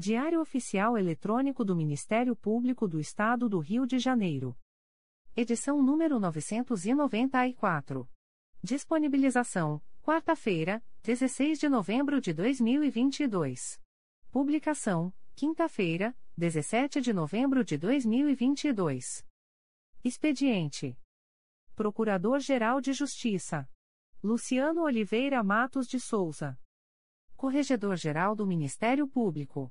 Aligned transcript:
Diário 0.00 0.40
Oficial 0.40 0.96
Eletrônico 0.96 1.62
do 1.62 1.76
Ministério 1.76 2.34
Público 2.34 2.88
do 2.88 2.98
Estado 2.98 3.50
do 3.50 3.58
Rio 3.58 3.86
de 3.86 3.98
Janeiro. 3.98 4.56
Edição 5.36 5.82
número 5.82 6.18
994. 6.18 8.08
Disponibilização: 8.62 9.78
quarta-feira, 10.00 10.82
16 11.02 11.58
de 11.58 11.68
novembro 11.68 12.18
de 12.18 12.32
2022. 12.32 13.78
Publicação: 14.30 15.12
quinta-feira, 15.36 16.16
17 16.34 17.02
de 17.02 17.12
novembro 17.12 17.62
de 17.62 17.76
2022. 17.76 19.22
Expediente: 20.02 20.98
Procurador-Geral 21.74 22.80
de 22.80 22.94
Justiça 22.94 23.68
Luciano 24.22 24.80
Oliveira 24.80 25.42
Matos 25.42 25.86
de 25.86 26.00
Souza. 26.00 26.58
Corregedor-Geral 27.36 28.34
do 28.34 28.46
Ministério 28.46 29.06
Público. 29.06 29.70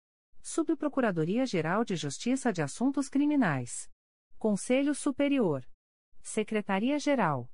Subprocuradoria-Geral 0.43 1.85
de 1.85 1.95
Justiça 1.95 2.51
de 2.51 2.63
Assuntos 2.63 3.07
Criminais. 3.07 3.87
Conselho 4.39 4.95
Superior. 4.95 5.63
Secretaria-Geral. 6.19 7.47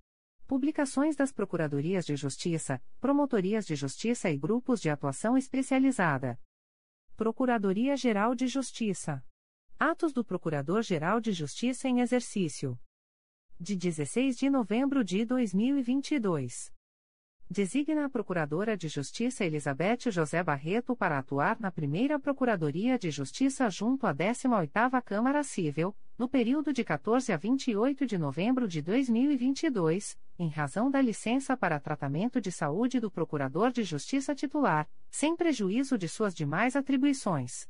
Publicações 0.47 1.13
das 1.13 1.33
Procuradorias 1.33 2.05
de 2.05 2.15
Justiça, 2.15 2.81
Promotorias 3.01 3.65
de 3.65 3.75
Justiça 3.75 4.29
e 4.29 4.37
Grupos 4.37 4.79
de 4.79 4.89
Atuação 4.89 5.37
Especializada. 5.37 6.39
Procuradoria-Geral 7.17 8.33
de 8.33 8.47
Justiça. 8.47 9.21
Atos 9.77 10.13
do 10.13 10.23
Procurador-Geral 10.23 11.19
de 11.19 11.33
Justiça 11.33 11.89
em 11.89 11.99
Exercício. 11.99 12.79
De 13.59 13.75
16 13.75 14.37
de 14.37 14.49
novembro 14.49 15.03
de 15.03 15.25
2022. 15.25 16.76
Designa 17.49 18.03
a 18.03 18.09
Procuradora 18.09 18.75
de 18.75 18.89
Justiça 18.89 19.45
Elizabeth 19.45 20.11
José 20.11 20.43
Barreto 20.43 20.93
para 20.93 21.17
atuar 21.17 21.57
na 21.61 21.71
primeira 21.71 22.19
Procuradoria 22.19 22.99
de 22.99 23.09
Justiça 23.09 23.69
junto 23.69 24.05
à 24.05 24.13
18ª 24.13 25.01
Câmara 25.01 25.41
Civil, 25.43 25.95
no 26.17 26.27
período 26.27 26.73
de 26.73 26.83
14 26.83 27.31
a 27.31 27.37
28 27.37 28.05
de 28.05 28.17
novembro 28.17 28.67
de 28.67 28.81
2022, 28.81 30.17
em 30.37 30.49
razão 30.49 30.91
da 30.91 31.01
licença 31.01 31.55
para 31.55 31.79
tratamento 31.79 32.41
de 32.41 32.51
saúde 32.51 32.99
do 32.99 33.09
Procurador 33.09 33.71
de 33.71 33.81
Justiça 33.81 34.35
titular, 34.35 34.85
sem 35.09 35.33
prejuízo 35.33 35.97
de 35.97 36.09
suas 36.09 36.35
demais 36.35 36.75
atribuições. 36.75 37.65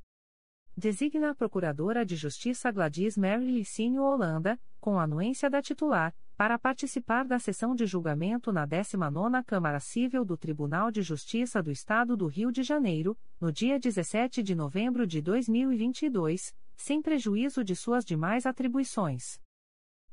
Designa 0.76 1.30
a 1.30 1.36
Procuradora 1.36 2.04
de 2.04 2.16
Justiça 2.16 2.72
Gladys 2.72 3.16
Mary 3.16 3.46
Licínio 3.46 4.02
Holanda, 4.02 4.60
com 4.80 5.00
anuência 5.00 5.52
da 5.52 5.62
titular, 5.62 6.16
para 6.38 6.60
participar 6.60 7.26
da 7.26 7.40
sessão 7.40 7.74
de 7.74 7.88
julgamento 7.88 8.52
na 8.52 8.68
19ª 8.68 9.44
Câmara 9.44 9.80
Civil 9.80 10.24
do 10.24 10.38
Tribunal 10.38 10.92
de 10.92 11.02
Justiça 11.02 11.64
do 11.64 11.72
Estado 11.72 12.16
do 12.16 12.28
Rio 12.28 12.52
de 12.52 12.62
Janeiro, 12.62 13.18
no 13.42 13.52
dia 13.52 13.80
17 13.80 14.44
de 14.44 14.54
novembro 14.54 15.08
de 15.08 15.20
2022, 15.20 16.54
sem 16.76 17.02
prejuízo 17.02 17.64
de 17.64 17.76
suas 17.76 18.06
demais 18.06 18.46
atribuições. 18.46 19.40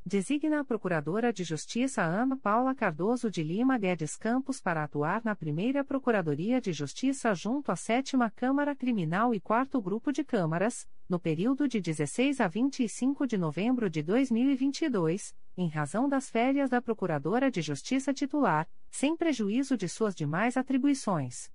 Designa 0.06 0.60
a 0.60 0.64
Procuradora 0.64 1.32
de 1.32 1.42
Justiça 1.44 2.02
Ana 2.02 2.36
Paula 2.36 2.74
Cardoso 2.74 3.30
de 3.30 3.42
Lima 3.42 3.78
Guedes 3.78 4.16
Campos 4.16 4.60
para 4.60 4.84
atuar 4.84 5.24
na 5.24 5.34
primeira 5.34 5.82
Procuradoria 5.82 6.60
de 6.60 6.74
Justiça 6.74 7.34
junto 7.34 7.72
à 7.72 7.76
Sétima 7.76 8.30
Câmara 8.30 8.76
Criminal 8.76 9.34
e 9.34 9.40
Quarto 9.40 9.80
Grupo 9.80 10.12
de 10.12 10.22
Câmaras, 10.22 10.86
no 11.08 11.18
período 11.18 11.66
de 11.66 11.80
16 11.80 12.38
a 12.38 12.46
25 12.46 13.26
de 13.26 13.38
novembro 13.38 13.88
de 13.88 14.02
2022, 14.02 15.34
em 15.56 15.68
razão 15.68 16.06
das 16.06 16.28
férias 16.28 16.68
da 16.68 16.82
Procuradora 16.82 17.50
de 17.50 17.62
Justiça 17.62 18.12
titular, 18.12 18.68
sem 18.90 19.16
prejuízo 19.16 19.74
de 19.74 19.88
suas 19.88 20.14
demais 20.14 20.58
atribuições. 20.58 21.50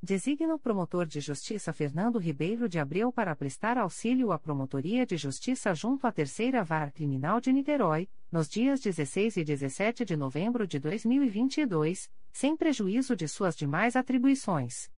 Designa 0.00 0.54
o 0.54 0.58
promotor 0.60 1.06
de 1.06 1.18
justiça 1.18 1.72
Fernando 1.72 2.20
Ribeiro 2.20 2.68
de 2.68 2.78
Abreu 2.78 3.12
para 3.12 3.34
prestar 3.34 3.76
auxílio 3.76 4.30
à 4.30 4.38
Promotoria 4.38 5.04
de 5.04 5.16
Justiça 5.16 5.74
junto 5.74 6.06
à 6.06 6.12
Terceira 6.12 6.62
Vara 6.62 6.92
Criminal 6.92 7.40
de 7.40 7.52
Niterói, 7.52 8.08
nos 8.30 8.48
dias 8.48 8.80
16 8.80 9.38
e 9.38 9.44
17 9.44 10.04
de 10.04 10.16
novembro 10.16 10.68
de 10.68 10.78
2022, 10.78 12.08
sem 12.32 12.56
prejuízo 12.56 13.16
de 13.16 13.26
suas 13.26 13.56
demais 13.56 13.96
atribuições. 13.96 14.88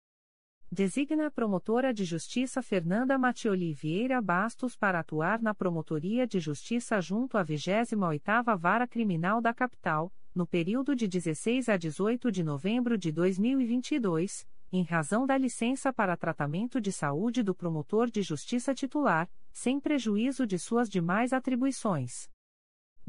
Designa 0.71 1.28
a 1.28 1.31
promotora 1.31 1.94
de 1.94 2.05
justiça 2.05 2.62
Fernanda 2.62 3.16
Matioli 3.16 3.72
Vieira 3.72 4.21
Bastos 4.21 4.77
para 4.77 5.00
atuar 5.00 5.41
na 5.41 5.55
Promotoria 5.55 6.27
de 6.27 6.39
Justiça 6.39 7.00
junto 7.00 7.39
à 7.39 7.44
28ª 7.44 8.55
Vara 8.56 8.87
Criminal 8.87 9.41
da 9.41 9.55
Capital, 9.55 10.13
no 10.34 10.47
período 10.47 10.95
de 10.95 11.09
16 11.09 11.71
a 11.71 11.78
18 11.78 12.30
de 12.30 12.45
novembro 12.45 12.98
de 12.98 13.10
2022 13.10 14.47
em 14.72 14.83
razão 14.83 15.27
da 15.27 15.37
licença 15.37 15.93
para 15.93 16.17
tratamento 16.17 16.81
de 16.81 16.93
saúde 16.93 17.43
do 17.43 17.55
promotor 17.55 18.11
de 18.11 18.22
justiça 18.22 18.75
titular, 18.75 19.28
sem 19.53 19.81
prejuízo 19.81 20.47
de 20.47 20.59
suas 20.59 20.89
demais 20.89 21.33
atribuições. 21.33 22.28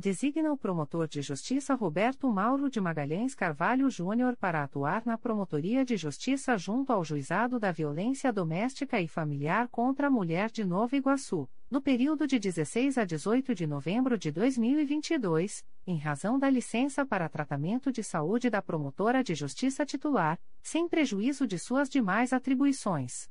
Designa 0.01 0.51
o 0.51 0.57
promotor 0.57 1.07
de 1.07 1.21
justiça 1.21 1.75
Roberto 1.75 2.27
Mauro 2.27 2.71
de 2.71 2.81
Magalhães 2.81 3.35
Carvalho 3.35 3.87
Júnior 3.87 4.35
para 4.35 4.63
atuar 4.63 5.03
na 5.05 5.15
Promotoria 5.15 5.85
de 5.85 5.95
Justiça 5.95 6.57
junto 6.57 6.91
ao 6.91 7.05
Juizado 7.05 7.59
da 7.59 7.71
Violência 7.71 8.33
Doméstica 8.33 8.99
e 8.99 9.07
Familiar 9.07 9.67
contra 9.67 10.07
a 10.07 10.09
Mulher 10.09 10.49
de 10.49 10.65
Nova 10.65 10.95
Iguaçu, 10.95 11.47
no 11.69 11.79
período 11.79 12.25
de 12.25 12.39
16 12.39 12.97
a 12.97 13.05
18 13.05 13.53
de 13.53 13.67
novembro 13.67 14.17
de 14.17 14.31
2022, 14.31 15.63
em 15.85 15.99
razão 15.99 16.39
da 16.39 16.49
licença 16.49 17.05
para 17.05 17.29
tratamento 17.29 17.91
de 17.91 18.01
saúde 18.01 18.49
da 18.49 18.59
promotora 18.59 19.23
de 19.23 19.35
justiça 19.35 19.85
titular, 19.85 20.39
sem 20.63 20.89
prejuízo 20.89 21.45
de 21.45 21.59
suas 21.59 21.87
demais 21.87 22.33
atribuições. 22.33 23.29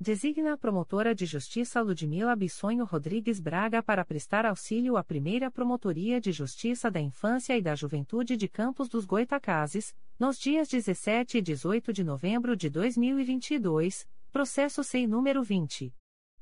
Designa 0.00 0.54
a 0.54 0.56
promotora 0.56 1.14
de 1.14 1.24
justiça 1.24 1.80
Ludmila 1.80 2.34
Bissonho 2.34 2.84
Rodrigues 2.84 3.38
Braga 3.38 3.80
para 3.80 4.04
prestar 4.04 4.44
auxílio 4.44 4.96
à 4.96 5.04
primeira 5.04 5.52
Promotoria 5.52 6.20
de 6.20 6.32
Justiça 6.32 6.90
da 6.90 7.00
Infância 7.00 7.56
e 7.56 7.62
da 7.62 7.76
Juventude 7.76 8.36
de 8.36 8.48
Campos 8.48 8.88
dos 8.88 9.04
Goitacazes, 9.04 9.94
nos 10.18 10.36
dias 10.36 10.66
17 10.68 11.38
e 11.38 11.42
18 11.42 11.92
de 11.92 12.02
novembro 12.02 12.56
de 12.56 12.68
2022, 12.68 14.04
processo 14.32 14.82
SEI 14.82 15.06
número 15.06 15.44
20. 15.44 15.94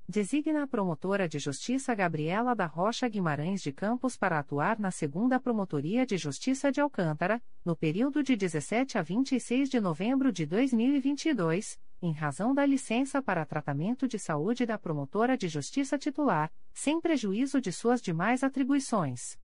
Designa 0.08 0.62
a 0.62 0.68
promotora 0.68 1.28
de 1.28 1.40
justiça 1.40 1.96
Gabriela 1.96 2.56
da 2.56 2.68
Rocha 2.68 3.08
Guimarães 3.08 3.60
de 3.60 3.72
Campos 3.72 4.16
para 4.16 4.38
atuar 4.38 4.80
na 4.80 4.92
segunda 4.92 5.40
Promotoria 5.40 6.06
de 6.06 6.16
Justiça 6.16 6.72
de 6.72 6.80
Alcântara, 6.80 7.42
no 7.66 7.76
período 7.76 8.22
de 8.22 8.36
17 8.36 9.00
a 9.00 9.02
26 9.02 9.68
de 9.68 9.80
novembro 9.80 10.32
de 10.32 10.46
2022, 10.46 11.80
em 12.04 12.12
razão 12.12 12.54
da 12.54 12.64
licença 12.68 13.20
para 13.20 13.48
tratamento 13.48 14.08
de 14.08 14.20
saúde 14.20 14.64
da 14.64 14.78
promotora 14.78 15.36
de 15.36 15.48
justiça 15.48 15.98
titular, 15.98 16.52
sem 16.72 17.02
prejuízo 17.02 17.60
de 17.60 17.72
suas 17.72 18.00
demais 18.00 18.44
atribuições 18.44 19.40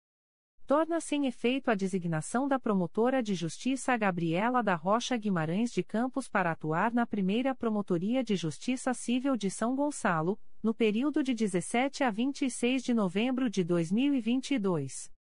torna-se 0.68 1.16
em 1.16 1.26
efeito 1.26 1.72
a 1.72 1.76
designação 1.76 2.46
da 2.46 2.60
promotora 2.60 3.24
de 3.24 3.34
justiça 3.34 3.96
Gabriela 3.96 4.62
da 4.62 4.76
Rocha 4.76 5.16
Guimarães 5.16 5.72
de 5.72 5.82
Campos 5.82 6.28
para 6.28 6.52
atuar 6.52 6.94
na 6.94 7.08
primeira 7.08 7.56
Promotoria 7.56 8.22
de 8.22 8.36
Justiça 8.36 8.94
Civil 8.94 9.38
de 9.38 9.50
São 9.50 9.78
Gonçalo, 9.78 10.38
no 10.62 10.74
período 10.74 11.24
de 11.24 11.34
17 11.34 12.04
a 12.04 12.12
26 12.12 12.84
de 12.84 12.94
novembro 12.94 13.50
de 13.50 13.64
2022. 13.64 15.17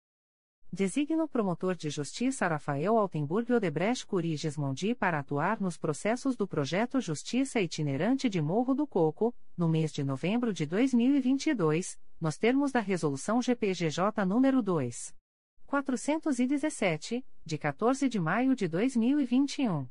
Designa 0.75 1.23
o 1.23 1.27
promotor 1.29 1.73
de 1.73 1.89
justiça 1.89 2.45
Rafael 2.45 2.97
Altenburg 2.97 3.53
Odebrecht 3.53 4.05
Curi 4.05 4.35
Gismondi 4.35 4.93
para 4.93 5.19
atuar 5.19 5.61
nos 5.61 5.77
processos 5.77 6.35
do 6.35 6.45
projeto 6.45 6.99
Justiça 6.99 7.61
Itinerante 7.61 8.27
de 8.27 8.41
Morro 8.41 8.75
do 8.75 8.85
Coco, 8.85 9.33
no 9.57 9.69
mês 9.69 9.93
de 9.93 10.03
novembro 10.03 10.51
de 10.51 10.65
2022, 10.65 11.97
nos 12.19 12.37
termos 12.37 12.73
da 12.73 12.81
Resolução 12.81 13.41
GPGJ 13.41 14.25
nº 14.25 14.61
2. 14.61 15.15
417, 15.65 17.25
de 17.45 17.57
14 17.57 18.09
de 18.09 18.19
maio 18.19 18.53
de 18.53 18.67
2021. 18.67 19.87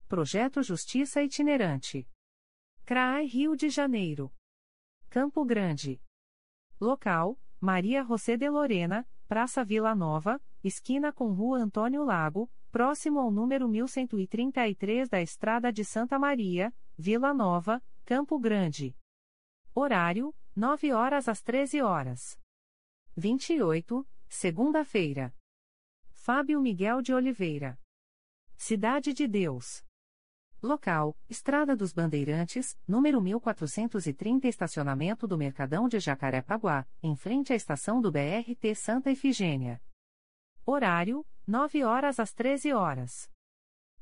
Projeto 0.07 0.61
Justiça 0.61 1.23
Itinerante. 1.23 2.07
CRAI 2.85 3.25
Rio 3.25 3.55
de 3.55 3.67
Janeiro. 3.67 4.31
Campo 5.09 5.43
Grande. 5.43 5.99
Local: 6.79 7.35
Maria 7.59 8.03
José 8.03 8.37
de 8.37 8.47
Lorena, 8.47 9.07
Praça 9.27 9.65
Vila 9.65 9.95
Nova, 9.95 10.39
esquina 10.63 11.11
com 11.11 11.33
Rua 11.33 11.59
Antônio 11.59 12.03
Lago, 12.03 12.49
próximo 12.71 13.19
ao 13.19 13.29
número 13.29 13.67
1133 13.67 15.09
da 15.09 15.21
Estrada 15.21 15.71
de 15.71 15.83
Santa 15.83 16.17
Maria, 16.17 16.73
Vila 16.97 17.33
Nova, 17.33 17.83
Campo 18.05 18.39
Grande. 18.39 18.95
Horário: 19.75 20.33
9 20.55 20.91
horas 20.91 21.27
às 21.27 21.41
13 21.41 21.81
horas. 21.81 22.39
28, 23.15 24.07
segunda-feira. 24.27 25.35
Fábio 26.11 26.61
Miguel 26.61 27.01
de 27.01 27.13
Oliveira. 27.13 27.77
Cidade 28.55 29.13
de 29.13 29.27
Deus. 29.27 29.83
Local: 30.61 31.17
Estrada 31.29 31.75
dos 31.75 31.91
Bandeirantes, 31.91 32.79
número 32.87 33.21
1430, 33.21 34.47
estacionamento 34.47 35.27
do 35.27 35.37
Mercadão 35.37 35.89
de 35.89 35.99
Jacarepaguá, 35.99 36.87
em 37.01 37.15
frente 37.15 37.51
à 37.51 37.55
estação 37.55 37.99
do 37.99 38.09
BRT 38.09 38.73
Santa 38.73 39.11
Efigênia. 39.11 39.81
Horário: 40.65 41.25
9 41.45 41.83
horas 41.83 42.21
às 42.21 42.33
13 42.33 42.71
horas. 42.71 43.29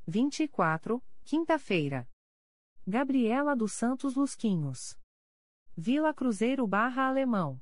24, 0.06 1.02
quinta-feira. 1.24 2.08
Gabriela 2.86 3.56
dos 3.56 3.72
Santos 3.72 4.14
Lusquinhos. 4.14 4.96
Vila 5.76 6.14
Cruzeiro 6.14 6.64
Barra 6.64 7.08
Alemão. 7.08 7.60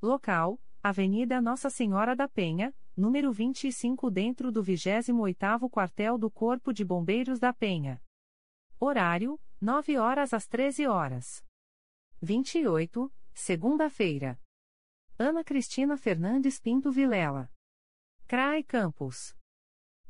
Local: 0.00 0.60
Avenida 0.80 1.40
Nossa 1.40 1.68
Senhora 1.68 2.14
da 2.14 2.28
Penha, 2.28 2.72
número 2.96 3.32
25, 3.32 4.08
dentro 4.08 4.52
do 4.52 4.62
28º 4.62 5.68
Quartel 5.68 6.16
do 6.16 6.30
Corpo 6.30 6.72
de 6.72 6.84
Bombeiros 6.84 7.40
da 7.40 7.52
Penha. 7.52 8.00
Horário: 8.78 9.40
9 9.60 9.98
horas 9.98 10.32
às 10.32 10.46
13 10.46 10.86
horas. 10.86 11.44
28, 12.20 13.12
segunda-feira. 13.34 14.40
Ana 15.18 15.42
Cristina 15.42 15.96
Fernandes 15.96 16.60
Pinto 16.60 16.92
Vilela. 16.92 17.51
CRAI 18.26 18.62
Campos. 18.62 19.36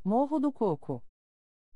Morro 0.05 0.39
do 0.39 0.53
Coco. 0.53 1.05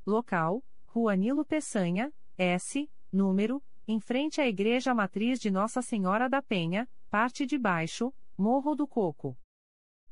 Local: 0.07 0.64
Rua 0.87 1.16
Nilo 1.16 1.45
Peçanha, 1.45 2.14
S, 2.38 2.88
número, 3.12 3.62
em 3.88 3.99
frente 3.99 4.40
à 4.40 4.47
Igreja 4.47 4.95
Matriz 4.95 5.40
de 5.40 5.50
Nossa 5.50 5.83
Senhora 5.83 6.28
da 6.28 6.40
Penha, 6.40 6.88
parte 7.11 7.47
de 7.47 7.59
baixo, 7.59 8.14
Morro 8.38 8.75
do 8.76 8.87
Coco. 8.87 9.37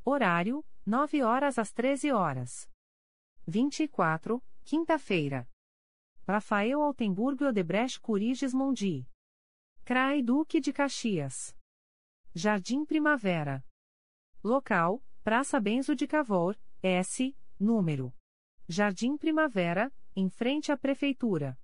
Horário: 0.05 0.65
9 0.85 1.23
horas 1.23 1.59
às 1.59 1.73
13 1.73 2.11
horas. 2.11 2.69
24, 3.47 4.43
quinta-feira. 4.65 5.49
Rafael 6.27 6.81
Altenburgo 6.83 7.45
Odebrecht 7.47 8.01
Curiges 8.01 8.53
Mondi. 8.53 9.07
CRAI 9.85 10.23
Duque 10.23 10.61
de 10.61 10.73
Caxias. 10.73 11.55
Jardim 12.35 12.85
Primavera. 12.85 13.65
Local: 14.43 15.03
Praça 15.25 15.59
Benzo 15.59 15.97
de 15.97 16.07
Cavour, 16.07 16.55
S, 16.83 17.35
número. 17.59 18.13
Jardim 18.69 19.17
Primavera, 19.17 19.91
em 20.15 20.29
frente 20.29 20.71
à 20.71 20.77
Prefeitura. 20.77 21.59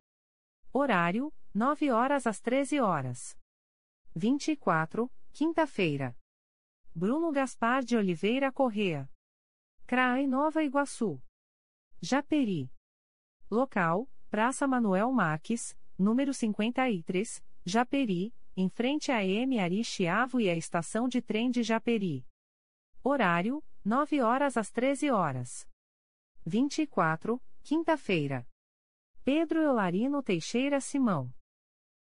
Horário: 0.73 1.31
9 1.53 1.91
horas 1.91 2.27
às 2.27 2.41
13 2.41 2.81
horas. 2.81 3.37
24, 4.17 5.13
quinta-feira. 5.35 6.17
Bruno 6.95 7.31
Gaspar 7.31 7.85
de 7.85 7.99
Oliveira 7.99 8.51
Correa. 8.51 9.07
CRAI 9.87 10.27
Nova 10.27 10.65
Iguaçu. 10.65 11.21
Japeri. 12.01 12.73
Local: 13.51 14.09
Praça 14.31 14.67
Manuel 14.67 15.13
Marques, 15.13 15.77
número 15.99 16.33
53, 16.33 17.45
Japeri, 17.67 18.35
em 18.57 18.71
frente 18.71 19.13
à 19.13 19.23
M. 19.23 19.61
Ari 19.61 19.85
Chiavo 19.85 20.41
e 20.41 20.49
à 20.49 20.57
Estação 20.57 21.07
de 21.07 21.21
Trem 21.21 21.51
de 21.51 21.63
Japeri. 21.63 22.25
Horário: 23.03 23.65
9 23.83 24.21
horas 24.21 24.59
às 24.59 24.71
13 24.71 25.11
horas. 25.11 25.67
24, 26.45 27.43
quinta-feira. 27.63 28.47
Pedro 29.25 29.61
Eularino 29.61 30.23
Teixeira 30.23 30.81
Simão. 30.81 31.33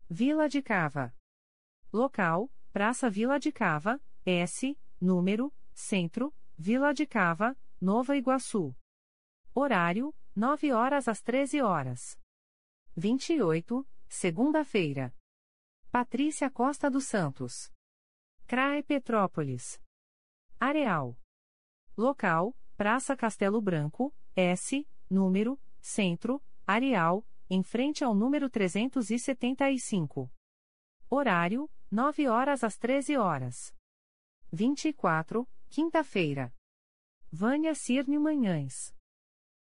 Vila 0.09 0.49
de 0.49 0.63
Cava. 0.63 1.15
Local: 1.93 2.51
Praça 2.73 3.11
Vila 3.11 3.39
de 3.39 3.53
Cava, 3.53 4.01
S, 4.25 4.79
número, 4.99 5.53
Centro, 5.75 6.35
Vila 6.57 6.95
de 6.95 7.07
Cava, 7.07 7.57
Nova 7.79 8.17
Iguaçu. 8.17 8.75
Horário: 9.55 10.15
9 10.35 10.73
horas 10.73 11.09
às 11.09 11.21
13 11.21 11.61
horas. 11.61 12.19
28, 12.97 13.87
segunda-feira. 14.09 15.15
Patrícia 15.91 16.51
Costa 16.51 16.91
dos 16.91 17.05
Santos. 17.05 17.71
CRAE 18.47 18.83
Petrópolis. 18.83 19.79
Areal. 20.59 21.15
Local: 21.97 22.57
Praça 22.77 23.15
Castelo 23.15 23.61
Branco, 23.61 24.15
S, 24.35 24.89
número, 25.09 25.61
Centro, 25.81 26.43
Areal, 26.67 27.27
em 27.49 27.63
frente 27.63 28.03
ao 28.03 28.15
número 28.15 28.49
375. 28.49 30.33
Horário: 31.11 31.71
9 31.91 32.27
horas 32.29 32.65
às 32.65 32.79
13 32.79 33.19
horas. 33.19 33.75
24, 34.51 35.47
quinta-feira. 35.69 36.53
Vânia 37.31 37.75
Cirne 37.75 38.19
Manhães. 38.19 38.95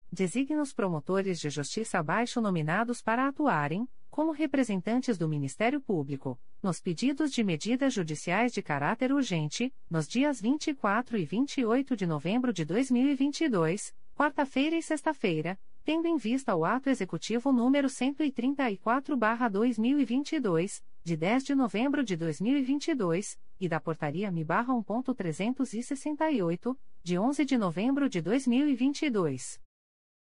Designa 0.09 0.61
os 0.61 0.73
promotores 0.73 1.39
de 1.39 1.49
justiça 1.49 1.99
abaixo 1.99 2.39
nominados 2.39 3.01
para 3.01 3.27
atuarem, 3.27 3.85
como 4.15 4.31
representantes 4.31 5.17
do 5.17 5.27
Ministério 5.27 5.81
Público, 5.81 6.39
nos 6.63 6.79
pedidos 6.79 7.33
de 7.33 7.43
medidas 7.43 7.93
judiciais 7.93 8.53
de 8.53 8.61
caráter 8.61 9.11
urgente, 9.11 9.73
nos 9.89 10.07
dias 10.07 10.39
24 10.39 11.17
e 11.17 11.25
28 11.25 11.97
de 11.97 12.07
novembro 12.07 12.53
de 12.53 12.63
2022, 12.63 13.93
quarta-feira 14.15 14.77
e 14.77 14.81
sexta-feira, 14.81 15.59
tendo 15.83 16.07
em 16.07 16.15
vista 16.15 16.55
o 16.55 16.63
ato 16.63 16.89
executivo 16.89 17.51
número 17.51 17.89
134/2022, 17.89 20.81
de 21.03 21.17
10 21.17 21.43
de 21.43 21.53
novembro 21.53 22.01
de 22.01 22.15
2022, 22.15 23.37
e 23.59 23.67
da 23.67 23.81
portaria 23.81 24.31
MI/1.368, 24.31 26.77
de 27.03 27.19
11 27.19 27.43
de 27.43 27.57
novembro 27.57 28.07
de 28.07 28.21
2022. 28.21 29.59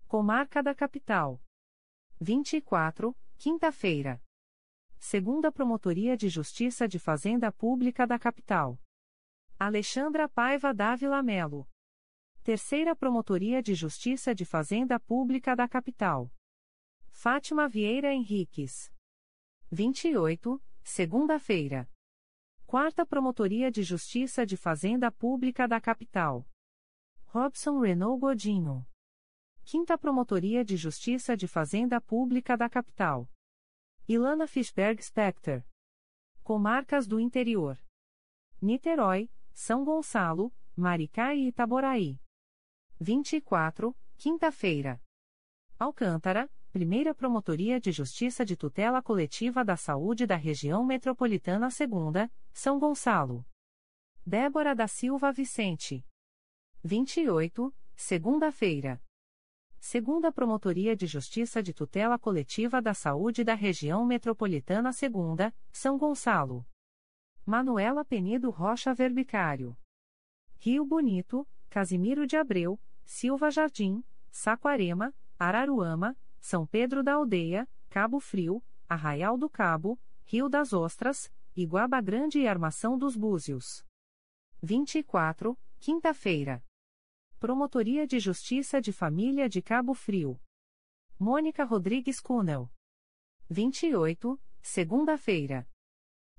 Comarca 0.08 0.60
da 0.60 0.74
Capital. 0.74 1.40
24, 2.20 3.14
quinta-feira. 3.38 4.22
Segunda 4.98 5.52
Promotoria 5.52 6.16
de 6.16 6.28
Justiça 6.28 6.88
de 6.88 6.98
Fazenda 6.98 7.52
Pública 7.52 8.06
da 8.06 8.18
Capital. 8.18 8.80
Alexandra 9.58 10.28
Paiva 10.28 10.72
Dávila 10.72 11.22
Melo. 11.22 11.68
Terceira 12.42 12.96
Promotoria 12.96 13.62
de 13.62 13.74
Justiça 13.74 14.34
de 14.34 14.44
Fazenda 14.44 14.98
Pública 14.98 15.54
da 15.54 15.68
Capital. 15.68 16.32
Fátima 17.10 17.68
Vieira 17.68 18.12
Henriques. 18.12 18.92
28, 19.70 20.62
segunda-feira. 20.82 21.90
Quarta 22.66 23.06
Promotoria 23.06 23.70
de 23.70 23.82
Justiça 23.82 24.44
de 24.44 24.56
Fazenda 24.56 25.10
Pública 25.12 25.68
da 25.68 25.80
Capital. 25.80 26.48
Robson 27.26 27.80
Renault 27.80 28.20
Godinho. 28.20 28.86
Quinta 29.68 29.98
Promotoria 29.98 30.64
de 30.64 30.76
Justiça 30.76 31.36
de 31.36 31.48
Fazenda 31.48 32.00
Pública 32.00 32.56
da 32.56 32.70
Capital. 32.70 33.28
Ilana 34.06 34.46
Fischberg 34.46 35.02
Specter. 35.02 35.66
Comarcas 36.44 37.04
do 37.04 37.18
Interior. 37.18 37.76
Niterói, 38.62 39.28
São 39.52 39.84
Gonçalo, 39.84 40.54
Maricá 40.76 41.34
e 41.34 41.48
Itaboraí. 41.48 42.16
24, 43.00 43.92
quinta-feira. 44.16 45.02
Alcântara, 45.76 46.48
Primeira 46.70 47.12
Promotoria 47.12 47.80
de 47.80 47.90
Justiça 47.90 48.44
de 48.44 48.56
Tutela 48.56 49.02
Coletiva 49.02 49.64
da 49.64 49.76
Saúde 49.76 50.28
da 50.28 50.36
Região 50.36 50.86
Metropolitana 50.86 51.72
Segunda, 51.72 52.30
São 52.52 52.78
Gonçalo. 52.78 53.44
Débora 54.24 54.76
da 54.76 54.86
Silva 54.86 55.32
Vicente. 55.32 56.06
28, 56.84 57.74
segunda-feira. 57.96 59.02
Segunda 59.88 60.32
Promotoria 60.32 60.96
de 60.96 61.06
Justiça 61.06 61.62
de 61.62 61.72
Tutela 61.72 62.18
Coletiva 62.18 62.82
da 62.82 62.92
Saúde 62.92 63.44
da 63.44 63.54
Região 63.54 64.04
Metropolitana 64.04 64.92
Segunda, 64.92 65.54
São 65.70 65.96
Gonçalo. 65.96 66.66
Manuela 67.46 68.04
Penido 68.04 68.50
Rocha 68.50 68.92
Verbicário. 68.92 69.76
Rio 70.58 70.84
Bonito, 70.84 71.46
Casimiro 71.70 72.26
de 72.26 72.36
Abreu, 72.36 72.80
Silva 73.04 73.48
Jardim, 73.48 74.02
Saquarema, 74.28 75.14
Araruama, 75.38 76.16
São 76.40 76.66
Pedro 76.66 77.04
da 77.04 77.14
Aldeia, 77.14 77.68
Cabo 77.88 78.18
Frio, 78.18 78.60
Arraial 78.88 79.38
do 79.38 79.48
Cabo, 79.48 79.96
Rio 80.24 80.48
das 80.48 80.72
Ostras, 80.72 81.32
Iguaba 81.54 82.00
Grande 82.00 82.40
e 82.40 82.48
Armação 82.48 82.98
dos 82.98 83.16
Búzios. 83.16 83.84
24, 84.60 85.56
quinta-feira. 85.78 86.60
Promotoria 87.46 88.08
de 88.08 88.18
Justiça 88.18 88.80
de 88.80 88.92
Família 88.92 89.48
de 89.48 89.62
Cabo 89.62 89.94
Frio. 89.94 90.36
Mônica 91.16 91.62
Rodrigues 91.62 92.18
Cunel. 92.18 92.68
28, 93.48 94.36
segunda-feira. 94.60 95.64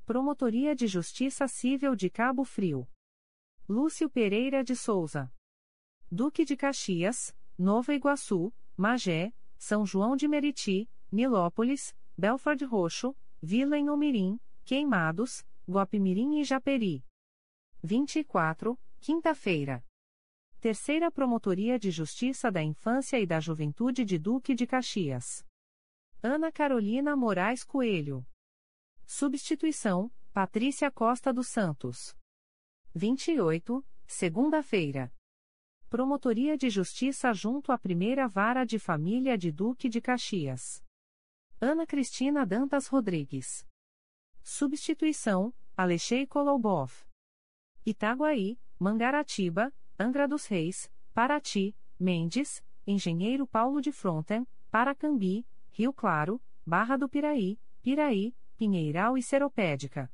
Promotoria 0.05 0.75
de 0.75 0.85
Justiça 0.85 1.47
Civil 1.47 1.95
de 1.95 2.09
Cabo 2.09 2.43
Frio. 2.43 2.85
Lúcio 3.69 4.09
Pereira 4.09 4.65
de 4.65 4.75
Souza. 4.75 5.33
Duque 6.11 6.43
de 6.43 6.57
Caxias, 6.57 7.33
Nova 7.57 7.93
Iguaçu, 7.93 8.53
Magé, 8.75 9.33
São 9.57 9.85
João 9.85 10.17
de 10.17 10.27
Meriti, 10.27 10.89
Nilópolis, 11.09 11.95
Belford 12.17 12.65
Roxo, 12.65 13.15
Vila 13.41 13.77
Inhomirim, 13.77 14.37
Queimados, 14.65 15.47
Guapimirim 15.65 16.41
e 16.41 16.43
Japeri. 16.43 17.01
24, 17.81 18.77
quinta-feira. 18.99 19.86
Terceira 20.67 21.09
Promotoria 21.09 21.79
de 21.79 21.89
Justiça 21.89 22.51
da 22.51 22.61
Infância 22.61 23.17
e 23.17 23.25
da 23.25 23.39
Juventude 23.39 24.03
de 24.03 24.19
Duque 24.19 24.53
de 24.53 24.67
Caxias. 24.67 25.47
Ana 26.21 26.51
Carolina 26.51 27.15
Moraes 27.15 27.63
Coelho. 27.63 28.27
Substituição: 29.05 30.11
Patrícia 30.33 30.91
Costa 30.91 31.31
dos 31.31 31.47
Santos. 31.47 32.17
28, 32.93 33.81
segunda-feira. 34.05 35.09
Promotoria 35.87 36.57
de 36.57 36.69
Justiça 36.69 37.31
junto 37.31 37.71
à 37.71 37.77
Primeira 37.77 38.27
Vara 38.27 38.65
de 38.65 38.77
Família 38.77 39.37
de 39.37 39.53
Duque 39.53 39.87
de 39.87 40.01
Caxias. 40.01 40.83
Ana 41.61 41.87
Cristina 41.87 42.45
Dantas 42.45 42.87
Rodrigues. 42.87 43.65
Substituição: 44.43 45.53
Alexei 45.77 46.27
Kolobov. 46.27 46.91
Itaguaí, 47.85 48.59
Mangaratiba, 48.77 49.73
Angra 49.99 50.27
dos 50.27 50.45
Reis, 50.45 50.91
Paraty, 51.11 51.75
Mendes, 51.99 52.63
Engenheiro 52.85 53.47
Paulo 53.47 53.81
de 53.81 53.91
Fronten, 53.91 54.47
Paracambi, 54.69 55.43
Rio 55.71 55.91
Claro, 55.91 56.39
Barra 56.63 56.95
do 56.97 57.09
Piraí, 57.09 57.59
Piraí, 57.81 58.35
Pinheiral 58.55 59.17
e 59.17 59.23
Seropédica. 59.23 60.13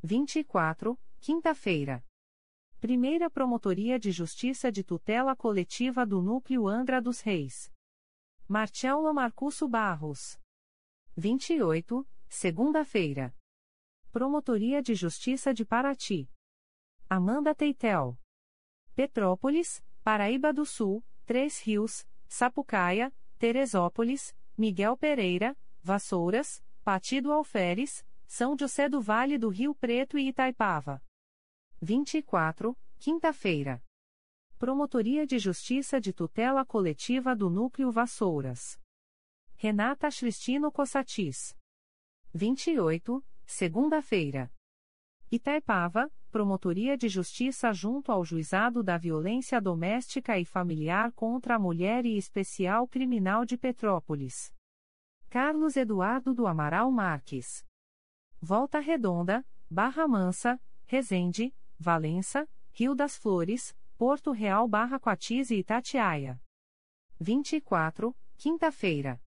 24, 0.00 0.96
quinta-feira. 1.20 2.04
Primeira 2.80 3.28
Promotoria 3.28 3.98
de 3.98 4.12
Justiça 4.12 4.70
de 4.70 4.84
Tutela 4.84 5.34
Coletiva 5.34 6.06
do 6.06 6.22
Núcleo 6.22 6.68
Angra 6.68 7.02
dos 7.02 7.20
Reis. 7.20 7.68
Marcelo 8.46 9.12
Marcusso 9.12 9.68
Barros. 9.68 10.38
28, 11.16 12.06
segunda-feira. 12.28 13.34
Promotoria 14.12 14.80
de 14.80 14.94
Justiça 14.94 15.52
de 15.52 15.64
Paraty. 15.64 16.30
Amanda 17.08 17.54
Teitel. 17.56 18.19
Petrópolis, 19.00 19.82
Paraíba 20.04 20.52
do 20.52 20.66
Sul, 20.66 21.02
Três 21.24 21.58
Rios, 21.62 22.06
Sapucaia, 22.28 23.10
Teresópolis, 23.38 24.36
Miguel 24.58 24.94
Pereira, 24.94 25.56
Vassouras, 25.82 26.62
Partido 26.84 27.32
Alferes, 27.32 28.04
São 28.26 28.54
José 28.58 28.90
do 28.90 29.00
Vale 29.00 29.38
do 29.38 29.48
Rio 29.48 29.74
Preto 29.74 30.18
e 30.18 30.28
Itaipava. 30.28 31.02
24, 31.80 32.76
quinta-feira. 32.98 33.82
Promotoria 34.58 35.26
de 35.26 35.38
Justiça 35.38 35.98
de 35.98 36.12
Tutela 36.12 36.62
Coletiva 36.66 37.34
do 37.34 37.48
Núcleo 37.48 37.90
Vassouras. 37.90 38.78
Renata 39.56 40.10
Cristino 40.10 40.70
Cossatis. 40.70 41.56
28, 42.34 43.24
segunda-feira. 43.46 44.52
Itaipava, 45.32 46.12
Promotoria 46.30 46.96
de 46.96 47.08
Justiça 47.08 47.72
junto 47.72 48.12
ao 48.12 48.24
Juizado 48.24 48.84
da 48.84 48.96
Violência 48.96 49.60
Doméstica 49.60 50.38
e 50.38 50.44
Familiar 50.44 51.10
contra 51.12 51.56
a 51.56 51.58
Mulher 51.58 52.06
e 52.06 52.16
Especial 52.16 52.86
Criminal 52.86 53.44
de 53.44 53.58
Petrópolis. 53.58 54.54
Carlos 55.28 55.76
Eduardo 55.76 56.32
do 56.32 56.46
Amaral 56.46 56.90
Marques. 56.90 57.66
Volta 58.40 58.78
Redonda, 58.78 59.44
Barra 59.68 60.06
Mansa, 60.06 60.60
Resende, 60.86 61.52
Valença, 61.78 62.48
Rio 62.72 62.94
das 62.94 63.16
Flores, 63.16 63.76
Porto 63.98 64.30
Real 64.30 64.68
Barra 64.68 65.00
Coatis 65.00 65.50
e 65.50 65.56
Itatiaia. 65.56 66.40
24, 67.18 68.16
quinta-feira. 68.36 69.20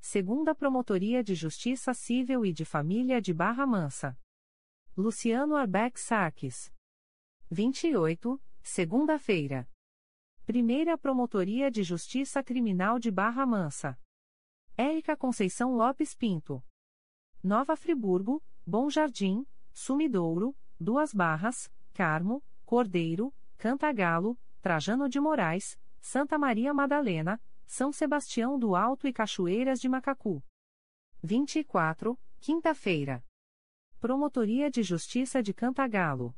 Segunda 0.00 0.54
Promotoria 0.54 1.22
de 1.22 1.34
Justiça 1.34 1.94
Civil 1.94 2.44
e 2.44 2.52
de 2.52 2.64
Família 2.64 3.20
de 3.20 3.32
Barra 3.32 3.66
Mansa. 3.66 4.18
Luciano 4.94 5.56
Arbeck 5.56 5.98
Sarques. 5.98 6.70
28, 7.50 8.38
segunda-feira. 8.62 9.66
Primeira 10.44 10.98
Promotoria 10.98 11.70
de 11.70 11.82
Justiça 11.82 12.42
Criminal 12.42 12.98
de 12.98 13.10
Barra 13.10 13.46
Mansa. 13.46 13.98
Érica 14.76 15.16
Conceição 15.16 15.74
Lopes 15.74 16.14
Pinto. 16.14 16.62
Nova 17.42 17.74
Friburgo, 17.74 18.44
Bom 18.66 18.90
Jardim, 18.90 19.46
Sumidouro, 19.72 20.54
Duas 20.78 21.14
Barras, 21.14 21.72
Carmo, 21.94 22.44
Cordeiro, 22.66 23.34
Cantagalo, 23.56 24.38
Trajano 24.60 25.08
de 25.08 25.18
Moraes, 25.18 25.80
Santa 26.02 26.36
Maria 26.36 26.74
Madalena, 26.74 27.40
São 27.66 27.92
Sebastião 27.92 28.58
do 28.58 28.76
Alto 28.76 29.08
e 29.08 29.12
Cachoeiras 29.12 29.80
de 29.80 29.88
Macacu. 29.88 30.44
24, 31.22 32.18
quinta-feira. 32.38 33.24
Promotoria 34.02 34.68
de 34.68 34.82
Justiça 34.82 35.40
de 35.40 35.54
Cantagalo. 35.54 36.34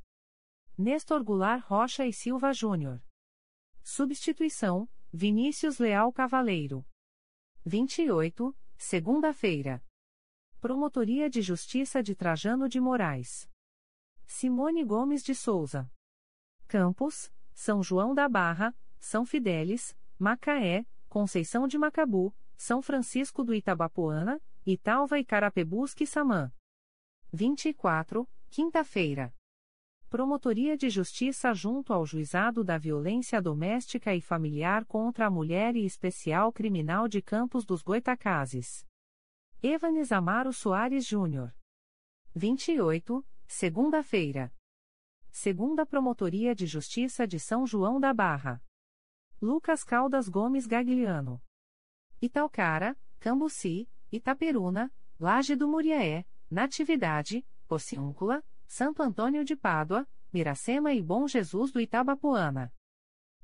Nestor 0.76 1.24
Goulart 1.24 1.64
Rocha 1.64 2.04
e 2.04 2.12
Silva 2.12 2.52
Júnior. 2.52 3.02
Substituição: 3.82 4.86
Vinícius 5.10 5.78
Leal 5.78 6.12
Cavaleiro. 6.12 6.86
28, 7.64 8.54
segunda-feira. 8.76 9.82
Promotoria 10.60 11.30
de 11.30 11.40
Justiça 11.40 12.02
de 12.02 12.14
Trajano 12.14 12.68
de 12.68 12.78
Moraes. 12.78 13.48
Simone 14.26 14.84
Gomes 14.84 15.22
de 15.22 15.34
Souza. 15.34 15.90
Campos, 16.68 17.32
São 17.54 17.82
João 17.82 18.14
da 18.14 18.28
Barra, 18.28 18.76
São 19.00 19.24
Fidélis, 19.24 19.96
Macaé, 20.18 20.86
Conceição 21.08 21.66
de 21.66 21.78
Macabu, 21.78 22.36
São 22.58 22.82
Francisco 22.82 23.42
do 23.42 23.54
Itabapoana, 23.54 24.38
Italva 24.66 25.18
e 25.18 25.24
Carapebusque 25.24 26.06
Samã. 26.06 26.52
24, 27.34 28.28
quinta-feira. 28.48 29.34
Promotoria 30.08 30.76
de 30.76 30.88
Justiça 30.88 31.52
junto 31.52 31.92
ao 31.92 32.06
Juizado 32.06 32.62
da 32.62 32.78
Violência 32.78 33.42
Doméstica 33.42 34.14
e 34.14 34.20
Familiar 34.20 34.84
contra 34.84 35.26
a 35.26 35.30
Mulher 35.30 35.74
e 35.74 35.84
Especial 35.84 36.52
Criminal 36.52 37.08
de 37.08 37.20
Campos 37.20 37.64
dos 37.64 37.82
Goitacazes. 37.82 38.86
Evanes 39.60 40.12
Amaro 40.12 40.52
Soares 40.52 41.04
Júnior. 41.04 41.52
28, 42.36 43.26
segunda-feira. 43.48 44.54
Segunda 45.32 45.84
Promotoria 45.84 46.54
de 46.54 46.66
Justiça 46.66 47.26
de 47.26 47.40
São 47.40 47.66
João 47.66 47.98
da 47.98 48.14
Barra. 48.14 48.62
Lucas 49.42 49.82
Caldas 49.82 50.28
Gomes 50.28 50.66
Gagliano. 50.68 51.42
Italcara, 52.22 52.96
Cambuci, 53.18 53.90
Itaperuna, 54.12 54.94
Laje 55.18 55.56
do 55.56 55.66
Muriaé, 55.66 56.24
Natividade, 56.54 57.44
Porciúncula, 57.66 58.40
Santo 58.64 59.02
Antônio 59.02 59.44
de 59.44 59.56
Pádua, 59.56 60.08
Miracema 60.32 60.94
e 60.94 61.02
Bom 61.02 61.26
Jesus 61.26 61.72
do 61.72 61.80
Itabapoana. 61.80 62.72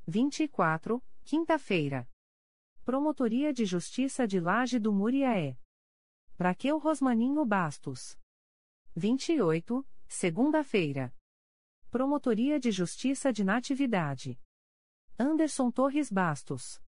24, 0.07 1.03
quinta-feira. 1.25 2.09
Promotoria 2.85 3.53
de 3.53 3.65
Justiça 3.65 4.29
de 4.29 4.39
Laje 4.39 4.79
do 4.79 4.93
Muriaé. 4.93 5.59
Braqueu 6.39 6.79
Rosmaninho 6.79 7.45
Bastos. 7.45 8.17
28, 8.95 9.85
segunda-feira. 10.07 11.13
Promotoria 11.91 12.61
de 12.61 12.71
Justiça 12.71 13.33
de 13.33 13.43
Natividade. 13.43 14.41
Anderson 15.19 15.73
Torres 15.73 16.13
Bastos. 16.13 16.81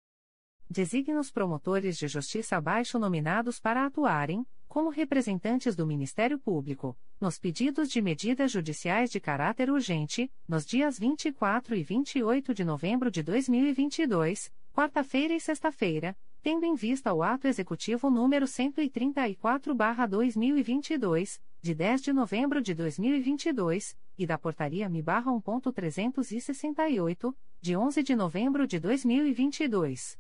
Designa 0.69 1.19
os 1.19 1.31
promotores 1.31 1.97
de 1.97 2.07
justiça 2.07 2.59
abaixo 2.59 2.99
nominados 2.99 3.59
para 3.59 3.87
atuarem, 3.87 4.47
como 4.71 4.89
representantes 4.89 5.75
do 5.75 5.85
Ministério 5.85 6.39
Público, 6.39 6.97
nos 7.21 7.41
pedidos 7.41 7.91
de 7.91 8.01
medidas 8.01 8.53
judiciais 8.53 9.11
de 9.11 9.19
caráter 9.19 9.69
urgente, 9.69 10.31
nos 10.47 10.65
dias 10.65 10.97
24 10.97 11.75
e 11.75 11.83
28 11.83 12.55
de 12.55 12.65
novembro 12.65 13.11
de 13.11 13.21
2022, 13.21 14.49
quarta-feira 14.73 15.35
e 15.35 15.41
sexta-feira, 15.41 16.17
tendo 16.41 16.65
em 16.65 16.77
vista 16.77 17.13
o 17.13 17.21
ato 17.21 17.49
executivo 17.49 18.09
número 18.09 18.47
134/2022, 18.47 21.41
de 21.61 21.75
10 21.75 22.03
de 22.03 22.13
novembro 22.13 22.63
de 22.63 22.73
2022, 22.73 23.97
e 24.17 24.25
da 24.25 24.39
portaria 24.39 24.89
MI/1.368, 24.89 27.35
de 27.61 27.77
11 27.77 28.05
de 28.05 28.15
novembro 28.15 28.69
de 28.69 28.79
2022. 28.79 30.17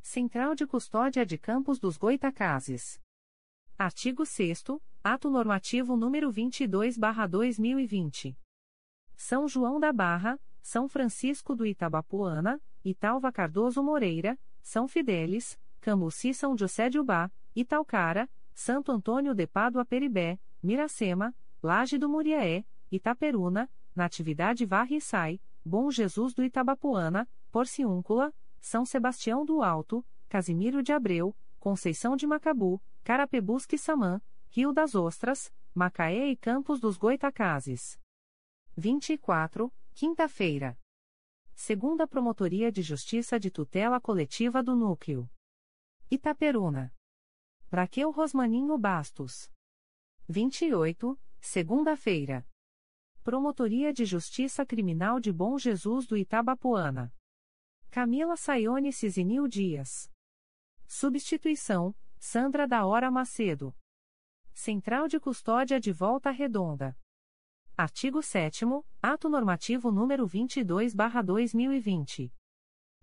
Central 0.00 0.54
de 0.54 0.66
Custódia 0.66 1.26
de 1.26 1.36
Campos 1.36 1.78
dos 1.78 1.98
Goitacazes. 1.98 2.98
Artigo 3.78 4.24
6 4.24 4.64
Ato 5.04 5.28
Normativo 5.28 5.98
número 5.98 6.32
22/2020. 6.32 8.34
São 9.14 9.46
João 9.46 9.78
da 9.78 9.92
Barra, 9.92 10.40
São 10.62 10.88
Francisco 10.88 11.54
do 11.54 11.66
Itabapuana, 11.66 12.58
Italva 12.82 13.30
Cardoso 13.30 13.82
Moreira, 13.82 14.38
São 14.62 14.88
Fidélis, 14.88 15.60
Cambuci 15.78 16.32
São 16.32 16.56
José 16.56 16.88
de 16.88 16.98
Ubá, 16.98 17.30
Italcara, 17.54 18.30
Santo 18.54 18.90
Antônio 18.90 19.34
de 19.34 19.46
Pádua 19.46 19.84
Peribé, 19.84 20.40
Miracema, 20.62 21.36
Laje 21.62 21.98
do 21.98 22.08
Muriaé, 22.08 22.64
Itaperuna, 22.90 23.68
Natividade 23.94 24.64
Varre 24.64 24.96
e 24.96 25.02
Sai, 25.02 25.38
Bom 25.62 25.90
Jesus 25.90 26.32
do 26.32 26.42
Itabapuana, 26.42 27.28
Porciúncula, 27.52 28.32
São 28.58 28.86
Sebastião 28.86 29.44
do 29.44 29.62
Alto, 29.62 30.02
Casimiro 30.30 30.82
de 30.82 30.94
Abreu, 30.94 31.36
Conceição 31.60 32.16
de 32.16 32.26
Macabu, 32.26 32.80
Carapebusque 33.06 33.78
Samã, 33.78 34.20
Rio 34.48 34.72
das 34.72 34.96
Ostras, 34.96 35.54
Macaé 35.72 36.28
e 36.28 36.36
Campos 36.36 36.80
dos 36.80 36.96
Goitacazes. 36.96 38.00
24, 38.76 39.72
quinta-feira. 39.94 40.76
Segunda 41.54 42.08
Promotoria 42.08 42.72
de 42.72 42.82
Justiça 42.82 43.38
de 43.38 43.48
Tutela 43.48 44.00
Coletiva 44.00 44.60
do 44.60 44.74
Núcleo. 44.74 45.30
Itaperuna. 46.10 46.92
Braqueu 47.70 48.10
Rosmaninho 48.10 48.76
Bastos. 48.76 49.52
28, 50.28 51.16
segunda-feira. 51.40 52.44
Promotoria 53.22 53.92
de 53.92 54.04
Justiça 54.04 54.66
Criminal 54.66 55.20
de 55.20 55.32
Bom 55.32 55.56
Jesus 55.56 56.08
do 56.08 56.16
Itabapoana. 56.16 57.14
Camila 57.88 58.36
Saione 58.36 58.92
Cisinil 58.92 59.46
Dias. 59.46 60.10
Substituição, 60.88 61.94
Sandra 62.18 62.66
da 62.66 62.84
Hora 62.84 63.10
Macedo. 63.10 63.74
Central 64.52 65.08
de 65.08 65.20
Custódia 65.20 65.78
de 65.78 65.92
Volta 65.92 66.30
Redonda. 66.30 66.96
Artigo 67.76 68.22
7 68.22 68.64
Ato 69.02 69.28
Normativo 69.28 69.92
número 69.92 70.26
22/2020. 70.26 72.32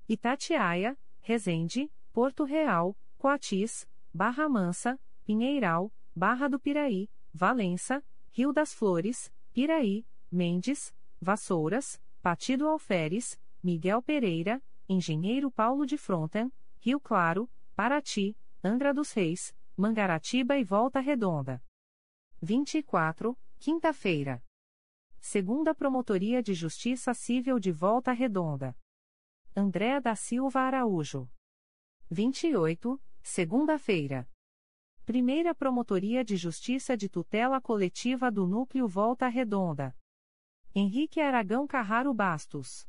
Itatiaia, 0.10 0.98
Resende, 1.22 1.92
Porto 2.12 2.44
Real, 2.44 2.98
Coatis, 3.18 3.88
Barra 4.14 4.50
Mansa, 4.50 5.00
Pinheiral, 5.24 5.94
Barra 6.16 6.50
do 6.50 6.60
Piraí, 6.60 7.10
Valença, 7.34 8.04
Rio 8.32 8.52
das 8.52 8.74
Flores, 8.74 9.32
Piraí, 9.54 10.06
Mendes, 10.32 10.94
Vassouras, 11.22 12.02
Partido 12.22 12.68
Alferes, 12.68 13.40
Miguel 13.62 14.02
Pereira, 14.02 14.62
Engenheiro 14.90 15.52
Paulo 15.52 15.86
de 15.86 15.98
Fronten, 15.98 16.52
Rio 16.80 17.00
Claro, 17.00 17.48
Paraty, 17.76 18.36
Angra 18.66 18.94
dos 18.94 19.12
Reis, 19.12 19.54
Mangaratiba 19.76 20.58
e 20.58 20.64
Volta 20.64 21.02
Redonda. 21.02 21.62
24, 22.42 23.38
quinta-feira. 23.60 24.42
Segunda 25.20 25.76
Promotoria 25.76 26.42
de 26.42 26.54
Justiça 26.54 27.14
Civil 27.14 27.60
de 27.60 27.74
Volta 27.74 28.14
Redonda. 28.14 28.74
Andréa 29.54 30.00
da 30.00 30.16
Silva 30.16 30.62
Araújo. 30.62 31.30
28, 32.10 33.02
Segunda-feira. 33.22 34.30
Primeira 35.06 35.54
Promotoria 35.54 36.24
de 36.24 36.38
Justiça 36.38 36.96
de 36.96 37.10
Tutela 37.10 37.60
Coletiva 37.60 38.32
do 38.32 38.48
Núcleo 38.48 38.88
Volta 38.88 39.28
Redonda. 39.28 39.94
Henrique 40.74 41.20
Aragão 41.20 41.68
Carraro 41.68 42.14
Bastos. 42.14 42.88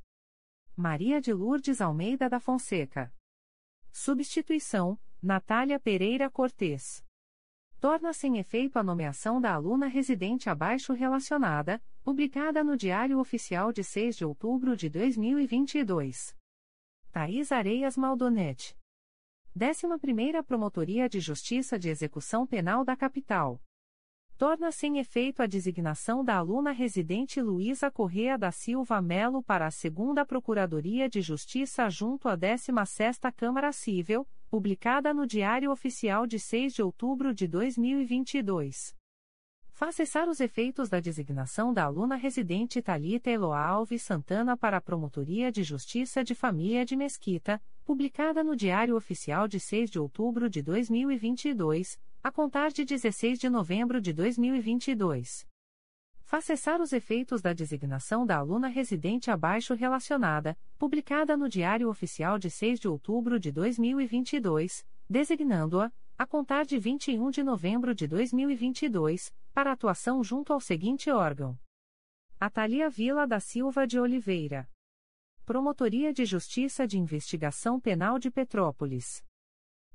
Maria 0.76 1.20
de 1.20 1.32
Lourdes 1.32 1.80
Almeida 1.80 2.30
da 2.30 2.38
Fonseca. 2.38 3.12
Substituição: 3.90 4.96
Natália 5.24 5.80
Pereira 5.80 6.28
Cortes. 6.28 7.02
Torna-se 7.80 8.26
em 8.26 8.36
efeito 8.36 8.78
a 8.78 8.82
nomeação 8.82 9.40
da 9.40 9.54
aluna 9.54 9.86
residente 9.86 10.50
abaixo 10.50 10.92
relacionada, 10.92 11.82
publicada 12.02 12.62
no 12.62 12.76
Diário 12.76 13.18
Oficial 13.18 13.72
de 13.72 13.82
6 13.82 14.18
de 14.18 14.24
outubro 14.26 14.76
de 14.76 14.90
2022. 14.90 16.36
Thais 17.10 17.50
Areias 17.50 17.96
Maldonete. 17.96 18.76
11ª 19.56 20.42
Promotoria 20.42 21.08
de 21.08 21.20
Justiça 21.20 21.78
de 21.78 21.88
Execução 21.88 22.46
Penal 22.46 22.84
da 22.84 22.94
Capital. 22.94 23.62
Torna-se 24.36 24.86
em 24.86 24.98
efeito 24.98 25.42
a 25.42 25.46
designação 25.46 26.22
da 26.22 26.36
aluna 26.36 26.70
residente 26.70 27.40
Luísa 27.40 27.90
Correa 27.90 28.36
da 28.36 28.50
Silva 28.50 29.00
Melo 29.00 29.42
para 29.42 29.66
a 29.66 29.70
2 29.70 30.26
Procuradoria 30.26 31.08
de 31.08 31.22
Justiça 31.22 31.88
junto 31.88 32.28
à 32.28 32.36
16ª 32.36 33.32
Câmara 33.32 33.72
Cível, 33.72 34.28
publicada 34.54 35.12
no 35.12 35.26
Diário 35.26 35.72
Oficial 35.72 36.28
de 36.28 36.38
6 36.38 36.74
de 36.74 36.80
outubro 36.80 37.34
de 37.34 37.48
2022. 37.48 38.94
Faz 39.72 39.96
cessar 39.96 40.28
os 40.28 40.38
efeitos 40.38 40.88
da 40.88 41.00
designação 41.00 41.74
da 41.74 41.82
aluna 41.82 42.14
residente 42.14 42.80
Talita 42.80 43.28
Eloá 43.28 43.66
Alves 43.66 44.02
Santana 44.02 44.56
para 44.56 44.76
a 44.76 44.80
Promotoria 44.80 45.50
de 45.50 45.64
Justiça 45.64 46.22
de 46.22 46.36
Família 46.36 46.84
de 46.84 46.94
Mesquita, 46.94 47.60
publicada 47.84 48.44
no 48.44 48.54
Diário 48.54 48.94
Oficial 48.94 49.48
de 49.48 49.58
6 49.58 49.90
de 49.90 49.98
outubro 49.98 50.48
de 50.48 50.62
2022, 50.62 51.98
a 52.22 52.30
contar 52.30 52.70
de 52.70 52.84
16 52.84 53.40
de 53.40 53.50
novembro 53.50 54.00
de 54.00 54.12
2022. 54.12 55.48
Faz 56.34 56.46
cessar 56.46 56.80
os 56.80 56.92
efeitos 56.92 57.40
da 57.40 57.52
designação 57.52 58.26
da 58.26 58.36
aluna 58.36 58.66
residente 58.66 59.30
abaixo 59.30 59.72
relacionada, 59.72 60.58
publicada 60.76 61.36
no 61.36 61.48
Diário 61.48 61.88
Oficial 61.88 62.40
de 62.40 62.50
6 62.50 62.80
de 62.80 62.88
outubro 62.88 63.38
de 63.38 63.52
2022, 63.52 64.84
designando-a, 65.08 65.92
a 66.18 66.26
contar 66.26 66.64
de 66.64 66.76
21 66.76 67.30
de 67.30 67.44
novembro 67.44 67.94
de 67.94 68.08
2022, 68.08 69.32
para 69.52 69.70
atuação 69.70 70.24
junto 70.24 70.52
ao 70.52 70.58
seguinte 70.58 71.08
órgão: 71.08 71.56
Atalia 72.40 72.90
Vila 72.90 73.28
da 73.28 73.38
Silva 73.38 73.86
de 73.86 74.00
Oliveira. 74.00 74.68
Promotoria 75.46 76.12
de 76.12 76.24
Justiça 76.24 76.84
de 76.84 76.98
Investigação 76.98 77.78
Penal 77.78 78.18
de 78.18 78.28
Petrópolis. 78.28 79.22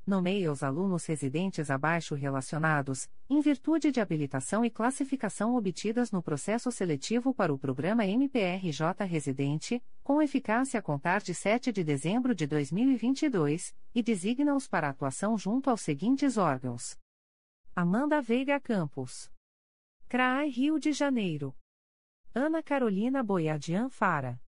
Nomeia 0.06 0.52
os 0.52 0.64
alunos 0.64 1.06
residentes 1.06 1.70
abaixo 1.70 2.16
relacionados, 2.16 3.08
em 3.30 3.40
virtude 3.42 3.92
de 3.92 4.02
habilitação 4.02 4.66
e 4.66 4.70
classificação 4.70 5.56
obtidas 5.56 6.12
no 6.12 6.24
processo 6.24 6.72
seletivo 6.72 7.34
para 7.34 7.54
o 7.54 7.60
programa 7.60 8.06
MPRJ 8.06 9.06
Residente, 9.06 9.84
com 10.04 10.22
eficácia 10.22 10.80
a 10.80 10.84
contar 10.84 11.22
de 11.22 11.34
7 11.34 11.72
de 11.72 11.84
dezembro 11.84 12.34
de 12.34 12.48
2022, 12.48 13.76
e 13.94 14.02
designa-os 14.02 14.68
para 14.68 14.90
atuação 14.90 15.38
junto 15.38 15.70
aos 15.70 15.82
seguintes 15.82 16.38
órgãos: 16.38 16.98
Amanda 17.76 18.22
Veiga 18.22 18.60
Campos. 18.60 19.32
CRAI 20.08 20.50
Rio 20.50 20.80
de 20.80 20.92
Janeiro. 20.92 21.56
Ana 22.34 22.64
Carolina 22.64 23.24
Boiadian 23.24 23.90
Fara. 23.90 24.42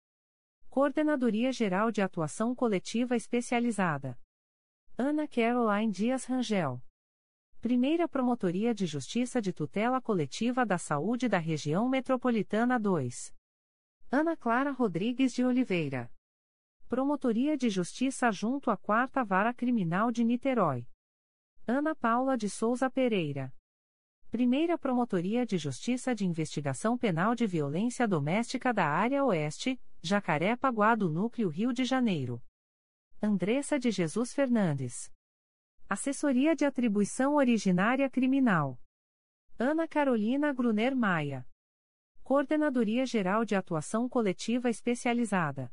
Coordenadoria 0.69 1.51
Geral 1.51 1.91
de 1.91 2.01
Atuação 2.01 2.55
Coletiva 2.55 3.15
Especializada. 3.15 4.17
Ana 5.03 5.27
Caroline 5.27 5.91
Dias 5.91 6.25
Rangel. 6.25 6.79
Primeira 7.59 8.07
Promotoria 8.07 8.71
de 8.71 8.85
Justiça 8.85 9.41
de 9.41 9.51
Tutela 9.51 9.99
Coletiva 9.99 10.63
da 10.63 10.77
Saúde 10.77 11.27
da 11.27 11.39
Região 11.39 11.89
Metropolitana 11.89 12.79
2. 12.79 13.33
Ana 14.11 14.37
Clara 14.37 14.69
Rodrigues 14.69 15.33
de 15.33 15.43
Oliveira. 15.43 16.07
Promotoria 16.87 17.57
de 17.57 17.67
Justiça 17.67 18.31
junto 18.31 18.69
à 18.69 18.77
Quarta 18.77 19.23
Vara 19.23 19.51
Criminal 19.55 20.11
de 20.11 20.23
Niterói. 20.23 20.87
Ana 21.65 21.95
Paula 21.95 22.37
de 22.37 22.47
Souza 22.47 22.87
Pereira. 22.87 23.51
Primeira 24.29 24.77
Promotoria 24.77 25.47
de 25.47 25.57
Justiça 25.57 26.13
de 26.13 26.27
Investigação 26.27 26.95
Penal 26.95 27.33
de 27.33 27.47
Violência 27.47 28.07
Doméstica 28.07 28.71
da 28.71 28.85
Área 28.85 29.25
Oeste, 29.25 29.81
Jacaré-Paguá 29.99 30.93
do 30.93 31.09
Núcleo 31.09 31.49
Rio 31.49 31.73
de 31.73 31.85
Janeiro. 31.85 32.39
Andressa 33.23 33.77
de 33.77 33.91
Jesus 33.91 34.33
Fernandes. 34.33 35.13
Assessoria 35.87 36.55
de 36.55 36.65
Atribuição 36.65 37.35
Originária 37.35 38.09
Criminal. 38.09 38.81
Ana 39.59 39.87
Carolina 39.87 40.51
Gruner 40.51 40.95
Maia. 40.95 41.47
Coordenadoria 42.23 43.05
Geral 43.05 43.45
de 43.45 43.55
Atuação 43.55 44.09
Coletiva 44.09 44.71
Especializada. 44.71 45.71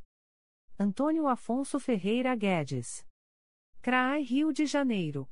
Antônio 0.79 1.27
Afonso 1.27 1.81
Ferreira 1.81 2.37
Guedes. 2.37 3.07
CRAI 3.81 4.25
Rio 4.25 4.53
de 4.53 4.67
Janeiro. 4.67 5.27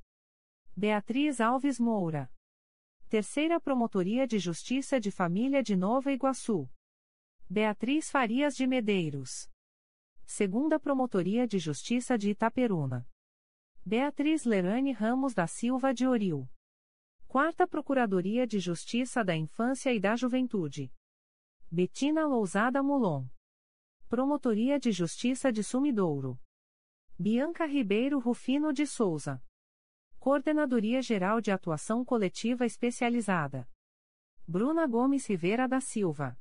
Beatriz 0.75 1.39
Alves 1.39 1.79
Moura. 1.79 2.33
Terceira 3.11 3.61
Promotoria 3.61 4.27
de 4.27 4.39
Justiça 4.39 4.99
de 4.99 5.11
Família 5.11 5.63
de 5.63 5.77
Nova 5.77 6.11
Iguaçu. 6.11 6.67
Beatriz 7.47 8.11
Farias 8.11 8.57
de 8.57 8.67
Medeiros. 8.67 9.51
Segunda 10.29 10.79
Promotoria 10.81 11.47
de 11.47 11.57
Justiça 11.57 12.19
de 12.19 12.31
Itaperuna. 12.31 13.09
Beatriz 13.85 14.45
Lerane 14.45 14.91
Ramos 14.91 15.33
da 15.33 15.47
Silva 15.47 15.95
de 15.95 16.05
Oril. 16.05 16.49
Quarta 17.29 17.65
Procuradoria 17.67 18.45
de 18.45 18.59
Justiça 18.59 19.25
da 19.25 19.37
Infância 19.37 19.95
e 19.95 20.01
da 20.01 20.17
Juventude. 20.17 20.93
Betina 21.71 22.27
Lousada 22.27 22.83
Mulon. 22.83 23.25
Promotoria 24.09 24.81
de 24.81 24.91
Justiça 24.91 25.53
de 25.53 25.63
Sumidouro. 25.63 26.39
Bianca 27.17 27.65
Ribeiro 27.65 28.19
Rufino 28.19 28.73
de 28.73 28.85
Souza. 28.85 29.41
Coordenadoria 30.19 31.01
Geral 31.01 31.41
de 31.41 31.53
Atuação 31.53 32.05
Coletiva 32.05 32.67
Especializada. 32.67 33.67
Bruna 34.47 34.89
Gomes 34.89 35.25
Rivera 35.27 35.69
da 35.69 35.81
Silva. 35.81 36.37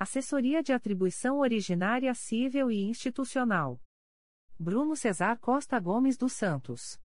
Assessoria 0.00 0.62
de 0.62 0.72
Atribuição 0.72 1.40
Originária 1.40 2.14
Civil 2.14 2.70
e 2.70 2.84
Institucional. 2.84 3.82
Bruno 4.56 4.94
Cesar 4.94 5.36
Costa 5.40 5.80
Gomes 5.80 6.16
dos 6.16 6.34
Santos. 6.34 7.00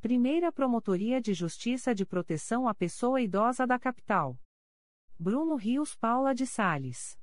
Primeira 0.00 0.50
Promotoria 0.50 1.20
de 1.20 1.34
Justiça 1.34 1.94
de 1.94 2.06
Proteção 2.06 2.66
à 2.66 2.74
Pessoa 2.74 3.20
Idosa 3.20 3.66
da 3.66 3.78
Capital. 3.78 4.40
Bruno 5.18 5.54
Rios 5.54 5.94
Paula 5.94 6.34
de 6.34 6.46
Sales. 6.46 7.20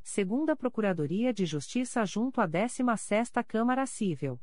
Segunda 0.00 0.54
Procuradoria 0.54 1.34
de 1.34 1.44
Justiça 1.44 2.06
junto 2.06 2.40
à 2.40 2.46
16ª 2.46 3.44
Câmara 3.44 3.84
Civil. 3.84 4.40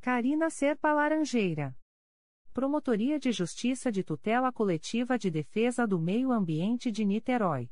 Carina 0.00 0.48
Serpa 0.48 0.90
Laranjeira. 0.90 1.76
Promotoria 2.54 3.18
de 3.18 3.30
Justiça 3.30 3.92
de 3.92 4.02
Tutela 4.02 4.50
Coletiva 4.50 5.18
de 5.18 5.30
Defesa 5.30 5.86
do 5.86 6.00
Meio 6.00 6.32
Ambiente 6.32 6.90
de 6.90 7.04
Niterói. 7.04 7.70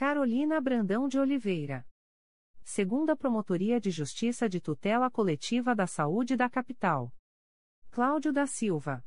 Carolina 0.00 0.58
Brandão 0.62 1.06
de 1.06 1.18
Oliveira. 1.18 1.86
Segunda 2.64 3.14
Promotoria 3.14 3.78
de 3.78 3.90
Justiça 3.90 4.48
de 4.48 4.58
Tutela 4.58 5.10
Coletiva 5.10 5.74
da 5.74 5.86
Saúde 5.86 6.36
da 6.36 6.48
Capital. 6.48 7.14
Cláudio 7.90 8.32
da 8.32 8.46
Silva. 8.46 9.04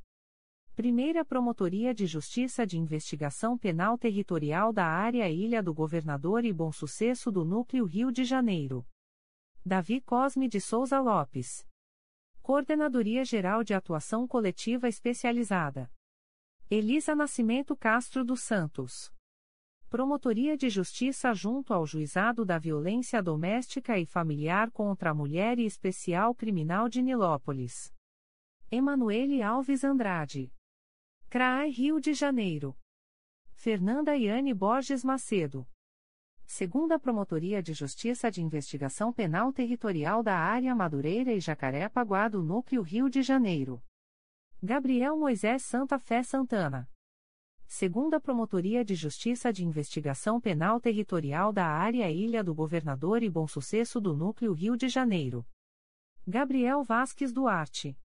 Primeira 0.76 1.26
Promotoria 1.26 1.96
de 1.96 2.06
Justiça 2.06 2.64
de 2.64 2.78
Investigação 2.78 3.58
Penal 3.58 3.98
Territorial 3.98 4.72
da 4.72 4.86
Área 4.86 5.28
Ilha 5.28 5.64
do 5.64 5.74
Governador 5.74 6.46
e 6.46 6.54
Bom 6.54 6.72
Sucesso 6.72 7.32
do 7.32 7.44
Núcleo 7.44 7.86
Rio 7.86 8.12
de 8.12 8.24
Janeiro. 8.24 8.86
Davi 9.66 10.00
Cosme 10.00 10.48
de 10.48 10.62
Souza 10.62 11.02
Lopes. 11.02 11.68
Coordenadoria 12.44 13.26
Geral 13.26 13.64
de 13.64 13.74
Atuação 13.74 14.28
Coletiva 14.28 14.88
Especializada. 14.88 15.92
Elisa 16.70 17.16
Nascimento 17.16 17.76
Castro 17.76 18.24
dos 18.24 18.42
Santos. 18.42 19.13
Promotoria 19.94 20.58
de 20.58 20.72
Justiça 20.72 21.36
junto 21.36 21.72
ao 21.72 21.86
Juizado 21.86 22.44
da 22.44 22.58
Violência 22.58 23.22
Doméstica 23.22 23.96
e 24.00 24.08
Familiar 24.08 24.72
contra 24.72 25.12
a 25.12 25.14
Mulher 25.14 25.60
e 25.60 25.68
Especial 25.68 26.34
Criminal 26.34 26.90
de 26.90 27.00
Nilópolis. 27.00 27.94
Emanuele 28.72 29.44
Alves 29.44 29.84
Andrade. 29.84 30.52
CRAI 31.30 31.70
Rio 31.70 32.00
de 32.00 32.12
Janeiro. 32.12 32.76
Fernanda 33.54 34.18
Iane 34.18 34.52
Borges 34.52 35.04
Macedo. 35.04 35.64
Segunda 36.44 36.98
Promotoria 36.98 37.62
de 37.62 37.74
Justiça 37.74 38.32
de 38.32 38.42
Investigação 38.42 39.14
Penal 39.14 39.54
Territorial 39.54 40.24
da 40.24 40.36
Área 40.36 40.74
Madureira 40.74 41.32
e 41.32 41.40
Jacaré-Paguá 41.40 42.30
do 42.30 42.42
Núcleo 42.42 42.82
Rio 42.82 43.12
de 43.12 43.22
Janeiro. 43.22 43.80
Gabriel 44.60 45.16
Moisés 45.16 45.62
Santa 45.62 46.00
Fé 46.00 46.24
Santana. 46.24 46.90
Segunda 47.76 48.20
Promotoria 48.20 48.86
de 48.86 48.94
Justiça 48.94 49.52
de 49.52 49.66
Investigação 49.66 50.40
Penal 50.40 50.80
Territorial 50.80 51.52
da 51.52 51.66
Área 51.66 52.08
Ilha 52.12 52.44
do 52.44 52.54
Governador 52.54 53.24
e 53.24 53.30
Bom 53.32 53.48
Sucesso 53.48 54.00
do 54.00 54.14
Núcleo 54.16 54.54
Rio 54.54 54.78
de 54.78 54.88
Janeiro. 54.88 55.44
Gabriel 56.26 56.84
Vasques 56.84 57.34
Duarte. 57.34 57.98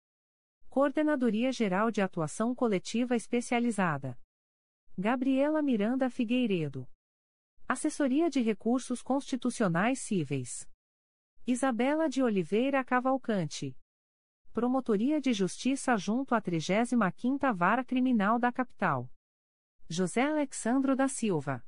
Coordenadoria 0.71 1.53
Geral 1.53 1.91
de 1.91 2.01
Atuação 2.01 2.55
Coletiva 2.55 3.15
Especializada. 3.15 4.19
Gabriela 4.97 5.61
Miranda 5.61 6.09
Figueiredo. 6.09 6.89
Assessoria 7.69 8.31
de 8.31 8.41
Recursos 8.41 9.03
Constitucionais 9.03 9.99
Cíveis. 9.99 10.67
Isabela 11.47 12.09
de 12.09 12.23
Oliveira 12.23 12.83
Cavalcante. 12.83 13.77
Promotoria 14.55 15.21
de 15.21 15.35
Justiça 15.35 15.95
junto 15.99 16.35
à 16.35 16.41
35ª 16.41 17.55
Vara 17.55 17.85
Criminal 17.85 18.39
da 18.39 18.51
Capital. 18.51 19.11
José 19.91 20.21
Alexandro 20.21 20.95
da 20.95 21.09
Silva. 21.09 21.65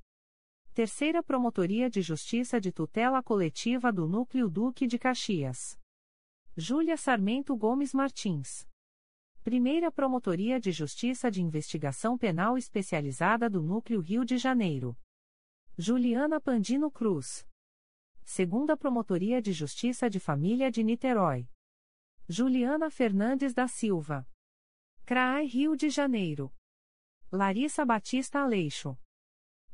Terceira 0.74 1.22
Promotoria 1.22 1.88
de 1.88 2.02
Justiça 2.02 2.61
de 2.61 2.70
Tutela 2.70 3.22
Coletiva 3.22 3.90
do 3.90 4.06
Núcleo 4.06 4.50
Duque 4.50 4.87
de 4.87 4.98
Caxias. 4.98 5.80
Júlia 6.54 6.98
Sarmento 6.98 7.56
Gomes 7.56 7.94
Martins. 7.94 8.68
Primeira 9.42 9.90
Promotoria 9.90 10.61
de 10.61 10.70
Justiça 10.70 11.30
de 11.30 11.40
Investigação 11.40 12.18
Penal 12.18 12.59
Especializada 12.59 13.48
do 13.48 13.62
Núcleo 13.62 14.00
Rio 14.00 14.22
de 14.22 14.37
Janeiro. 14.37 14.94
Juliana 15.78 16.38
Pandino 16.38 16.90
Cruz. 16.90 17.48
Segunda 18.22 18.76
Promotoria 18.76 19.40
de 19.40 19.54
Justiça 19.54 20.11
de 20.11 20.20
Família 20.20 20.70
de 20.70 20.85
Niterói. 20.85 21.48
Juliana 22.28 22.90
Fernandes 22.90 23.54
da 23.54 23.66
Silva. 23.66 24.28
CRAI 25.06 25.46
Rio 25.46 25.74
de 25.74 25.88
Janeiro. 25.88 26.52
Larissa 27.33 27.85
Batista 27.85 28.40
Aleixo. 28.40 28.99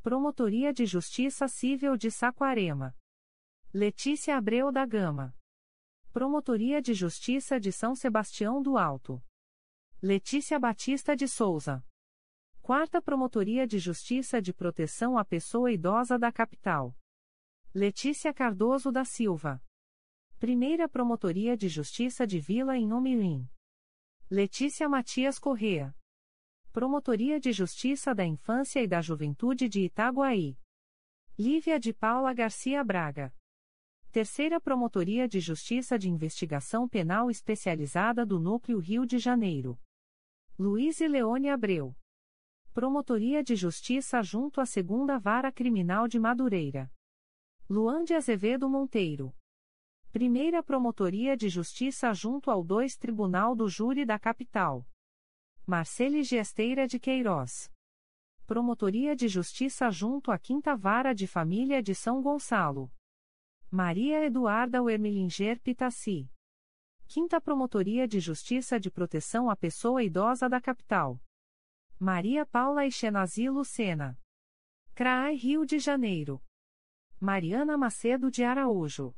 Promotoria 0.02 0.74
de 0.74 0.84
Justiça 0.84 1.48
Civil 1.48 1.96
de 1.96 2.10
Saquarema. 2.10 2.94
Letícia 3.72 4.36
Abreu 4.36 4.70
da 4.70 4.84
Gama. 4.84 5.34
Promotoria 6.12 6.82
de 6.82 6.92
Justiça 6.92 7.58
de 7.58 7.72
São 7.72 7.94
Sebastião 7.94 8.60
do 8.60 8.76
Alto. 8.76 9.24
Letícia 10.02 10.58
Batista 10.58 11.16
de 11.16 11.26
Souza. 11.26 11.82
Quarta 12.60 13.00
Promotoria 13.00 13.66
de 13.66 13.78
Justiça 13.78 14.42
de 14.42 14.52
Proteção 14.52 15.16
à 15.16 15.24
Pessoa 15.24 15.72
Idosa 15.72 16.18
da 16.18 16.30
Capital. 16.30 16.94
Letícia 17.72 18.34
Cardoso 18.34 18.92
da 18.92 19.06
Silva. 19.06 19.64
Primeira 20.38 20.90
Promotoria 20.90 21.56
de 21.56 21.70
Justiça 21.70 22.26
de 22.26 22.38
Vila 22.38 22.76
em 22.76 22.92
Umirim. 22.92 23.48
Letícia 24.30 24.86
Matias 24.90 25.38
Correa. 25.38 25.96
Promotoria 26.76 27.40
de 27.40 27.52
Justiça 27.54 28.14
da 28.14 28.22
Infância 28.22 28.82
e 28.82 28.86
da 28.86 29.00
Juventude 29.00 29.66
de 29.66 29.80
Itaguaí. 29.80 30.58
Lívia 31.38 31.80
de 31.80 31.90
Paula 31.90 32.34
Garcia 32.34 32.84
Braga. 32.84 33.34
Terceira 34.12 34.60
Promotoria 34.60 35.26
de 35.26 35.40
Justiça 35.40 35.98
de 35.98 36.10
Investigação 36.10 36.86
Penal 36.86 37.30
Especializada 37.30 38.26
do 38.26 38.38
Núcleo 38.38 38.78
Rio 38.78 39.06
de 39.06 39.18
Janeiro. 39.18 39.80
Luiz 40.58 41.00
e 41.00 41.08
Leone 41.08 41.48
Abreu. 41.48 41.96
Promotoria 42.74 43.42
de 43.42 43.56
Justiça 43.56 44.22
junto 44.22 44.60
à 44.60 44.66
Segunda 44.66 45.18
Vara 45.18 45.50
Criminal 45.50 46.06
de 46.06 46.18
Madureira. 46.18 46.92
Luan 47.70 48.04
de 48.04 48.12
Azevedo 48.12 48.68
Monteiro. 48.68 49.34
Primeira 50.12 50.62
Promotoria 50.62 51.38
de 51.38 51.48
Justiça 51.48 52.12
junto 52.12 52.50
ao 52.50 52.62
2 52.62 52.98
Tribunal 52.98 53.56
do 53.56 53.66
Júri 53.66 54.04
da 54.04 54.18
Capital. 54.18 54.86
Marcele 55.68 56.22
Gesteira 56.22 56.86
de 56.86 56.96
Queiroz. 57.00 57.68
Promotoria 58.46 59.16
de 59.16 59.26
Justiça 59.26 59.90
junto 59.90 60.30
à 60.30 60.38
Quinta 60.38 60.76
Vara 60.76 61.12
de 61.12 61.26
Família 61.26 61.82
de 61.82 61.92
São 61.92 62.22
Gonçalo. 62.22 62.88
Maria 63.68 64.24
Eduarda 64.24 64.80
Wermelinger 64.80 65.60
Pitaci. 65.60 66.30
Quinta 67.08 67.40
Promotoria 67.40 68.06
de 68.06 68.20
Justiça 68.20 68.78
de 68.78 68.92
Proteção 68.92 69.50
à 69.50 69.56
Pessoa 69.56 70.04
Idosa 70.04 70.48
da 70.48 70.60
Capital. 70.60 71.20
Maria 71.98 72.46
Paula 72.46 72.86
Ixenazi 72.86 73.50
Lucena. 73.50 74.16
CRAI 74.94 75.34
Rio 75.34 75.66
de 75.66 75.80
Janeiro. 75.80 76.40
Mariana 77.20 77.76
Macedo 77.76 78.30
de 78.30 78.44
Araújo. 78.44 79.16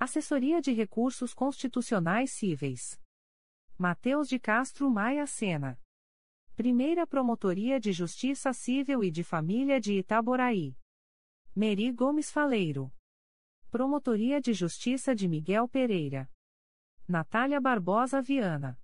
Assessoria 0.00 0.60
de 0.60 0.72
Recursos 0.72 1.32
Constitucionais 1.32 2.32
Cíveis. 2.32 3.00
Mateus 3.80 4.28
de 4.28 4.38
Castro 4.38 4.90
Maia 4.90 5.26
Sena. 5.26 5.80
Primeira 6.54 7.06
Promotoria 7.06 7.80
de 7.80 7.92
Justiça 7.92 8.52
Civil 8.52 9.02
e 9.02 9.10
de 9.10 9.24
Família 9.24 9.80
de 9.80 9.94
Itaboraí. 9.94 10.76
Meri 11.56 11.90
Gomes 11.90 12.30
Faleiro. 12.30 12.92
Promotoria 13.70 14.38
de 14.38 14.52
Justiça 14.52 15.14
de 15.14 15.26
Miguel 15.26 15.66
Pereira. 15.66 16.30
Natália 17.08 17.58
Barbosa 17.58 18.20
Viana. 18.20 18.78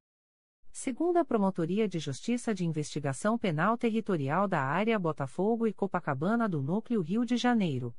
Segunda 0.73 1.27
Promotoria 1.27 1.87
de 1.87 1.99
Justiça 1.99 2.55
de 2.55 2.65
Investigação 2.65 3.37
Penal 3.37 3.77
Territorial 3.77 4.49
da 4.49 4.63
Área 4.63 4.99
Botafogo 4.99 5.67
e 5.67 5.75
Copacabana 5.75 6.49
do 6.49 6.63
Núcleo 6.63 7.03
Rio 7.03 7.27
de 7.27 7.37
Janeiro. 7.37 7.95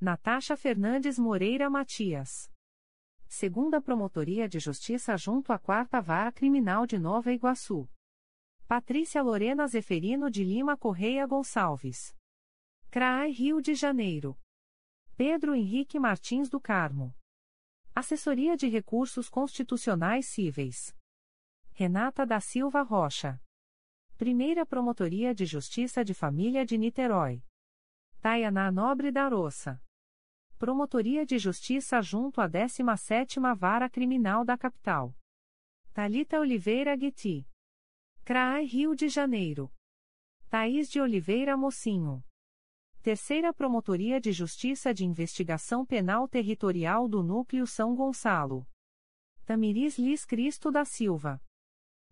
Natasha 0.00 0.56
Fernandes 0.56 1.18
Moreira 1.18 1.68
Matias. 1.68 2.51
Segunda 3.34 3.80
Promotoria 3.80 4.46
de 4.46 4.58
Justiça 4.58 5.16
junto 5.16 5.54
à 5.54 5.58
Quarta 5.58 6.02
Vara 6.02 6.30
Criminal 6.30 6.86
de 6.86 6.98
Nova 6.98 7.32
Iguaçu. 7.32 7.88
Patrícia 8.68 9.22
Lorena 9.22 9.66
Zeferino 9.66 10.30
de 10.30 10.44
Lima 10.44 10.76
Correia 10.76 11.26
Gonçalves. 11.26 12.14
CRAI 12.90 13.30
Rio 13.30 13.62
de 13.62 13.74
Janeiro. 13.74 14.38
Pedro 15.16 15.54
Henrique 15.54 15.98
Martins 15.98 16.50
do 16.50 16.60
Carmo. 16.60 17.16
Assessoria 17.94 18.54
de 18.54 18.68
Recursos 18.68 19.30
Constitucionais 19.30 20.26
Cíveis. 20.26 20.94
Renata 21.72 22.26
da 22.26 22.38
Silva 22.38 22.82
Rocha. 22.82 23.40
Primeira 24.18 24.66
Promotoria 24.66 25.34
de 25.34 25.46
Justiça 25.46 26.04
de 26.04 26.12
Família 26.12 26.66
de 26.66 26.76
Niterói. 26.76 27.42
Taiana 28.20 28.70
Nobre 28.70 29.10
da 29.10 29.26
Roça. 29.26 29.82
Promotoria 30.62 31.26
de 31.26 31.40
Justiça 31.40 32.00
junto 32.00 32.40
à 32.40 32.48
17ª 32.48 33.52
Vara 33.52 33.90
Criminal 33.90 34.44
da 34.44 34.56
Capital. 34.56 35.12
Talita 35.92 36.38
Oliveira 36.38 36.94
Gueti. 36.94 37.44
CRAI 38.24 38.64
Rio 38.66 38.94
de 38.94 39.08
Janeiro. 39.08 39.72
Thaís 40.48 40.88
de 40.88 41.00
Oliveira 41.00 41.56
Mocinho. 41.56 42.22
Terceira 43.02 43.52
Promotoria 43.52 44.20
de 44.20 44.30
Justiça 44.30 44.94
de 44.94 45.04
Investigação 45.04 45.84
Penal 45.84 46.28
Territorial 46.28 47.08
do 47.08 47.24
Núcleo 47.24 47.66
São 47.66 47.96
Gonçalo. 47.96 48.64
Tamiris 49.44 49.98
Liz 49.98 50.24
Cristo 50.24 50.70
da 50.70 50.84
Silva. 50.84 51.42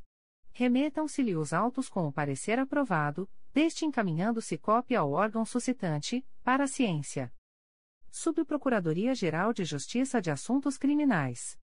Remetam-se-lhe 0.54 1.36
os 1.36 1.52
autos 1.52 1.90
com 1.90 2.08
o 2.08 2.14
parecer 2.14 2.60
aprovado, 2.60 3.28
deste 3.52 3.88
encaminhando-se 3.88 4.56
cópia 4.56 5.00
ao 5.00 5.12
órgão 5.12 5.44
suscitante, 5.44 6.24
para 6.44 6.66
a 6.66 6.68
ciência. 6.68 7.34
Subprocuradoria-Geral 8.18 9.52
de 9.52 9.66
Justiça 9.66 10.22
de 10.22 10.32
Assuntos 10.32 10.78
Criminais. 10.78 11.60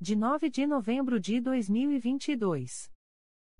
De 0.00 0.14
9 0.14 0.50
de 0.50 0.66
novembro 0.66 1.18
de 1.18 1.40
2022. 1.40 2.92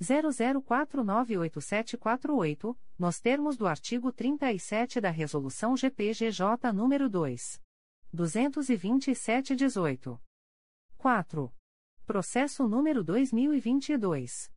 00498748, 0.00 2.74
nos 2.98 3.20
termos 3.20 3.58
do 3.58 3.66
artigo 3.66 4.10
37 4.10 4.98
da 4.98 5.10
Resolução 5.10 5.76
GPGJ 5.76 6.72
número 6.72 7.10
2. 7.10 7.60
227-18. 8.14 10.20
4. 10.98 11.52
Processo 12.06 12.68
número 12.68 13.02
2022. 13.02 14.52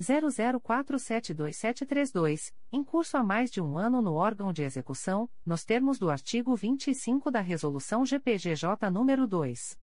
00472732, 0.00 2.52
em 2.72 2.82
curso 2.82 3.16
há 3.16 3.22
mais 3.22 3.48
de 3.50 3.60
um 3.60 3.78
ano 3.78 4.02
no 4.02 4.14
órgão 4.14 4.52
de 4.52 4.62
execução, 4.62 5.30
nos 5.46 5.64
termos 5.64 5.96
do 5.98 6.10
artigo 6.10 6.56
25 6.56 7.30
da 7.30 7.40
Resolução 7.40 8.04
GPGJ 8.04 8.90
nº 8.90 9.26
2. 9.26 9.78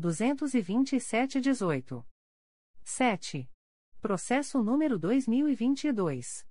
227-18. 0.00 2.04
7. 2.82 3.48
Processo 4.00 4.60
número 4.62 4.98
2022. 4.98 6.44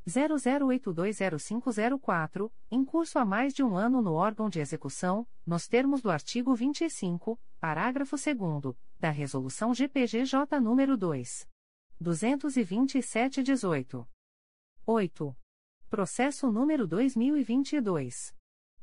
00820504, 0.09 2.50
em 2.70 2.82
curso 2.84 3.18
há 3.18 3.24
mais 3.24 3.52
de 3.52 3.62
um 3.62 3.76
ano 3.76 4.00
no 4.00 4.14
órgão 4.14 4.48
de 4.48 4.59
execução, 4.59 5.28
nos 5.46 5.68
termos 5.68 6.00
do 6.00 6.11
artigo 6.11 6.54
25, 6.54 7.38
parágrafo 7.61 8.16
2 8.16 8.74
da 8.98 9.11
Resolução 9.11 9.74
GPGJ 9.74 10.59
nº 10.59 10.96
2. 10.96 11.46
227-18. 12.02 14.09
8. 14.86 15.36
Processo 15.90 16.50
número 16.50 16.86
2022. 16.86 18.38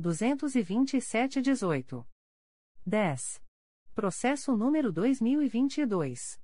227-18. 0.00 2.06
10. 2.88 3.40
Processo 3.94 4.56
número 4.56 4.90
2022. 4.90 6.40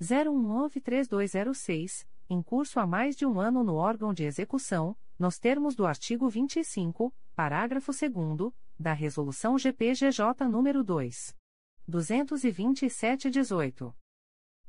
01932006, 0.00 2.04
em 2.30 2.42
curso 2.42 2.78
há 2.78 2.86
mais 2.86 3.16
de 3.16 3.24
um 3.24 3.40
ano 3.40 3.64
no 3.64 3.76
órgão 3.76 4.12
de 4.12 4.24
execução, 4.24 4.94
nos 5.18 5.38
termos 5.38 5.74
do 5.74 5.86
artigo 5.86 6.28
25, 6.28 7.10
parágrafo 7.34 7.90
2 7.92 8.52
da 8.78 8.92
Resolução 8.92 9.56
GPGJ 9.58 10.44
nº 10.44 10.82
2. 10.82 11.34
227-18. 11.88 13.94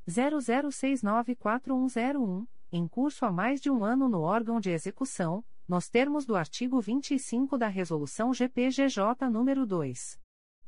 00694101, 0.07 2.47
em 2.71 2.87
curso 2.87 3.25
há 3.25 3.31
mais 3.31 3.59
de 3.59 3.69
um 3.69 3.83
ano 3.83 4.07
no 4.07 4.21
órgão 4.21 4.57
de 4.59 4.69
execução, 4.69 5.43
nos 5.67 5.89
termos 5.89 6.25
do 6.25 6.35
artigo 6.35 6.81
25 6.81 7.57
da 7.57 7.67
Resolução 7.67 8.33
GPGJ 8.33 9.29
nº 9.29 9.65
2. 9.65 10.19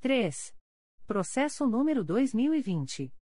3. 0.00 0.52
Processo 1.06 1.64
número 1.64 2.02
2020. 2.02 3.14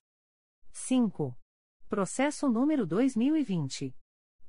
5. 0.71 1.35
Processo 1.89 2.47
número 2.47 2.87
2020. 2.87 3.97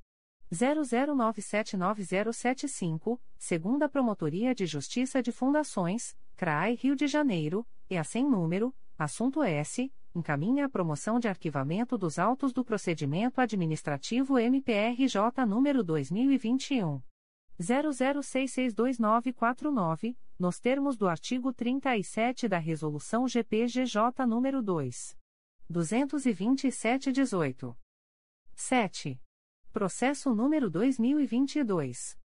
00979075, 0.51 3.19
segunda 3.37 3.89
Promotoria 3.89 4.55
de 4.55 4.65
Justiça 4.65 5.21
de 5.21 5.33
Fundações, 5.33 6.15
CRAI 6.37 6.75
Rio 6.75 6.95
de 6.95 7.07
Janeiro, 7.07 7.67
e 7.89 7.97
a 7.97 8.05
sem 8.05 8.23
número, 8.23 8.73
assunto 8.97 9.43
S, 9.43 9.91
encaminha 10.13 10.65
a 10.65 10.69
promoção 10.69 11.19
de 11.19 11.27
arquivamento 11.27 11.97
dos 11.97 12.17
autos 12.17 12.51
do 12.51 12.63
procedimento 12.63 13.41
administrativo 13.41 14.39
MPRJ 14.39 15.45
número 15.47 15.83
2021 15.83 17.01
00662949, 17.59 20.17
nos 20.39 20.59
termos 20.59 20.95
do 20.95 21.07
artigo 21.07 21.53
37 21.53 22.47
da 22.47 22.57
resolução 22.57 23.27
GPGJ 23.27 24.25
número 24.25 24.61
2 24.61 25.17
227/18. 25.71 27.75
7. 28.55 29.21
Processo 29.71 30.33
número 30.33 30.67
2022 30.69 32.17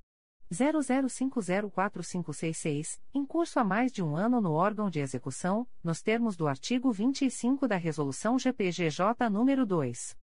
00504566, 0.51 2.99
em 3.13 3.25
curso 3.25 3.59
há 3.59 3.63
mais 3.63 3.91
de 3.91 4.03
um 4.03 4.15
ano 4.15 4.39
no 4.39 4.53
órgão 4.53 4.87
de 4.89 4.99
execução, 4.99 5.67
nos 5.83 6.01
termos 6.01 6.35
do 6.35 6.47
artigo 6.47 6.91
25 6.91 7.67
da 7.67 7.77
Resolução 7.77 8.37
GPGJ 8.37 9.29
nº 9.29 9.65
2. 9.65 10.15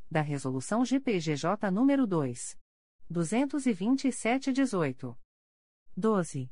da 0.09 0.21
Resolução 0.21 0.83
GPGJ 0.83 1.69
nº 1.71 2.07
2. 2.07 2.57
227-18. 3.11 5.15
12. 5.95 6.51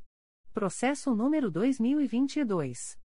Processo 0.52 1.12
número 1.14 1.50
2022. 1.50 2.98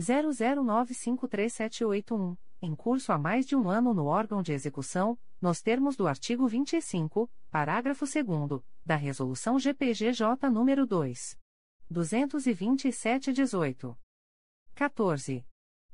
00953781 0.00 2.36
em 2.60 2.74
curso 2.74 3.12
há 3.12 3.18
mais 3.18 3.46
de 3.46 3.54
um 3.54 3.68
ano 3.68 3.94
no 3.94 4.06
órgão 4.06 4.42
de 4.42 4.52
execução, 4.52 5.18
nos 5.40 5.62
termos 5.62 5.96
do 5.96 6.06
artigo 6.06 6.46
25, 6.48 7.30
parágrafo 7.50 8.04
2 8.06 8.62
da 8.84 8.96
Resolução 8.96 9.58
GPGJ 9.58 10.50
nº 10.50 10.86
2. 10.86 11.38
227-18. 11.92 13.96
14. 14.74 15.46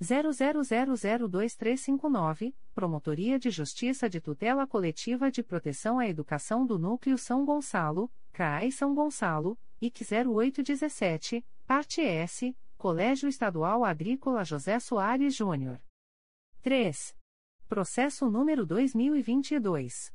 00002359, 0.00 2.54
Promotoria 2.74 3.38
de 3.38 3.50
Justiça 3.50 4.08
de 4.08 4.18
Tutela 4.18 4.66
Coletiva 4.66 5.30
de 5.30 5.42
Proteção 5.42 5.98
à 5.98 6.08
Educação 6.08 6.64
do 6.64 6.78
Núcleo 6.78 7.18
São 7.18 7.44
Gonçalo, 7.44 8.10
CRAI 8.32 8.72
São 8.72 8.94
Gonçalo, 8.94 9.58
IC 9.78 10.06
0817, 10.26 11.44
Parte 11.66 12.00
S, 12.00 12.56
Colégio 12.78 13.28
Estadual 13.28 13.84
Agrícola 13.84 14.42
José 14.42 14.80
Soares 14.80 15.34
Júnior. 15.34 15.82
3. 16.62 17.14
Processo 17.68 18.30
número 18.30 18.64
2022. 18.64 20.14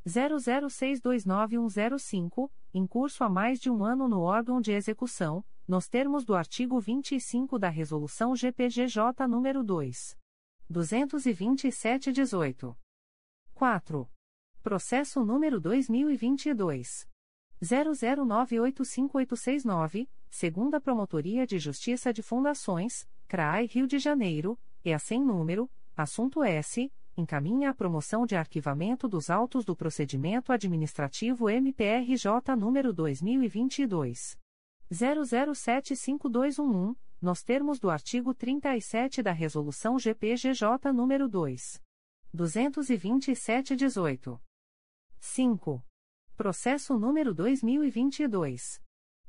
00629105, 0.06 2.48
em 2.72 2.86
curso 2.86 3.24
há 3.24 3.28
mais 3.28 3.58
de 3.58 3.68
um 3.70 3.84
ano 3.84 4.06
no 4.06 4.20
órgão 4.20 4.60
de 4.60 4.70
execução, 4.70 5.44
nos 5.66 5.88
termos 5.88 6.24
do 6.24 6.34
artigo 6.34 6.78
25 6.78 7.58
da 7.58 7.68
Resolução 7.68 8.36
GPGJ 8.36 9.26
nº 9.26 9.62
2. 9.62 10.16
227-18. 10.70 12.76
4. 13.54 14.13
Processo 14.64 15.22
número 15.22 15.60
2022. 15.60 17.06
00985869, 17.62 20.08
segunda 20.30 20.80
Promotoria 20.80 21.46
de 21.46 21.58
Justiça 21.58 22.14
de 22.14 22.22
Fundações, 22.22 23.06
CRAI 23.28 23.66
Rio 23.66 23.86
de 23.86 23.98
Janeiro, 23.98 24.58
a 24.86 24.98
sem 24.98 25.22
número, 25.22 25.70
assunto 25.94 26.42
S 26.42 26.90
encaminha 27.14 27.68
a 27.68 27.74
promoção 27.74 28.24
de 28.24 28.36
arquivamento 28.36 29.06
dos 29.06 29.28
autos 29.28 29.66
do 29.66 29.76
procedimento 29.76 30.50
administrativo 30.50 31.50
MPRJ 31.50 32.56
número 32.58 32.90
2022 32.94 34.38
007521, 34.90 36.96
nos 37.20 37.42
termos 37.42 37.78
do 37.78 37.90
artigo 37.90 38.32
37 38.32 39.22
da 39.22 39.32
resolução 39.32 39.98
GPGJ 39.98 40.90
número 40.90 41.28
2 41.28 41.82
227/18. 42.34 44.40
5. 45.26 45.82
Processo 46.36 46.98
número 46.98 47.32
2022 47.34 48.78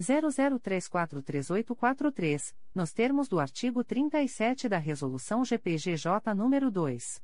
00343843, 0.00 2.54
nos 2.74 2.92
termos 2.92 3.28
do 3.28 3.40
artigo 3.40 3.82
37 3.82 4.68
da 4.68 4.76
Resolução 4.78 5.44
GPGJ 5.44 6.34
nº 6.34 6.70
2. 6.70 7.22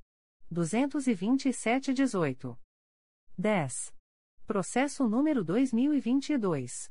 227-18. 0.52 2.58
10. 3.38 3.94
Processo 4.46 5.08
número 5.08 5.42
2022. 5.44 6.90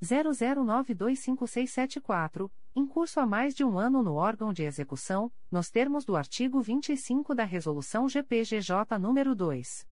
00925674, 0.03 2.49
em 2.75 2.87
curso 2.87 3.19
há 3.19 3.25
mais 3.25 3.53
de 3.53 3.63
um 3.63 3.77
ano 3.77 4.01
no 4.01 4.15
órgão 4.15 4.51
de 4.51 4.63
execução, 4.63 5.31
nos 5.51 5.69
termos 5.69 6.03
do 6.05 6.15
artigo 6.15 6.59
25 6.61 7.35
da 7.35 7.43
Resolução 7.43 8.09
GPGJ 8.09 8.97
nº 8.99 9.35
2. 9.35 9.87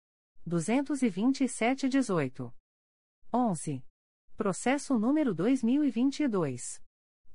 22718. 0.47 2.51
11. 3.33 3.85
Processo 4.37 4.97
número 4.99 5.35
2022. 5.35 6.81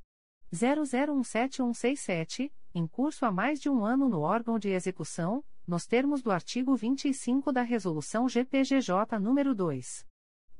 00171167, 0.52 2.50
em 2.74 2.84
curso 2.86 3.24
há 3.24 3.30
mais 3.30 3.60
de 3.60 3.68
um 3.68 3.84
ano 3.84 4.08
no 4.08 4.22
órgão 4.22 4.58
de 4.58 4.70
execução, 4.70 5.44
nos 5.70 5.86
termos 5.86 6.20
do 6.20 6.30
artigo 6.32 6.74
25 6.74 7.52
da 7.52 7.62
Resolução 7.62 8.28
GPGJ 8.28 9.20
nº 9.20 9.54
2. 9.54 10.04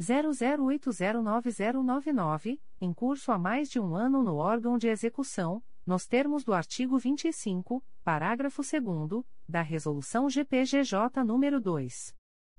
00809099, 0.00 2.58
em 2.80 2.92
curso 2.92 3.30
há 3.30 3.38
mais 3.38 3.70
de 3.70 3.78
um 3.78 3.94
ano 3.94 4.20
no 4.22 4.36
órgão 4.36 4.78
de 4.78 4.88
execução, 4.88 5.62
nos 5.86 6.06
termos 6.06 6.44
do 6.44 6.52
artigo 6.52 6.98
25, 6.98 7.82
parágrafo 8.04 8.62
2 8.62 9.24
da 9.48 9.62
Resolução 9.62 10.30
GPGJ 10.30 11.24
nº 11.24 11.60
2. 11.60 12.14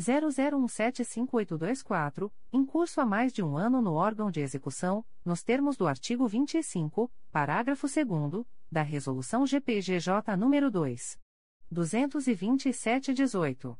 00175824, 0.00 2.32
em 2.52 2.64
curso 2.64 3.00
há 3.00 3.06
mais 3.06 3.32
de 3.32 3.40
um 3.42 3.56
ano 3.56 3.80
no 3.80 3.92
órgão 3.92 4.28
de 4.30 4.40
execução, 4.40 5.04
nos 5.24 5.44
termos 5.44 5.76
do 5.76 5.86
artigo 5.86 6.26
25, 6.26 7.08
parágrafo 7.30 7.86
2 7.86 8.44
da 8.72 8.82
Resolução 8.82 9.46
GPGJ 9.46 10.36
nº 10.36 10.70
2. 10.70 11.16
227-18. 11.72 13.78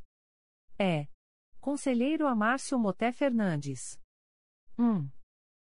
É. 0.79 1.10
Conselheiro 1.61 2.27
Amárcio 2.27 2.77
Moté 2.79 3.11
Fernandes. 3.11 3.99
1. 4.79 5.07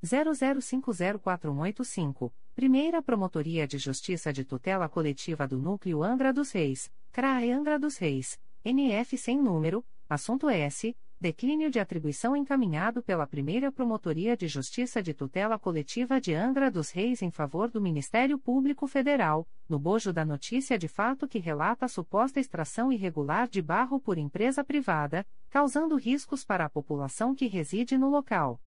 00504185, 0.04 2.34
Primeira 2.54 3.02
Promotoria 3.02 3.66
de 3.66 3.78
Justiça 3.78 4.34
de 4.34 4.44
Tutela 4.44 4.90
Coletiva 4.90 5.48
do 5.48 5.58
Núcleo 5.58 6.04
Angra 6.04 6.34
dos 6.34 6.52
Reis, 6.52 6.92
CRAE 7.14 7.50
Angra 7.50 7.80
dos 7.80 7.96
Reis, 7.96 8.38
NF 8.66 9.18
sem 9.18 9.42
número, 9.42 9.86
assunto 10.10 10.50
S. 10.50 10.94
Declínio 11.20 11.70
de 11.70 11.80
atribuição 11.80 12.36
encaminhado 12.36 13.02
pela 13.02 13.26
Primeira 13.26 13.72
Promotoria 13.72 14.36
de 14.36 14.48
Justiça 14.48 15.02
de 15.02 15.14
Tutela 15.14 15.58
Coletiva 15.58 16.20
de 16.20 16.34
Angra 16.34 16.70
dos 16.70 16.92
Reis 16.92 17.22
em 17.22 17.32
favor 17.32 17.72
do 17.72 17.80
Ministério 17.80 18.38
Público 18.38 18.88
Federal, 18.88 19.48
no 19.70 19.80
bojo 19.80 20.12
da 20.12 20.26
notícia 20.26 20.78
de 20.78 20.88
fato 20.88 21.28
que 21.28 21.40
relata 21.40 21.86
a 21.86 21.90
suposta 21.90 22.40
extração 22.40 22.92
irregular 22.92 23.48
de 23.48 23.62
barro 23.62 24.00
por 24.00 24.18
empresa 24.18 24.64
privada, 24.64 25.26
causando 25.50 25.96
riscos 25.96 26.44
para 26.44 26.66
a 26.66 26.70
população 26.70 27.34
que 27.34 27.48
reside 27.48 27.98
no 27.98 28.10
local. 28.10 28.60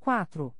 4. 0.00 0.52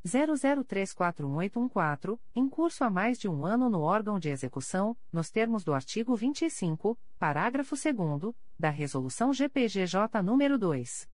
00341814, 0.04 2.20
em 2.36 2.46
curso 2.50 2.84
há 2.84 2.90
mais 2.90 3.18
de 3.18 3.30
um 3.30 3.46
ano 3.46 3.70
no 3.70 3.80
órgão 3.80 4.18
de 4.18 4.28
execução, 4.28 4.94
nos 5.10 5.30
termos 5.30 5.64
do 5.64 5.72
artigo 5.72 6.14
25, 6.14 6.98
parágrafo 7.18 7.74
2 7.74 8.34
da 8.58 8.68
Resolução 8.68 9.32
GPGJ 9.32 10.22
nº 10.22 10.58
2. 10.58 11.08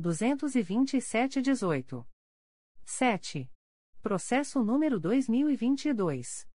227-18. 0.00 2.04
7. 2.84 3.48
Processo 4.02 4.64
número 4.64 4.98
2022. 4.98 6.49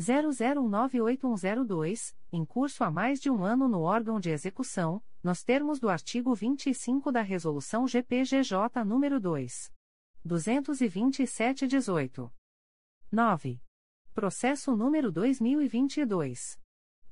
00981002, 0.00 2.14
em 2.32 2.44
curso 2.44 2.84
há 2.84 2.90
mais 2.90 3.20
de 3.20 3.30
um 3.30 3.44
ano 3.44 3.68
no 3.68 3.82
órgão 3.82 4.18
de 4.18 4.30
execução, 4.30 5.00
nos 5.22 5.44
termos 5.44 5.78
do 5.78 5.88
artigo 5.88 6.34
25 6.34 7.12
da 7.12 7.22
Resolução 7.22 7.86
GPGJ 7.86 8.82
nº 8.84 9.18
2. 9.18 9.72
227-18. 10.26 12.32
9. 13.10 13.60
Processo 14.14 14.76
número 14.76 15.10
2022. 15.12 16.58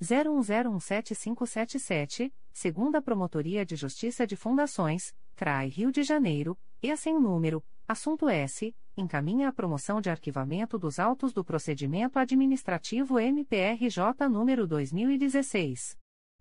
01017577, 0.01 2.33
segunda 2.53 3.03
Promotoria 3.03 3.67
de 3.67 3.77
Justiça 3.77 4.27
de 4.27 4.35
Fundações, 4.35 5.15
CRAI 5.37 5.69
Rio 5.69 5.93
de 5.93 6.03
Janeiro, 6.03 6.59
e 6.83 6.97
sem 6.97 7.21
número, 7.21 7.63
assunto 7.87 8.27
S, 8.29 8.75
encaminha 9.01 9.49
a 9.49 9.53
promoção 9.53 10.01
de 10.01 10.09
arquivamento 10.11 10.79
dos 10.79 10.99
autos 10.99 11.33
do 11.33 11.45
procedimento 11.45 12.19
administrativo 12.19 13.19
MPRJ 13.19 14.29
número 14.31 14.67
2016. 14.67 15.99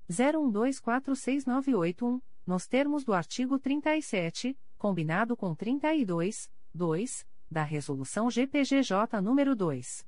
01246981, 0.09 2.21
nos 2.45 2.67
termos 2.67 3.03
do 3.03 3.13
artigo 3.13 3.57
37, 3.57 4.57
combinado 4.77 5.35
com 5.37 5.55
32, 5.55 6.51
2, 6.73 7.27
da 7.49 7.63
Resolução 7.63 8.29
GPGJ 8.29 9.21
nº 9.21 9.55
2. 9.55 10.05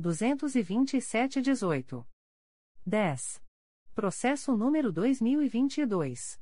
227-18. 0.00 2.06
10. 2.86 3.42
Processo 3.94 4.56
número 4.56 4.90
2022. 4.90 6.40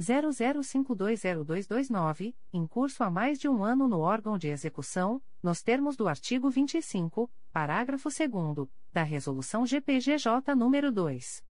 00520229, 0.00 2.34
em 2.52 2.66
curso 2.66 3.04
há 3.04 3.10
mais 3.10 3.38
de 3.38 3.48
um 3.48 3.62
ano 3.62 3.86
no 3.88 4.00
órgão 4.00 4.36
de 4.36 4.48
execução, 4.48 5.22
nos 5.42 5.62
termos 5.62 5.96
do 5.96 6.06
artigo 6.08 6.50
25, 6.50 7.30
parágrafo 7.52 8.08
2 8.08 8.68
da 8.92 9.02
Resolução 9.02 9.64
GPGJ 9.64 10.52
nº 10.54 10.90
2. 10.90 11.44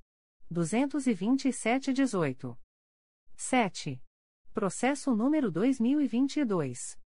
227-18. 0.52 2.58
7. 3.36 4.02
Processo 4.54 5.16
número 5.16 5.50
2022. 5.52 6.98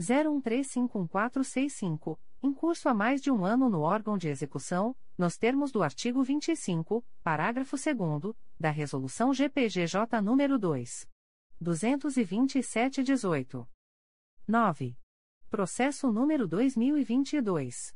01351465 0.00 2.16
em 2.44 2.52
curso 2.52 2.88
há 2.90 2.94
mais 2.94 3.22
de 3.22 3.30
um 3.30 3.42
ano 3.42 3.70
no 3.70 3.80
órgão 3.80 4.18
de 4.18 4.28
execução, 4.28 4.94
nos 5.16 5.38
termos 5.38 5.72
do 5.72 5.82
artigo 5.82 6.22
25, 6.22 7.02
parágrafo 7.22 7.76
2 7.76 8.34
da 8.60 8.68
Resolução 8.70 9.32
GPGJ 9.32 10.20
nº 10.20 10.58
2. 10.58 11.08
227-18. 11.62 13.66
9. 14.46 14.94
Processo 15.48 16.12
número 16.12 16.46
2022. 16.46 17.94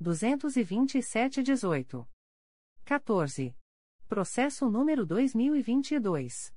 227-18. 0.02 2.06
14. 2.86 3.54
Processo 4.08 4.70
número 4.70 5.04
2022. 5.04 6.54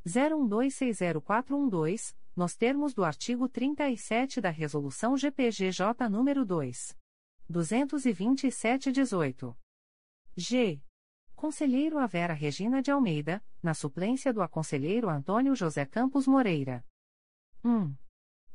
01260412 0.05 2.15
nos 2.35 2.55
termos 2.55 2.93
do 2.93 3.03
artigo 3.03 3.49
37 3.49 4.39
da 4.39 4.49
Resolução 4.49 5.17
GPGJ 5.17 6.07
nº 6.09 6.45
2. 6.45 6.97
227-18. 7.51 9.55
G. 10.35 10.81
Conselheiro 11.33 11.97
a 11.97 12.05
Vera 12.07 12.33
Regina 12.33 12.81
de 12.81 12.91
Almeida, 12.91 13.41
na 13.61 13.73
suplência 13.73 14.33
do 14.33 14.41
aconselheiro 14.41 15.09
Antônio 15.09 15.55
José 15.55 15.85
Campos 15.85 16.27
Moreira. 16.27 16.85
1. 17.63 17.95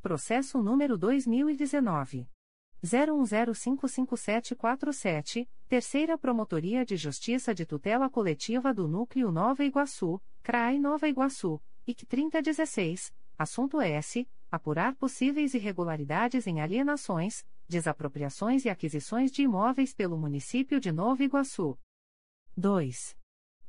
Processo 0.01 0.61
número 0.61 0.97
2019. 0.97 2.29
01055747, 2.83 5.47
Terceira 5.69 6.17
Promotoria 6.17 6.83
de 6.83 6.97
Justiça 6.97 7.53
de 7.53 7.63
Tutela 7.65 8.09
Coletiva 8.09 8.73
do 8.73 8.87
Núcleo 8.87 9.31
Nova 9.31 9.63
Iguaçu, 9.63 10.19
CRAI 10.41 10.79
Nova 10.79 11.07
Iguaçu, 11.07 11.61
IC 11.85 12.05
3016, 12.05 13.13
Assunto 13.37 13.79
S. 13.79 14.27
Apurar 14.51 14.95
possíveis 14.95 15.53
irregularidades 15.53 16.45
em 16.45 16.59
alienações, 16.59 17.45
desapropriações 17.69 18.65
e 18.65 18.69
aquisições 18.69 19.31
de 19.31 19.43
imóveis 19.43 19.93
pelo 19.93 20.17
município 20.17 20.79
de 20.79 20.91
Nova 20.91 21.23
Iguaçu. 21.23 21.77
2. 22.57 23.15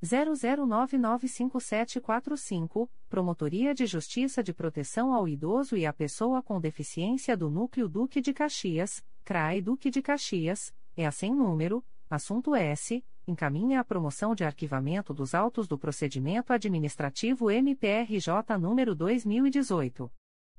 00995745, 0.03 2.91
Promotoria 3.09 3.73
de 3.73 3.87
Justiça 3.87 4.43
de 4.43 4.53
Proteção 4.53 5.15
ao 5.15 5.29
Idoso 5.29 5.77
e 5.77 5.87
à 5.87 5.93
Pessoa 5.93 6.43
com 6.43 6.61
Deficiência 6.61 7.37
do 7.37 7.49
Núcleo 7.49 7.89
Duque 7.89 8.21
de 8.21 8.33
Caxias, 8.33 9.01
CRAE 9.25 9.63
Duque 9.63 9.89
de 9.91 10.03
Caxias, 10.03 10.75
é 10.97 11.07
a 11.07 11.13
sem 11.13 11.33
número, 11.33 11.85
assunto 12.11 12.57
S 12.57 13.05
encaminha 13.27 13.79
a 13.79 13.85
promoção 13.85 14.35
de 14.35 14.43
arquivamento 14.45 15.15
dos 15.15 15.33
autos 15.33 15.69
do 15.69 15.79
procedimento 15.79 16.53
administrativo 16.53 17.49
MPRJ 17.49 18.59
número 18.61 18.97
2018 18.97 20.11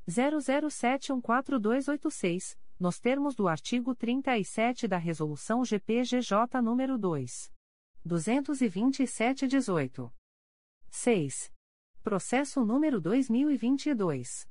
00714286, 0.07 2.56
nos 2.80 2.98
termos 2.99 3.36
do 3.36 3.49
artigo 3.49 3.94
37 3.94 4.88
da 4.88 4.98
resolução 4.98 5.65
GPGJ 5.65 6.61
número 6.61 6.98
2 6.98 7.52
227/18. 8.05 10.11
6. 10.89 11.51
Processo 12.03 12.65
número 12.65 13.01
2022 13.01 14.47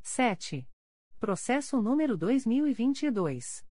7. 0.00 0.68
Processo 1.18 1.82
número 1.82 2.16
2022. 2.16 3.64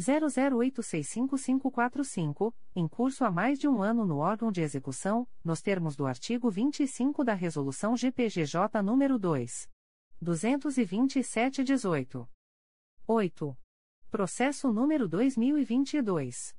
00865545, 0.00 2.54
em 2.76 2.86
curso 2.86 3.24
há 3.24 3.30
mais 3.30 3.58
de 3.58 3.66
um 3.68 3.82
ano 3.82 4.06
no 4.06 4.18
órgão 4.18 4.52
de 4.52 4.60
execução, 4.60 5.26
nos 5.44 5.60
termos 5.60 5.96
do 5.96 6.06
artigo 6.06 6.48
25 6.50 7.24
da 7.24 7.34
resolução 7.34 7.96
GPGJ 7.96 8.80
número 8.82 9.18
2 9.18 9.68
227/18. 10.22 12.28
8. 13.06 13.58
Processo 14.10 14.72
número 14.72 15.08
2022 15.08 16.57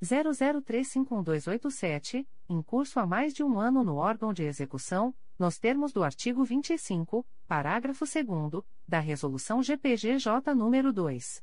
00351287, 0.00 2.24
em 2.48 2.62
curso 2.62 3.00
há 3.00 3.06
mais 3.06 3.34
de 3.34 3.42
um 3.42 3.58
ano 3.58 3.82
no 3.82 3.96
órgão 3.96 4.32
de 4.32 4.44
execução, 4.44 5.12
nos 5.38 5.58
termos 5.58 5.92
do 5.92 6.02
artigo 6.02 6.44
25, 6.44 7.26
parágrafo 7.46 8.04
2 8.04 8.64
da 8.86 9.00
Resolução 9.00 9.62
GPGJ 9.62 10.54
nº 10.54 10.92
2. 10.92 11.42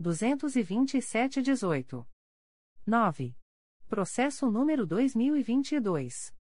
227-18. 0.00 2.06
9. 2.86 3.36
Processo 3.88 4.50
número 4.50 4.86
2022. 4.86 6.34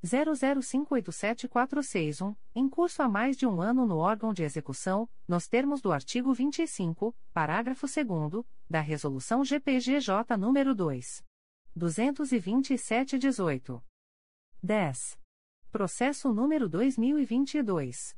00587461, 0.04 2.36
em 2.56 2.68
curso 2.68 3.04
há 3.04 3.08
mais 3.08 3.38
de 3.38 3.46
um 3.46 3.62
ano 3.62 3.86
no 3.86 3.98
órgão 3.98 4.34
de 4.34 4.42
execução, 4.42 5.08
nos 5.28 5.48
termos 5.48 5.82
do 5.82 5.92
artigo 5.92 6.34
25, 6.34 7.16
parágrafo 7.32 7.86
2 7.86 8.44
da 8.68 8.82
Resolução 8.82 9.46
GPGJ 9.46 10.36
nº 10.36 10.74
2. 10.74 11.24
227-18. 11.78 13.84
10. 14.64 15.20
Processo 15.72 16.34
número 16.34 16.68
2022. 16.68 18.18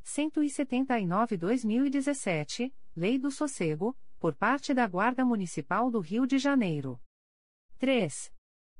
179-2017, 0.02 2.72
Lei 2.96 3.18
do 3.18 3.30
Sossego, 3.30 3.94
por 4.18 4.34
parte 4.34 4.72
da 4.72 4.88
Guarda 4.88 5.22
Municipal 5.24 5.90
do 5.90 6.00
Rio 6.00 6.26
de 6.26 6.38
Janeiro. 6.38 6.98
3. 7.78 8.32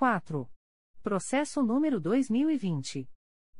4. 0.00 0.48
Processo 1.02 1.62
número 1.62 2.00
2020. 2.00 3.06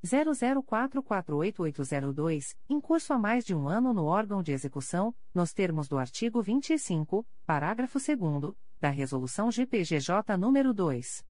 00448802, 0.04 2.54
em 2.68 2.78
curso 2.78 3.14
há 3.14 3.18
mais 3.18 3.46
de 3.46 3.54
um 3.54 3.66
ano 3.66 3.94
no 3.94 4.04
órgão 4.04 4.42
de 4.42 4.52
execução, 4.52 5.14
nos 5.34 5.54
termos 5.54 5.88
do 5.88 5.96
artigo 5.96 6.42
25, 6.42 7.26
parágrafo 7.46 7.98
2 7.98 8.54
da 8.78 8.90
Resolução 8.90 9.50
GPGJ 9.50 10.36
nº 10.36 10.74
2. 10.74 11.24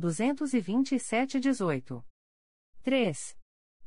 227-18. 0.00 2.02
3. 2.82 3.36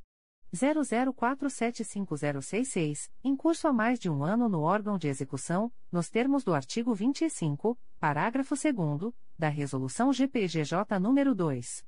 00475066, 0.53 3.09
em 3.23 3.35
curso 3.35 3.67
há 3.67 3.73
mais 3.73 3.99
de 3.99 4.07
um 4.07 4.23
ano 4.23 4.47
no 4.47 4.61
órgão 4.61 4.99
de 4.99 5.07
execução, 5.07 5.73
nos 5.91 6.11
termos 6.11 6.43
do 6.43 6.53
artigo 6.53 6.93
25, 6.93 7.75
parágrafo 7.99 8.53
2 8.53 9.11
da 9.35 9.49
Resolução 9.49 10.13
GPGJ 10.13 10.99
nº 10.99 11.33
2. 11.33 11.83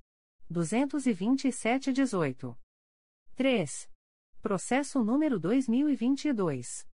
227-18. 0.51 2.57
3. 3.35 3.87
Processo 4.41 5.03
número 5.03 5.39
2022. 5.39 6.89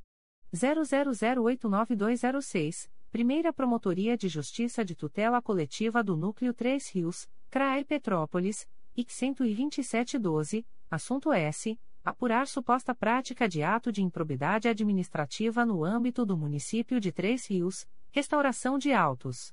00089206, 0.53 2.90
Primeira 3.11 3.53
Promotoria 3.53 4.18
de 4.18 4.27
Justiça 4.27 4.84
de 4.84 4.95
Tutela 4.95 5.40
Coletiva 5.41 6.03
do 6.03 6.18
Núcleo 6.18 6.53
3 6.53 6.90
Rios, 6.90 7.30
CRAE 7.49 7.86
Petrópolis, 7.86 8.68
IC 8.95 9.36
12712, 9.36 10.68
assunto 10.90 11.32
S 11.32 11.80
apurar 12.06 12.48
suposta 12.48 12.94
prática 12.94 13.49
de 13.49 13.64
ato 13.64 13.91
de 13.91 14.03
improbidade 14.03 14.69
administrativa 14.69 15.65
no 15.65 15.84
âmbito 15.84 16.23
do 16.23 16.38
município 16.38 16.99
de 16.99 17.11
Três 17.11 17.48
Rios, 17.48 17.90
restauração 18.11 18.77
de 18.77 18.94
autos. 18.94 19.52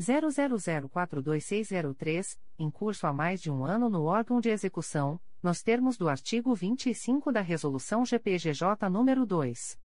00042603, 0.00 2.38
em 2.58 2.68
curso 2.70 3.06
há 3.06 3.12
mais 3.12 3.40
de 3.40 3.48
um 3.50 3.64
ano 3.64 3.88
no 3.88 4.02
órgão 4.04 4.40
de 4.40 4.48
execução, 4.48 5.20
nos 5.42 5.62
termos 5.62 5.96
do 5.96 6.08
artigo 6.08 6.52
25 6.54 7.30
da 7.30 7.40
Resolução 7.40 8.04
GPGJ 8.04 8.90
nº 8.90 9.24
2. 9.24 9.78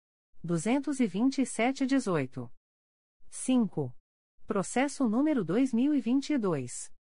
227-18. 0.44 2.48
5. 3.28 3.92
Processo 4.46 5.08
número 5.08 5.44
2022. 5.44 6.92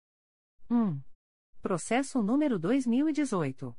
1. 0.70 1.02
Processo 1.62 2.24
número 2.24 2.58
2018. 2.58 3.76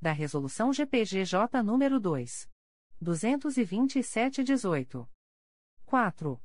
da 0.00 0.12
Resolução 0.12 0.72
GPGJ 0.72 1.62
nº 1.62 1.98
2. 1.98 2.48
227-18. 3.02 5.08
4. 5.84 6.40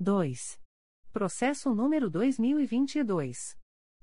2. 0.00 0.58
Processo 1.12 1.74
número 1.74 2.08
2022. 2.10 3.56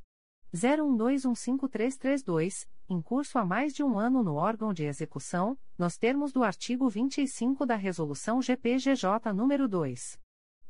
01215332, 0.57 2.67
em 2.89 3.01
curso 3.01 3.37
há 3.37 3.45
mais 3.45 3.73
de 3.73 3.83
um 3.83 3.99
ano 3.99 4.23
no 4.23 4.35
órgão 4.35 4.73
de 4.73 4.83
execução, 4.83 5.57
nos 5.77 5.97
termos 5.97 6.33
do 6.33 6.43
artigo 6.43 6.89
25 6.89 7.65
da 7.65 7.75
Resolução 7.75 8.41
GPGJ 8.41 9.33
nº 9.33 9.67
2. 9.67 10.19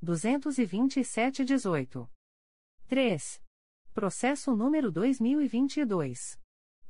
227-18. 0.03 2.09
3. 2.87 3.41
Processo 3.93 4.55
número 4.55 4.91
2022. 4.91 6.39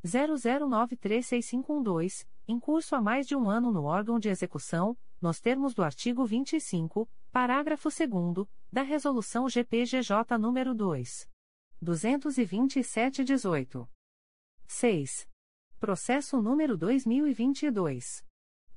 00936512, 0.03 2.25
em 2.47 2.59
curso 2.59 2.95
há 2.95 3.01
mais 3.01 3.27
de 3.27 3.35
um 3.35 3.49
ano 3.49 3.71
no 3.71 3.83
órgão 3.83 4.17
de 4.17 4.29
execução, 4.29 4.97
nos 5.21 5.39
termos 5.39 5.73
do 5.73 5.83
artigo 5.83 6.25
25, 6.25 7.07
parágrafo 7.31 7.89
2 7.89 8.47
da 8.71 8.81
Resolução 8.81 9.49
GPGJ 9.49 10.37
nº 10.37 10.73
2. 10.73 11.29
227-18. 11.83 13.87
6. 14.69 15.27
Processo 15.79 16.39
número 16.41 16.77
2022. 16.77 18.23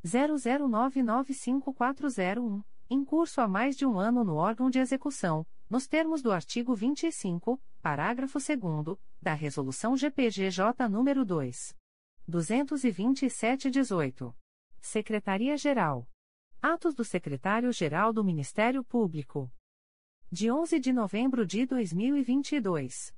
00995401 0.03 2.63
em 2.89 3.05
curso 3.05 3.39
há 3.39 3.47
mais 3.47 3.77
de 3.77 3.85
um 3.85 3.99
ano 3.99 4.23
no 4.23 4.35
órgão 4.35 4.67
de 4.69 4.79
execução, 4.79 5.45
nos 5.69 5.87
termos 5.87 6.23
do 6.23 6.31
artigo 6.31 6.73
25, 6.73 7.61
parágrafo 7.81 8.39
2 8.39 8.97
da 9.21 9.33
Resolução 9.33 9.95
GPGJ 9.95 10.89
nº 10.89 11.23
2. 11.23 11.77
227-18. 12.27 14.33
Secretaria-Geral. 14.81 16.09
Atos 16.61 16.95
do 16.95 17.03
Secretário-Geral 17.03 18.11
do 18.11 18.23
Ministério 18.23 18.83
Público. 18.83 19.51
De 20.31 20.51
11 20.51 20.79
de 20.79 20.91
novembro 20.91 21.45
de 21.45 21.65
2022. 21.65 23.13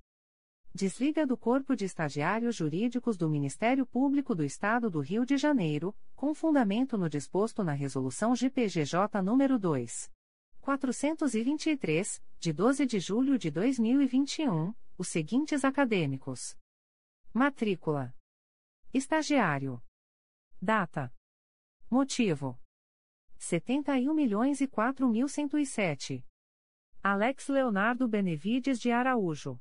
Desliga 0.74 1.28
do 1.28 1.36
Corpo 1.36 1.76
de 1.76 1.84
Estagiários 1.84 2.56
Jurídicos 2.56 3.18
do 3.18 3.30
Ministério 3.30 3.86
Público 3.86 4.34
do 4.34 4.42
Estado 4.42 4.90
do 4.90 5.02
Rio 5.02 5.26
de 5.26 5.36
Janeiro, 5.36 5.94
com 6.16 6.34
fundamento 6.34 6.98
no 6.98 7.10
disposto 7.10 7.62
na 7.62 7.74
Resolução 7.74 8.34
GPGJ 8.34 9.20
nº 9.22 9.58
2. 9.58 10.10
423, 10.62 12.24
de 12.40 12.54
12 12.54 12.86
de 12.86 13.00
julho 13.02 13.38
de 13.38 13.52
2021, 13.52 14.74
os 14.98 15.10
seguintes 15.10 15.66
acadêmicos: 15.66 16.58
Matrícula. 17.34 18.16
Estagiário. 18.94 19.84
Data. 20.62 21.14
Motivo: 21.90 22.58
71 23.38 24.14
milhões 24.14 24.62
e 24.62 24.68
4.107. 24.70 26.24
Alex 27.04 27.50
Leonardo 27.50 28.08
Benevides 28.08 28.80
de 28.80 28.90
Araújo. 28.90 29.60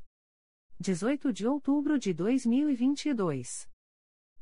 18 0.82 1.30
de 1.30 1.46
outubro 1.46 1.98
de 1.98 2.14
2022. 2.14 3.68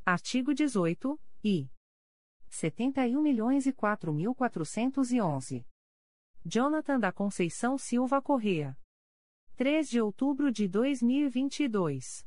Artigo 0.07 0.55
18, 0.55 1.21
I. 1.43 1.69
71 2.49 3.21
milhões 3.21 3.67
e 3.67 3.75
mil 4.13 4.37
Jonathan 6.47 7.01
da 7.01 7.11
Conceição 7.11 7.77
Silva 7.77 8.23
Correa. 8.23 8.79
3 9.57 9.91
de 9.91 10.01
outubro 10.01 10.53
de 10.53 10.69
2022. 10.69 12.25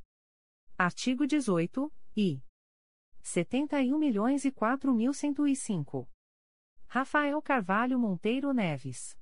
Artigo 0.78 1.26
18, 1.26 1.90
I. 2.18 2.44
71 3.24 3.98
milhões 3.98 4.44
e 4.44 4.54
mil 4.94 5.14
Rafael 6.86 7.42
Carvalho 7.42 7.98
Monteiro 7.98 8.52
Neves. 8.52 9.18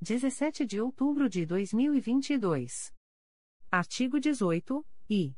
17 0.00 0.64
de 0.64 0.80
outubro 0.80 1.28
de 1.28 1.44
2022. 1.44 2.95
Artigo 3.76 4.18
18, 4.18 4.82
I. 5.10 5.36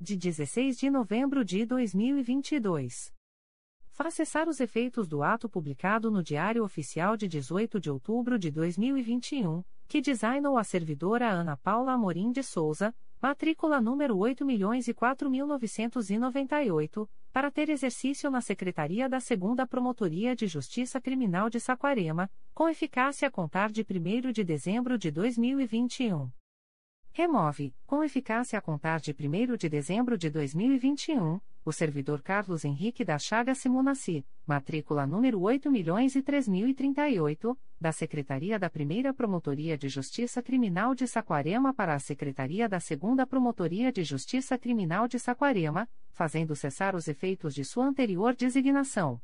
De 0.00 0.16
16 0.16 0.78
de 0.78 0.88
novembro 0.88 1.44
de 1.44 1.66
2022. 1.66 3.12
Faz 3.90 4.14
cessar 4.14 4.48
os 4.48 4.60
efeitos 4.60 5.06
do 5.06 5.22
ato 5.22 5.46
publicado 5.46 6.10
no 6.10 6.22
Diário 6.22 6.64
Oficial 6.64 7.18
de 7.18 7.28
18 7.28 7.78
de 7.78 7.90
outubro 7.90 8.38
de 8.38 8.50
2021, 8.50 9.62
que 9.86 10.00
designou 10.00 10.56
a 10.56 10.64
servidora 10.64 11.28
Ana 11.28 11.58
Paula 11.58 11.92
Amorim 11.92 12.32
de 12.32 12.42
Souza, 12.42 12.94
matrícula 13.20 13.78
número 13.78 14.16
8.004.998, 14.16 17.06
para 17.30 17.50
ter 17.50 17.68
exercício 17.68 18.30
na 18.30 18.40
Secretaria 18.40 19.06
da 19.06 19.18
2 19.18 19.68
Promotoria 19.68 20.34
de 20.34 20.46
Justiça 20.46 20.98
Criminal 20.98 21.50
de 21.50 21.60
Saquarema, 21.60 22.30
com 22.54 22.70
eficácia 22.70 23.28
a 23.28 23.30
contar 23.30 23.70
de 23.70 23.82
1 23.82 24.32
de 24.32 24.42
dezembro 24.42 24.96
de 24.96 25.10
2021. 25.10 26.30
Remove, 27.20 27.74
com 27.86 28.02
eficácia 28.02 28.58
a 28.58 28.62
contar 28.62 28.98
de 28.98 29.12
1 29.12 29.58
de 29.58 29.68
dezembro 29.68 30.16
de 30.16 30.30
2021, 30.30 31.38
o 31.62 31.70
servidor 31.70 32.22
Carlos 32.22 32.64
Henrique 32.64 33.04
da 33.04 33.18
Chaga 33.18 33.54
Simonassi, 33.54 34.24
matrícula 34.46 35.06
número 35.06 35.38
8.003.038, 35.40 37.54
da 37.78 37.92
Secretaria 37.92 38.58
da 38.58 38.70
1 38.74 39.12
Promotoria 39.12 39.76
de 39.76 39.86
Justiça 39.86 40.42
Criminal 40.42 40.94
de 40.94 41.06
Saquarema 41.06 41.74
para 41.74 41.94
a 41.94 41.98
Secretaria 41.98 42.66
da 42.66 42.78
2 42.78 43.28
Promotoria 43.28 43.92
de 43.92 44.02
Justiça 44.02 44.56
Criminal 44.56 45.06
de 45.06 45.18
Saquarema, 45.18 45.86
fazendo 46.12 46.56
cessar 46.56 46.96
os 46.96 47.06
efeitos 47.06 47.54
de 47.54 47.66
sua 47.66 47.84
anterior 47.84 48.34
designação. 48.34 49.20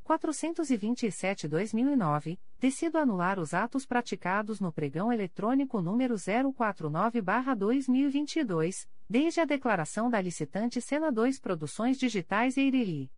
427-2009, 0.07 2.39
decido 2.61 2.97
anular 2.97 3.41
os 3.41 3.53
atos 3.53 3.85
praticados 3.85 4.61
no 4.61 4.73
pregão 4.73 5.13
eletrônico 5.13 5.83
número 5.83 6.15
049-2022, 6.15 8.89
desde 9.11 9.41
a 9.41 9.45
declaração 9.45 10.09
da 10.09 10.21
licitante 10.21 10.81
Cena 10.81 11.11
2 11.11 11.41
Produções 11.41 11.99
Digitais 11.99 12.57
e 12.57 12.61
Irili. 12.63 13.11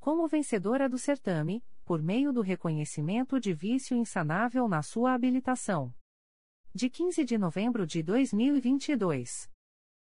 Como 0.00 0.26
vencedora 0.26 0.88
do 0.88 0.98
certame, 0.98 1.62
por 1.84 2.02
meio 2.02 2.32
do 2.32 2.40
reconhecimento 2.40 3.38
de 3.38 3.54
vício 3.54 3.96
insanável 3.96 4.66
na 4.66 4.82
sua 4.82 5.14
habilitação. 5.14 5.94
De 6.74 6.90
15 6.90 7.24
de 7.24 7.38
novembro 7.38 7.86
de 7.86 8.02
2022. 8.02 9.48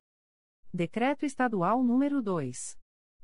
Decreto 0.72 1.26
Estadual 1.26 1.82
número 1.82 2.22
2. 2.22 2.78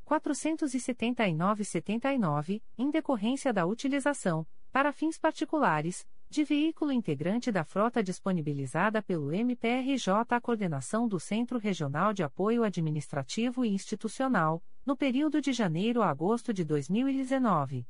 479-79, 0.05 2.61
em 2.79 2.91
decorrência 2.91 3.53
da 3.53 3.67
utilização, 3.67 4.47
para 4.73 4.93
fins 4.93 5.19
particulares, 5.19 6.07
de 6.31 6.45
veículo 6.45 6.93
integrante 6.93 7.51
da 7.51 7.65
frota 7.65 8.03
disponibilizada 8.03 9.03
pelo 9.03 9.33
MPRJ 9.33 10.13
à 10.29 10.39
coordenação 10.41 11.09
do 11.09 11.19
Centro 11.19 11.59
Regional 11.59 12.13
de 12.13 12.23
Apoio 12.23 12.65
Administrativo 12.65 13.65
e 13.65 13.71
Institucional, 13.71 14.63
no 14.85 14.95
período 14.97 15.41
de 15.41 15.51
janeiro 15.53 16.03
a 16.03 16.11
agosto 16.11 16.53
de 16.53 16.65
2019. 16.65 17.87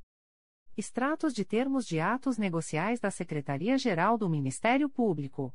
Extratos 0.77 1.35
de 1.35 1.45
termos 1.45 1.85
de 1.85 1.99
atos 1.99 2.39
negociais 2.39 3.01
da 3.01 3.11
Secretaria-Geral 3.11 4.17
do 4.17 4.29
Ministério 4.29 4.89
Público. 4.89 5.53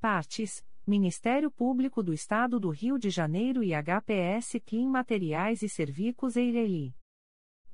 Partes: 0.00 0.64
Ministério 0.86 1.50
Público 1.50 2.02
do 2.02 2.12
Estado 2.12 2.60
do 2.60 2.68
Rio 2.68 2.98
de 2.98 3.08
Janeiro 3.08 3.64
e 3.64 3.72
HPS 3.72 4.60
Clean 4.64 4.88
Materiais 4.88 5.62
e 5.62 5.68
Servicos 5.68 6.36
Eireli. 6.36 6.94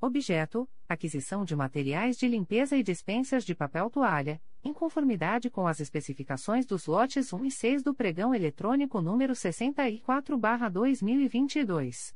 Objeto: 0.01 0.67
aquisição 0.89 1.45
de 1.45 1.55
materiais 1.55 2.17
de 2.17 2.27
limpeza 2.27 2.75
e 2.77 2.83
dispensas 2.83 3.45
de 3.45 3.55
papel 3.55 3.91
toalha, 3.91 4.41
em 4.63 4.73
conformidade 4.73 5.51
com 5.51 5.67
as 5.67 5.81
especificações 5.81 6.65
dos 6.67 6.87
lotes 6.87 7.33
1 7.33 7.45
e 7.45 7.51
6 7.51 7.83
do 7.83 7.93
pregão 7.95 8.33
eletrônico 8.35 9.01
número 9.01 9.35
64/2022. 9.35 12.15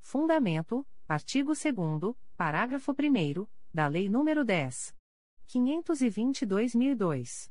Fundamento: 0.00 0.84
artigo 1.08 1.52
2 1.52 1.74
parágrafo 2.36 2.92
1 2.92 3.46
da 3.72 3.86
Lei 3.86 4.08
nº 4.08 4.44
10. 4.44 4.96
522/2002. 5.46 7.50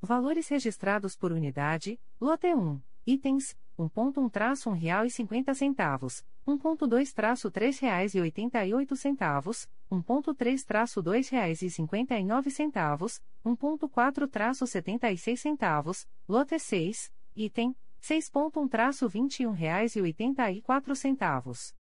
Valores 0.00 0.48
registrados 0.48 1.14
por 1.16 1.32
unidade: 1.32 2.00
lote 2.20 2.54
1, 2.54 2.80
itens 3.06 3.56
1.1-1 3.88 4.72
real 4.78 5.06
e 5.06 5.10
50 5.10 5.54
centavos, 5.54 6.24
1.2-3 6.46 7.80
reais 7.80 8.14
e 8.14 8.20
88 8.20 8.96
centavos, 8.96 9.68
1.3-2 9.90 11.30
reais 11.30 11.62
e 11.62 11.70
59 11.70 12.50
centavos, 12.50 13.20
1.4-76 13.44 15.36
centavos, 15.36 16.06
lote 16.28 16.58
6, 16.58 17.12
item 17.34 17.74
6.1-21 18.00 19.52
reais 19.52 19.96
e 19.96 20.00
84 20.00 20.96
centavos. 20.96 21.74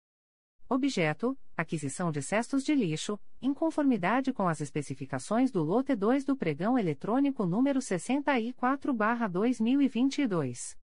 Objeto: 0.69 1.37
aquisição 1.57 2.11
de 2.11 2.21
cestos 2.23 2.65
de 2.65 2.75
lixo, 2.75 3.21
em 3.41 3.53
conformidade 3.53 4.33
com 4.33 4.49
as 4.49 4.61
especificações 4.61 5.51
do 5.51 5.63
lote 5.63 5.95
2 5.95 6.25
do 6.25 6.35
pregão 6.37 6.79
eletrônico 6.79 7.45
número 7.45 7.81
64/2022. 7.81 10.79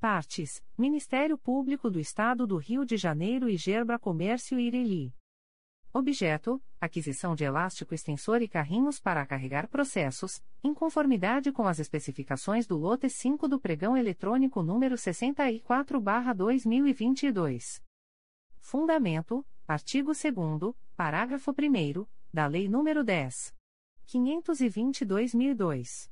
Partes: 0.00 0.64
Ministério 0.78 1.36
Público 1.36 1.90
do 1.90 2.00
Estado 2.00 2.46
do 2.46 2.56
Rio 2.56 2.86
de 2.86 2.96
Janeiro 2.96 3.48
e 3.48 3.56
Gerba 3.56 3.98
Comércio 3.98 4.56
Ireli. 4.58 5.12
Objeto: 5.92 6.62
aquisição 6.80 7.34
de 7.34 7.42
elástico 7.44 7.92
extensor 7.92 8.40
e 8.40 8.48
carrinhos 8.48 8.98
para 9.00 9.26
carregar 9.26 9.68
processos, 9.68 10.40
em 10.62 10.72
conformidade 10.72 11.50
com 11.52 11.66
as 11.66 11.80
especificações 11.80 12.66
do 12.66 12.78
lote 12.78 13.10
5 13.10 13.48
do 13.48 13.60
pregão 13.60 13.94
eletrônico 13.96 14.62
número 14.62 14.96
64/2022. 14.96 17.82
Fundamento: 18.58 19.44
artigo 19.66 20.12
2 20.12 20.22
parágrafo 20.96 21.50
1 21.50 22.06
da 22.32 22.46
Lei 22.46 22.68
nº 22.68 23.02
10. 23.02 23.52
522.002. 24.06 26.08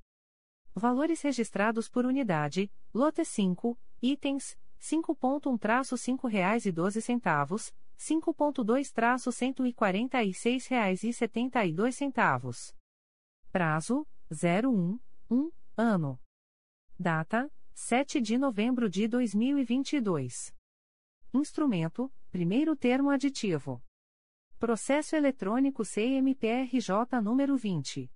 Valores 0.74 1.22
registrados 1.22 1.88
por 1.88 2.04
unidade: 2.06 2.70
lote 2.94 3.24
5, 3.24 3.76
itens 4.00 4.56
5.1-5 4.80 6.28
reais 6.28 6.64
e 6.66 6.72
12 6.72 7.02
centavos 7.02 7.74
5.2-146 7.98 10.68
reais 10.68 11.02
e 11.02 11.12
72 11.12 11.96
centavos. 11.96 12.72
Prazo: 13.50 14.06
01, 14.30 15.00
1, 15.28 15.50
ano. 15.76 16.20
Data: 16.96 17.52
7 17.74 18.20
de 18.20 18.38
novembro 18.38 18.88
de 18.88 19.08
2022. 19.08 20.54
Instrumento: 21.34 22.08
primeiro 22.30 22.76
termo 22.76 23.10
aditivo. 23.10 23.82
Processo 24.58 25.14
eletrônico 25.14 25.84
CMPRJ 25.84 27.20
número 27.22 27.56
20. 27.56 28.10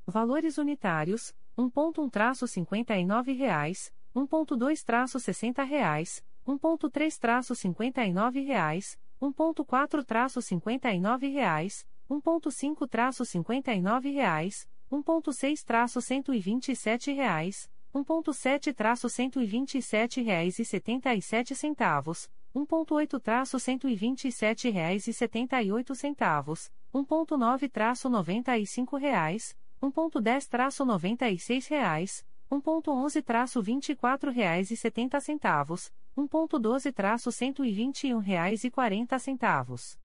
Valores 0.08 0.56
unitários: 0.56 1.34
1.1-59 1.58 3.36
reais, 3.36 3.92
1.2-60 4.14 5.66
reais, 5.66 6.22
1.3-59 6.46 8.46
reais, 8.46 8.96
1.4-59 9.20 11.32
reais, 11.32 11.84
1.5-59 12.08 14.14
reais, 14.14 14.64
1.6-127 14.92 17.12
reais, 17.12 17.68
1.7-127 17.92 20.22
reais 20.22 20.60
e 20.60 20.64
77 20.64 21.52
centavos, 21.56 22.30
1.8-127 22.54 24.70
reais 24.70 25.08
e 25.08 25.12
78 25.12 25.96
centavos, 25.96 26.70
1.9-95 26.94 29.00
reais, 29.00 29.56
1.10-96 29.90 31.68
reais, 31.68 32.24
1.11-24 32.50 34.30
reais 34.30 34.70
e 34.70 34.76
70 34.76 35.20
centavos, 35.20 35.92
1.12-121 36.16 38.18
reais 38.18 38.64
e 38.64 38.70
40 38.70 39.18
centavos. 39.18 39.98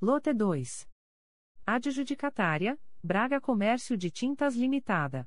Lote 0.00 0.32
2. 0.32 0.88
Adjudicatária, 1.66 2.78
Braga 3.02 3.40
Comércio 3.40 3.96
de 3.96 4.10
Tintas 4.10 4.54
Limitada. 4.54 5.26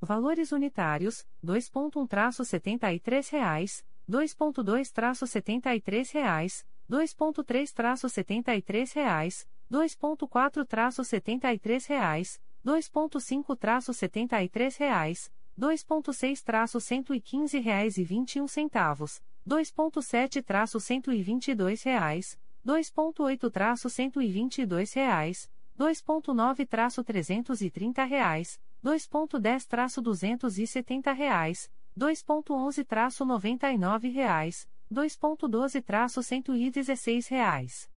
Valores 0.00 0.52
unitários, 0.52 1.26
2.1-73 1.42 3.30
reais, 3.30 3.84
2.2-73 4.08 6.12
reais, 6.12 6.64
2.3-73 6.90 8.94
reais, 8.94 9.48
2.4-73 9.70 11.88
reais, 11.88 12.40
2.5-73 12.64 14.78
reais, 14.78 15.30
2.6-115 15.58 17.60
reais 17.60 17.98
e 17.98 18.04
21 18.04 18.48
centavos, 18.48 19.22
2.7-122 19.46 21.84
reais, 21.84 22.38
2.8-122 22.66 24.94
reais, 24.94 25.50
2.9-330 25.78 28.06
reais, 28.06 28.58
2.10-270 28.82 31.14
reais, 31.14 31.70
2.11-99 31.96 34.10
reais, 34.10 34.66
2.12-116 34.92 37.28
reais. 37.28 37.88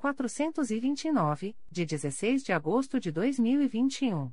429, 0.00 1.54
de 1.70 1.84
16 1.84 2.42
de 2.42 2.54
agosto 2.54 2.98
de 2.98 3.12
2021. 3.12 4.32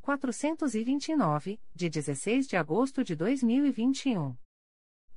429, 0.00 1.60
de 1.74 1.90
16 1.90 2.48
de 2.48 2.56
agosto 2.56 3.04
de 3.04 3.14
2021. 3.14 4.34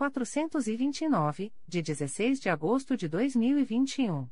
429, 0.00 1.52
de 1.68 1.82
16 1.82 2.40
de 2.40 2.48
agosto 2.48 2.96
de 2.96 3.06
2021. 3.06 4.30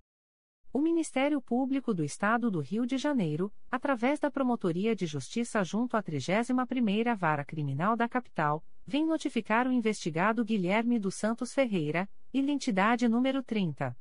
O 0.73 0.79
Ministério 0.79 1.41
Público 1.41 1.93
do 1.93 2.01
Estado 2.01 2.49
do 2.49 2.61
Rio 2.61 2.85
de 2.85 2.97
Janeiro, 2.97 3.51
através 3.69 4.21
da 4.21 4.31
Promotoria 4.31 4.95
de 4.95 5.05
Justiça 5.05 5.61
junto 5.65 5.97
à 5.97 6.01
31ª 6.01 7.13
Vara 7.13 7.43
Criminal 7.43 7.97
da 7.97 8.07
Capital, 8.07 8.63
vem 8.87 9.05
notificar 9.05 9.67
o 9.67 9.71
investigado 9.73 10.45
Guilherme 10.45 10.97
dos 10.97 11.15
Santos 11.15 11.53
Ferreira, 11.53 12.09
identidade 12.33 13.09
número 13.09 13.43
30. 13.43 13.93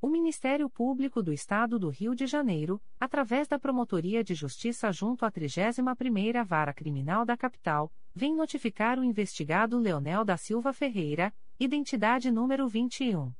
O 0.00 0.08
Ministério 0.08 0.68
Público 0.68 1.22
do 1.22 1.32
Estado 1.32 1.78
do 1.78 1.88
Rio 1.88 2.14
de 2.14 2.26
Janeiro, 2.26 2.80
através 3.00 3.48
da 3.48 3.58
Promotoria 3.58 4.22
de 4.22 4.34
Justiça 4.34 4.92
junto 4.92 5.24
à 5.24 5.32
31ª 5.32 6.44
Vara 6.44 6.74
Criminal 6.74 7.24
da 7.24 7.36
Capital, 7.36 7.90
vem 8.14 8.34
notificar 8.34 8.98
o 8.98 9.04
investigado 9.04 9.78
Leonel 9.78 10.24
da 10.24 10.36
Silva 10.36 10.72
Ferreira, 10.72 11.32
identidade 11.58 12.30
número 12.30 12.68
21 12.68 13.32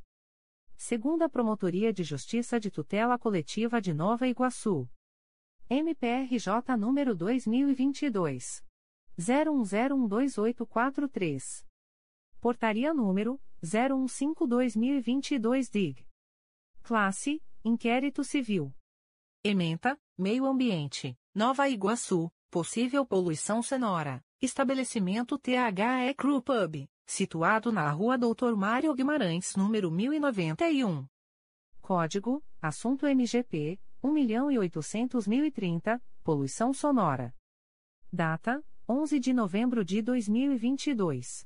Segunda 0.83 1.29
Promotoria 1.29 1.93
de 1.93 2.03
Justiça 2.03 2.59
de 2.59 2.71
Tutela 2.71 3.15
Coletiva 3.15 3.79
de 3.79 3.93
Nova 3.93 4.27
Iguaçu. 4.27 4.89
MPRJ 5.69 6.75
número 6.75 7.13
2022 7.13 8.65
01012843. 9.15 11.63
Portaria 12.41 12.95
número 12.95 13.39
015/2022 13.63 15.69
DIG. 15.69 16.03
Classe: 16.81 17.43
Inquérito 17.63 18.23
Civil. 18.23 18.73
Ementa: 19.43 19.95
Meio 20.17 20.47
Ambiente, 20.47 21.15
Nova 21.31 21.69
Iguaçu, 21.69 22.31
possível 22.49 23.05
poluição 23.05 23.61
sonora. 23.61 24.19
Estabelecimento 24.41 25.37
THE 25.37 26.15
Crew 26.17 26.41
Pub 26.41 26.89
situado 27.05 27.71
na 27.71 27.89
Rua 27.91 28.17
Doutor 28.17 28.55
Mário 28.55 28.93
Guimarães, 28.93 29.55
número 29.55 29.91
1091. 29.91 31.05
Código: 31.81 32.43
Assunto 32.61 33.05
MGP 33.05 33.79
1.800.030, 34.03 36.01
Poluição 36.23 36.73
Sonora. 36.73 37.35
Data: 38.11 38.63
11 38.87 39.19
de 39.19 39.33
novembro 39.33 39.85
de 39.85 40.01
2022. 40.01 41.45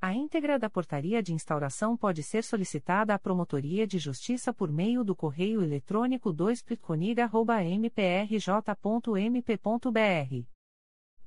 A 0.00 0.14
íntegra 0.14 0.58
da 0.58 0.70
portaria 0.70 1.22
de 1.22 1.32
instauração 1.32 1.96
pode 1.96 2.22
ser 2.22 2.44
solicitada 2.44 3.14
à 3.14 3.18
Promotoria 3.18 3.86
de 3.86 3.98
Justiça 3.98 4.54
por 4.54 4.70
meio 4.70 5.02
do 5.02 5.16
correio 5.16 5.62
eletrônico 5.62 6.32
2 6.32 6.62
mprj.mp.br 6.62 8.18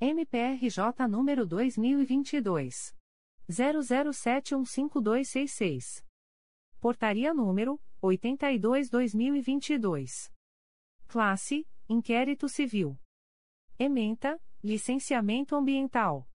MPRJ 0.00 1.06
número 1.08 1.46
2022. 1.46 2.96
00715266. 3.48 6.04
Portaria 6.80 7.32
número 7.32 7.80
82-2022. 8.02 10.32
Classe: 11.06 11.64
Inquérito 11.88 12.48
Civil. 12.48 12.98
Ementa, 13.82 14.38
licenciamento 14.62 15.56
ambiental. 15.56 16.28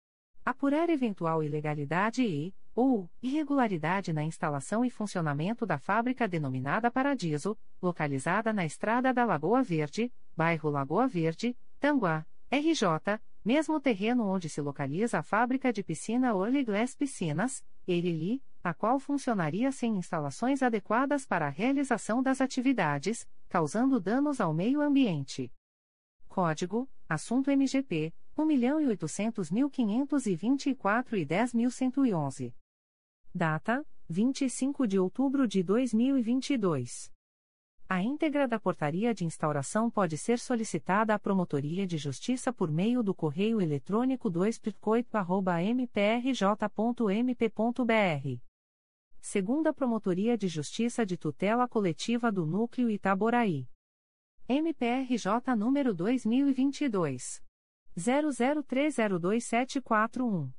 Apurar 0.46 0.90
eventual 0.90 1.44
ilegalidade 1.44 2.24
e, 2.24 2.56
ou, 2.74 3.12
irregularidade 3.22 4.14
na 4.14 4.24
instalação 4.24 4.86
e 4.86 4.90
funcionamento 4.90 5.66
da 5.66 5.78
fábrica 5.78 6.26
denominada 6.26 6.90
Paradiso, 6.90 7.58
localizada 7.82 8.54
na 8.54 8.64
Estrada 8.64 9.14
da 9.14 9.26
Lagoa 9.26 9.62
Verde, 9.62 10.10
bairro 10.38 10.70
Lagoa 10.70 11.06
Verde, 11.06 11.54
Tanguá, 11.82 12.26
RJ, 12.50 13.20
mesmo 13.44 13.78
terreno 13.78 14.26
onde 14.26 14.48
se 14.48 14.62
localiza 14.62 15.20
a 15.20 15.22
fábrica 15.22 15.74
de 15.74 15.84
piscina 15.84 16.34
Orly 16.34 16.64
Glass 16.64 16.96
Piscinas, 16.96 17.62
Erili, 17.86 18.42
a 18.64 18.74
qual 18.74 19.02
funcionaria 19.02 19.70
sem 19.70 19.98
instalações 19.98 20.64
adequadas 20.64 21.26
para 21.26 21.48
a 21.48 21.50
realização 21.50 22.24
das 22.24 22.40
atividades, 22.40 23.28
causando 23.50 24.00
danos 24.00 24.40
ao 24.40 24.54
meio 24.54 24.80
ambiente. 24.80 25.52
Código: 26.34 26.90
Assunto 27.08 27.52
MGP 27.52 28.12
1.800.524 28.36 31.14
e 31.14 31.24
10.111. 31.24 32.56
Data: 33.32 33.86
25 34.10 34.88
de 34.88 34.98
outubro 34.98 35.48
de 35.48 35.62
2022. 35.62 37.12
A 37.88 38.02
íntegra 38.02 38.48
da 38.48 38.60
portaria 38.60 39.14
de 39.14 39.26
instauração 39.26 39.92
pode 39.92 40.18
ser 40.18 40.40
solicitada 40.40 41.14
à 41.14 41.20
Promotoria 41.20 41.86
de 41.86 42.00
Justiça 42.00 42.52
por 42.52 42.72
meio 42.72 43.03
do 43.03 43.14
correio 43.14 43.62
eletrônico 43.62 44.28
2 44.28 44.60
mprj.mp.br. 45.78 46.42
Segunda 49.22 49.72
Promotoria 49.72 50.36
de 50.36 50.48
Justiça 50.48 51.06
de 51.06 51.16
Tutela 51.16 51.68
Coletiva 51.68 52.32
do 52.32 52.48
Núcleo 52.48 52.90
Itaboraí. 52.90 53.68
MPRJ 54.48 55.56
número 55.56 55.94
2022 55.94 57.42
00302741. 57.98 60.52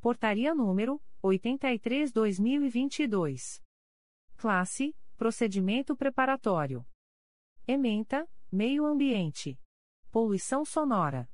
Portaria 0.00 0.54
número 0.54 0.98
83/2022. 1.22 3.62
Classe: 4.36 4.96
Procedimento 5.16 5.94
preparatório. 5.94 6.86
Ementa: 7.66 8.26
Meio 8.50 8.86
Ambiente. 8.86 9.60
Poluição 10.10 10.64
sonora. 10.64 11.28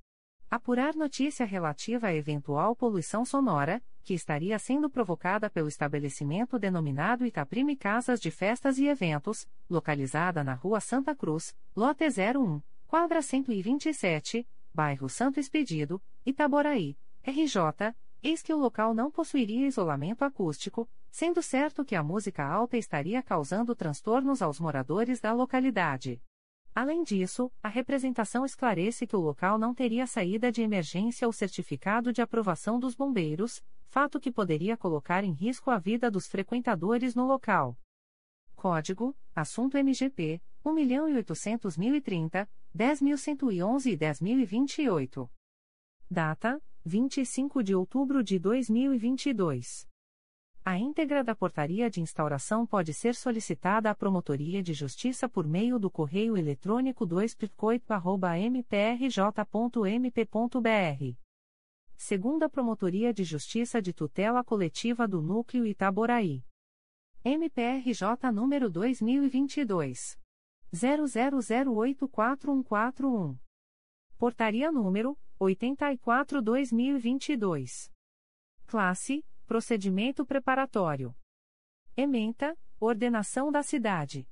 Apurar 0.50 0.94
notícia 0.96 1.44
relativa 1.44 2.06
a 2.06 2.14
eventual 2.14 2.74
poluição 2.74 3.22
sonora, 3.22 3.82
que 4.02 4.14
estaria 4.14 4.58
sendo 4.58 4.88
provocada 4.88 5.50
pelo 5.50 5.68
estabelecimento 5.68 6.58
denominado 6.58 7.26
Itaprime 7.26 7.76
Casas 7.76 8.18
de 8.18 8.30
Festas 8.30 8.78
e 8.78 8.86
Eventos, 8.86 9.46
localizada 9.68 10.42
na 10.42 10.54
Rua 10.54 10.80
Santa 10.80 11.14
Cruz, 11.14 11.54
lote 11.76 12.06
01, 12.06 12.62
quadra 12.86 13.20
127, 13.20 14.48
bairro 14.72 15.06
Santo 15.10 15.38
Expedito, 15.38 16.00
Itaboraí, 16.24 16.96
RJ, 17.22 17.94
eis 18.22 18.40
que 18.40 18.54
o 18.54 18.56
local 18.56 18.94
não 18.94 19.10
possuiria 19.10 19.66
isolamento 19.66 20.24
acústico, 20.24 20.88
sendo 21.10 21.42
certo 21.42 21.84
que 21.84 21.94
a 21.94 22.02
música 22.02 22.42
alta 22.42 22.78
estaria 22.78 23.22
causando 23.22 23.74
transtornos 23.74 24.40
aos 24.40 24.58
moradores 24.58 25.20
da 25.20 25.30
localidade. 25.34 26.22
Além 26.81 27.02
disso, 27.02 27.50
a 27.60 27.68
representação 27.68 28.44
esclarece 28.44 29.05
que 29.05 29.16
o 29.16 29.18
local 29.18 29.58
não 29.58 29.74
teria 29.74 30.07
saída 30.07 30.52
de 30.52 30.62
emergência 30.62 31.26
ou 31.26 31.32
certificado 31.32 32.12
de 32.12 32.23
aprovação 32.23 32.78
dos 32.78 32.94
bombeiros, 32.94 33.60
fato 33.89 34.20
que 34.20 34.31
poderia 34.31 34.76
colocar 34.76 35.24
em 35.24 35.32
risco 35.32 35.73
a 35.73 35.78
vida 35.78 36.08
dos 36.08 36.28
frequentadores 36.28 37.16
no 37.16 37.26
local. 37.26 37.76
Código: 38.55 39.12
Assunto 39.34 39.76
MGP 39.76 40.40
1.800.030, 40.65 42.48
10.111 42.73 43.86
e 43.86 43.98
10.028. 43.98 45.28
Data: 46.08 46.62
25 46.84 47.60
de 47.65 47.74
outubro 47.74 48.23
de 48.23 48.39
2022. 48.39 49.88
A 50.68 50.76
íntegra 50.76 51.24
da 51.24 51.34
portaria 51.34 51.88
de 51.88 52.02
instauração 52.02 52.66
pode 52.66 52.92
ser 52.92 53.14
solicitada 53.14 53.88
à 53.88 53.94
Promotoria 53.94 54.62
de 54.62 54.74
Justiça 54.74 55.26
por 55.26 55.47
meio 55.47 55.78
do 55.78 55.90
correio 55.90 56.36
eletrônico 56.36 57.06
2 57.06 57.34
mprj.mp.br. 58.52 61.16
Segunda 61.97 62.50
Promotoria 62.50 63.14
de 63.14 63.24
Justiça 63.24 63.80
de 63.80 63.94
Tutela 63.94 64.44
Coletiva 64.44 65.08
do 65.08 65.22
Núcleo 65.22 65.64
Itaboraí. 65.64 66.44
MPRJ 67.24 68.30
número 68.30 68.68
2022 68.68 70.18
00084141. 70.70 73.38
Portaria 74.18 74.70
número 74.70 75.16
84/2022. 75.40 77.90
Classe 78.66 79.24
Procedimento 79.48 80.26
preparatório. 80.26 81.16
Ementa, 81.96 82.54
ordenação 82.78 83.50
da 83.50 83.62
cidade. 83.62 84.28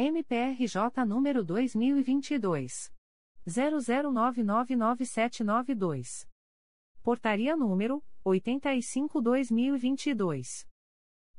MPRJ 0.00 1.04
número 1.04 1.42
2022 1.42 2.92
00999792. 3.44 6.28
Portaria 7.02 7.56
número 7.56 8.00
85/2022. 8.24 10.68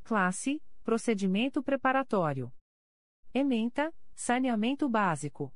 Classe: 0.03 0.61
Procedimento 0.83 1.63
preparatório. 1.63 2.51
Ementa: 3.33 3.93
Saneamento 4.13 4.89
básico. 4.89 5.53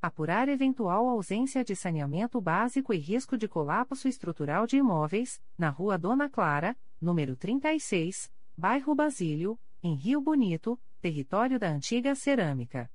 Apurar 0.00 0.48
eventual 0.48 1.08
ausência 1.08 1.64
de 1.64 1.74
saneamento 1.74 2.40
básico 2.40 2.94
e 2.94 2.98
risco 2.98 3.36
de 3.36 3.48
colapso 3.48 4.06
estrutural 4.06 4.64
de 4.64 4.76
imóveis, 4.76 5.42
na 5.58 5.70
Rua 5.70 5.98
Dona 5.98 6.30
Clara, 6.30 6.78
número 7.00 7.34
36, 7.34 8.30
Bairro 8.56 8.94
Basílio, 8.94 9.58
em 9.82 9.96
Rio 9.96 10.20
Bonito, 10.20 10.80
território 11.04 11.58
da 11.58 11.68
Antiga 11.68 12.14
Cerâmica. 12.14 12.90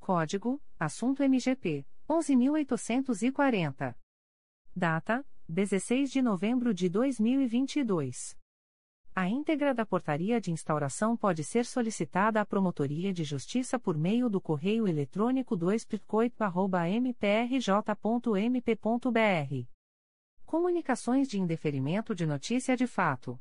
Código: 0.00 0.58
Assunto 0.78 1.22
MGP 1.22 1.86
11840. 2.08 3.94
Data: 4.74 5.22
16 5.46 6.10
de 6.10 6.22
novembro 6.22 6.72
de 6.72 6.88
2022. 6.88 8.34
A 9.14 9.28
íntegra 9.28 9.74
da 9.74 9.84
portaria 9.84 10.40
de 10.40 10.50
instauração 10.50 11.14
pode 11.14 11.44
ser 11.44 11.66
solicitada 11.66 12.40
à 12.40 12.46
Promotoria 12.46 13.12
de 13.12 13.22
Justiça 13.22 13.78
por 13.78 13.98
meio 13.98 14.30
do 14.30 14.40
correio 14.40 14.88
eletrônico 14.88 15.54
2 15.54 15.86
mprj.mp.br. 17.02 17.58
Comunicações 20.46 21.28
de 21.28 21.38
indeferimento 21.38 22.14
de 22.14 22.24
notícia 22.24 22.74
de 22.74 22.86
fato. 22.86 23.38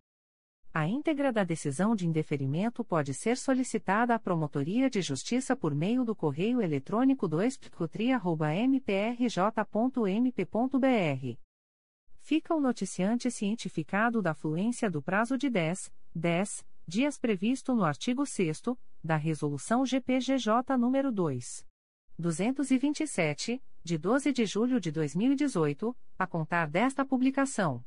A 0.73 0.87
íntegra 0.87 1.33
da 1.33 1.43
decisão 1.43 1.97
de 1.97 2.07
indeferimento 2.07 2.85
pode 2.85 3.13
ser 3.13 3.37
solicitada 3.37 4.15
à 4.15 4.19
Promotoria 4.21 4.89
de 4.89 5.03
Justiça 5.03 5.57
por 5.57 5.75
meio 5.75 6.05
do 6.05 6.15
correio 6.15 6.63
eletrônico 6.63 7.27
2 7.27 7.59
mprj.mp.br. 8.69 9.19
Fica 12.21 12.55
o 12.55 12.61
noticiante 12.61 13.29
cientificado 13.29 14.23
da 14.23 14.35
fluência 14.35 14.89
do 14.89 15.03
prazo 15.03 15.37
de 15.37 15.51
10, 15.51 15.93
10 16.15 16.70
dias 16.91 17.17
previsto 17.17 17.73
no 17.73 17.85
artigo 17.85 18.27
6 18.27 18.63
da 19.03 19.15
Resolução 19.15 19.87
GPGJ 19.87 20.77
nº 20.77 21.13
2. 21.13 21.65
227, 22.19 23.63
de 23.85 23.97
12 23.97 24.33
de 24.33 24.45
julho 24.45 24.81
de 24.81 24.91
2018, 24.91 25.97
a 26.19 26.27
contar 26.27 26.67
desta 26.67 27.05
publicação. 27.05 27.85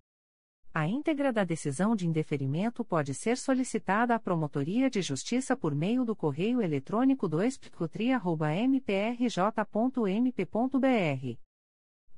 A 0.73 0.88
íntegra 0.88 1.33
da 1.33 1.43
decisão 1.43 1.93
de 1.93 2.07
indeferimento 2.07 2.85
pode 2.85 3.14
ser 3.14 3.35
solicitada 3.35 4.15
à 4.15 4.19
Promotoria 4.19 4.89
de 4.89 5.01
Justiça 5.01 5.57
por 5.57 5.75
meio 5.75 6.05
do 6.05 6.15
correio 6.15 6.61
eletrônico 6.61 7.27
2 7.27 7.59
mprj.mp.br. 8.72 11.44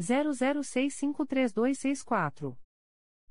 00653264. 0.00 2.56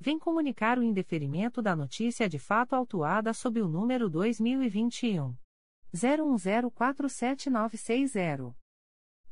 vem 0.00 0.18
comunicar 0.18 0.78
o 0.78 0.82
indeferimento 0.82 1.60
da 1.60 1.76
notícia 1.76 2.26
de 2.28 2.38
fato 2.38 2.74
autuada 2.74 3.34
sob 3.34 3.60
o 3.60 3.68
número 3.68 4.08
2021 4.08 5.36
01047960. 5.94 8.54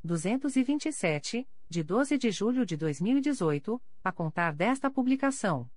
227, 0.04 1.48
de 1.70 1.84
12 1.84 2.18
de 2.18 2.30
julho 2.30 2.66
de 2.66 2.76
2018, 2.76 3.82
a 4.04 4.12
contar 4.12 4.54
desta 4.54 4.92
publicação. 4.92 5.70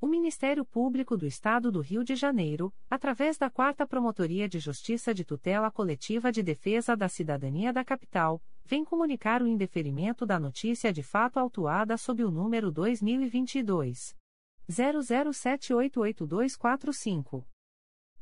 O 0.00 0.06
Ministério 0.06 0.64
Público 0.64 1.16
do 1.16 1.26
Estado 1.26 1.72
do 1.72 1.80
Rio 1.80 2.04
de 2.04 2.14
Janeiro, 2.14 2.70
através 2.90 3.38
da 3.38 3.48
Quarta 3.48 3.86
Promotoria 3.86 4.46
de 4.48 4.58
Justiça 4.58 5.14
de 5.14 5.24
Tutela 5.24 5.70
Coletiva 5.70 6.32
de 6.32 6.42
Defesa 6.42 6.96
da 6.96 7.08
Cidadania 7.08 7.72
da 7.72 7.84
Capital, 7.84 8.42
vem 8.64 8.84
comunicar 8.84 9.40
o 9.40 9.46
indeferimento 9.46 10.26
da 10.26 10.38
notícia 10.38 10.92
de 10.92 11.02
fato 11.02 11.38
autuada 11.38 11.96
sob 11.96 12.22
o 12.24 12.30
número 12.30 12.70
2022 12.70 14.14
00788245. 14.68 17.44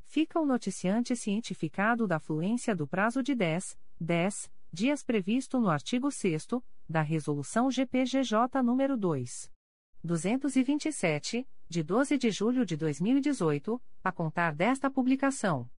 Fica 0.05 0.41
o 0.41 0.44
noticiante 0.44 1.15
cientificado 1.15 2.05
da 2.07 2.19
fluência 2.19 2.75
do 2.75 2.86
prazo 2.86 3.23
de 3.23 3.35
10, 3.35 3.78
10 4.01 4.51
dias 4.73 5.05
previsto 5.05 5.60
no 5.60 5.70
artigo 5.70 6.10
6 6.10 6.49
da 6.89 7.02
Resolução 7.02 7.70
GPGJ 7.70 8.62
nº 8.62 8.97
2. 8.97 9.52
227, 10.02 11.47
de 11.70 11.82
12 11.84 12.18
de 12.18 12.32
julho 12.32 12.66
de 12.66 12.76
2018, 12.76 13.81
a 14.02 14.10
contar 14.10 14.52
desta 14.52 14.90
publicação. 14.90 15.70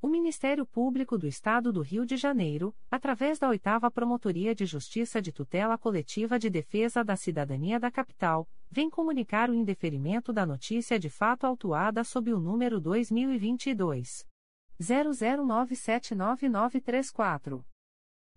O 0.00 0.08
Ministério 0.08 0.66
Público 0.66 1.16
do 1.16 1.28
Estado 1.28 1.72
do 1.72 1.80
Rio 1.80 2.04
de 2.04 2.16
Janeiro, 2.16 2.74
através 2.90 3.38
da 3.38 3.48
8 3.48 3.62
Promotoria 3.94 4.52
de 4.52 4.66
Justiça 4.66 5.22
de 5.22 5.30
Tutela 5.30 5.78
Coletiva 5.78 6.40
de 6.40 6.50
Defesa 6.50 7.04
da 7.04 7.14
Cidadania 7.14 7.78
da 7.78 7.88
Capital, 7.88 8.48
vem 8.68 8.90
comunicar 8.90 9.48
o 9.48 9.54
indeferimento 9.54 10.32
da 10.32 10.44
notícia 10.44 10.98
de 10.98 11.08
fato 11.08 11.46
autuada 11.46 12.02
sob 12.02 12.34
o 12.34 12.40
número 12.40 12.80
2022 12.80 14.26
00979934. 14.80 17.64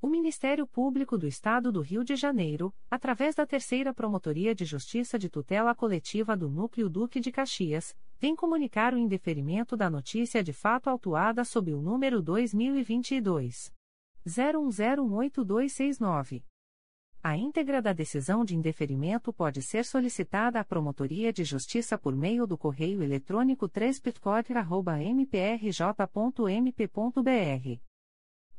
O 0.00 0.06
Ministério 0.06 0.64
Público 0.64 1.18
do 1.18 1.26
Estado 1.26 1.72
do 1.72 1.80
Rio 1.80 2.04
de 2.04 2.14
Janeiro, 2.14 2.72
através 2.88 3.34
da 3.34 3.44
Terceira 3.44 3.92
Promotoria 3.92 4.54
de 4.54 4.64
Justiça 4.64 5.18
de 5.18 5.28
Tutela 5.28 5.74
Coletiva 5.74 6.36
do 6.36 6.48
Núcleo 6.48 6.88
Duque 6.88 7.18
de 7.18 7.32
Caxias, 7.32 7.96
vem 8.20 8.36
comunicar 8.36 8.94
o 8.94 8.98
indeferimento 8.98 9.76
da 9.76 9.90
notícia 9.90 10.40
de 10.40 10.52
fato 10.52 10.88
autuada 10.88 11.44
sob 11.44 11.74
o 11.74 11.82
número 11.82 12.22
2022 12.22 13.72
01018269. 14.24 16.44
A 17.20 17.36
íntegra 17.36 17.82
da 17.82 17.92
decisão 17.92 18.44
de 18.44 18.54
indeferimento 18.54 19.32
pode 19.32 19.62
ser 19.62 19.84
solicitada 19.84 20.60
à 20.60 20.64
Promotoria 20.64 21.32
de 21.32 21.42
Justiça 21.42 21.98
por 21.98 22.14
meio 22.14 22.46
do 22.46 22.56
correio 22.56 23.02
eletrônico 23.02 23.68
3 23.68 24.00
mprj.mp.br 24.00 24.78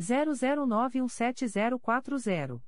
00917040. 0.00 2.67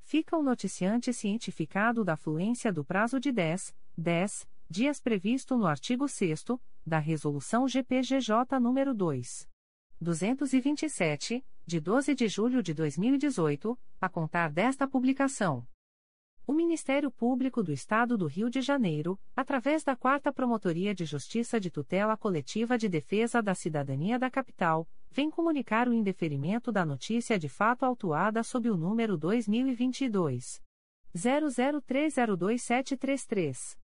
fica 0.05 0.37
o 0.37 0.43
noticiante 0.45 1.13
cientificado 1.13 2.05
da 2.05 2.17
fluência 2.17 2.73
do 2.73 2.85
prazo 2.85 3.19
de 3.19 3.33
10, 3.33 3.75
10 3.99 4.47
dias 4.69 5.01
previsto 5.01 5.57
no 5.57 5.67
artigo 5.67 6.09
6 6.09 6.45
da 6.85 6.99
Resolução 6.99 7.69
GPGJ 7.69 8.59
nº 8.61 8.93
2. 8.93 9.49
227, 10.01 11.47
de 11.65 11.81
12 11.81 12.15
de 12.15 12.29
julho 12.29 12.63
de 12.63 12.75
2018, 12.75 13.79
a 14.01 14.09
contar 14.09 14.51
desta 14.51 14.87
publicação. 14.87 15.67
O 16.47 16.53
Ministério 16.53 17.11
Público 17.11 17.63
do 17.63 17.73
Estado 17.73 18.19
do 18.19 18.27
Rio 18.27 18.51
de 18.51 18.61
Janeiro, 18.61 19.19
através 19.35 19.83
da 19.83 19.97
4 19.97 20.33
Promotoria 20.33 20.95
de 20.95 21.05
Justiça 21.05 21.59
de 21.59 21.71
Tutela 21.71 22.17
Coletiva 22.17 22.77
de 22.77 22.89
Defesa 22.89 23.43
da 23.43 23.55
Cidadania 23.55 24.19
da 24.19 24.31
Capital, 24.31 24.89
vem 25.11 25.31
comunicar 25.31 25.89
o 25.89 25.95
indeferimento 25.95 26.71
da 26.71 26.85
notícia 26.85 27.39
de 27.39 27.49
fato 27.49 27.85
autuada 27.85 28.43
sob 28.43 28.71
o 28.71 28.77
número 28.77 29.17
2022 29.17 30.61
00302733. 31.17 33.86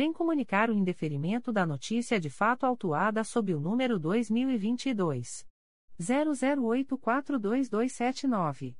vem 0.00 0.12
comunicar 0.14 0.70
o 0.70 0.72
indeferimento 0.72 1.52
da 1.52 1.66
notícia 1.66 2.18
de 2.18 2.30
fato 2.30 2.64
autuada 2.64 3.22
sob 3.22 3.54
o 3.54 3.60
número 3.60 3.98
2022 3.98 5.46
00842279. 6.00 8.74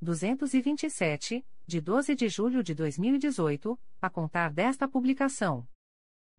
227, 0.00 1.44
de 1.66 1.80
12 1.80 2.14
de 2.14 2.28
julho 2.28 2.62
de 2.62 2.74
2018, 2.74 3.78
a 4.00 4.10
contar 4.10 4.52
desta 4.52 4.86
publicação. 4.86 5.66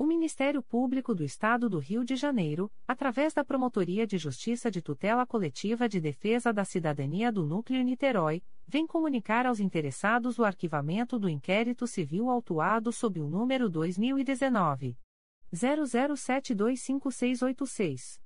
O 0.00 0.06
Ministério 0.06 0.62
Público 0.62 1.14
do 1.14 1.22
Estado 1.22 1.68
do 1.68 1.78
Rio 1.78 2.02
de 2.02 2.16
Janeiro, 2.16 2.72
através 2.88 3.34
da 3.34 3.44
Promotoria 3.44 4.06
de 4.06 4.16
Justiça 4.16 4.70
de 4.70 4.80
Tutela 4.80 5.26
Coletiva 5.26 5.86
de 5.86 6.00
Defesa 6.00 6.54
da 6.54 6.64
Cidadania 6.64 7.30
do 7.30 7.44
Núcleo 7.44 7.84
Niterói, 7.84 8.42
vem 8.66 8.86
comunicar 8.86 9.44
aos 9.44 9.60
interessados 9.60 10.38
o 10.38 10.44
arquivamento 10.44 11.18
do 11.18 11.28
inquérito 11.28 11.86
civil 11.86 12.30
autuado 12.30 12.90
sob 12.90 13.20
o 13.20 13.28
número 13.28 13.68
2019 13.68 14.96
00725686. 15.52 18.18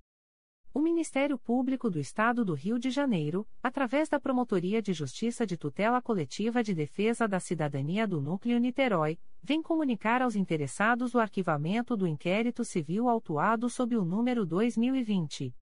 O 0.73 0.79
Ministério 0.79 1.37
Público 1.37 1.89
do 1.89 1.99
Estado 1.99 2.45
do 2.45 2.53
Rio 2.53 2.79
de 2.79 2.89
Janeiro, 2.89 3.45
através 3.61 4.07
da 4.07 4.17
Promotoria 4.17 4.81
de 4.81 4.93
Justiça 4.93 5.45
de 5.45 5.57
Tutela 5.57 6.01
Coletiva 6.01 6.63
de 6.63 6.73
Defesa 6.73 7.27
da 7.27 7.41
Cidadania 7.41 8.07
do 8.07 8.21
Núcleo 8.21 8.57
Niterói, 8.57 9.19
vem 9.43 9.61
comunicar 9.61 10.21
aos 10.21 10.33
interessados 10.33 11.13
o 11.13 11.19
arquivamento 11.19 11.97
do 11.97 12.07
inquérito 12.07 12.63
civil 12.63 13.09
autuado 13.09 13.69
sob 13.69 13.97
o 13.97 14.05
número 14.05 14.45
2020 14.45 15.53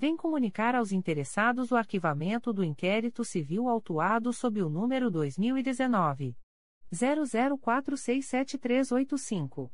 vem 0.00 0.16
comunicar 0.16 0.74
aos 0.74 0.90
interessados 0.92 1.70
o 1.70 1.76
arquivamento 1.76 2.54
do 2.54 2.64
inquérito 2.64 3.22
civil 3.22 3.68
autuado 3.68 4.32
sob 4.32 4.62
o 4.62 4.70
número 4.70 5.10
2019 5.10 6.34
00467385. 6.90 9.70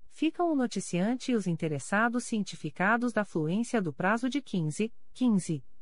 Ficam 0.09 0.51
o 0.51 0.57
noticiante 0.57 1.33
e 1.33 1.35
os 1.35 1.47
interessados 1.47 2.25
cientificados 2.25 3.13
da 3.13 3.23
fluência 3.23 3.83
do 3.83 3.93
prazo 3.93 4.31
de 4.31 4.41
15, 4.41 4.91
15 5.13 5.63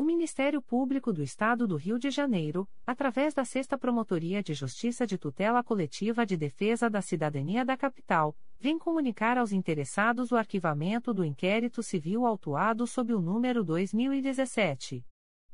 O 0.00 0.02
Ministério 0.02 0.62
Público 0.62 1.12
do 1.12 1.22
Estado 1.22 1.68
do 1.68 1.76
Rio 1.76 1.98
de 1.98 2.10
Janeiro, 2.10 2.66
através 2.86 3.34
da 3.34 3.44
Sexta 3.44 3.76
Promotoria 3.76 4.42
de 4.42 4.54
Justiça 4.54 5.06
de 5.06 5.18
Tutela 5.18 5.62
Coletiva 5.62 6.24
de 6.24 6.38
Defesa 6.38 6.88
da 6.88 7.02
Cidadania 7.02 7.66
da 7.66 7.76
Capital, 7.76 8.34
vem 8.58 8.78
comunicar 8.78 9.36
aos 9.36 9.52
interessados 9.52 10.32
o 10.32 10.36
arquivamento 10.36 11.12
do 11.12 11.22
inquérito 11.22 11.82
civil 11.82 12.24
autuado 12.24 12.86
sob 12.86 13.12
o 13.12 13.20
número 13.20 13.62
2017 13.62 15.04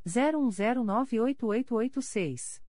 01098886. 0.07 2.62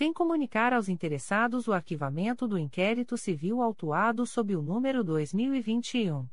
vem 0.00 0.12
comunicar 0.14 0.72
aos 0.72 0.88
interessados 0.88 1.68
o 1.68 1.74
arquivamento 1.74 2.48
do 2.48 2.58
inquérito 2.58 3.18
civil 3.18 3.60
autuado 3.60 4.24
sob 4.24 4.56
o 4.56 4.62
número 4.62 5.04
2021 5.04 6.26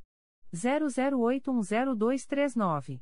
00810239. 0.56 3.02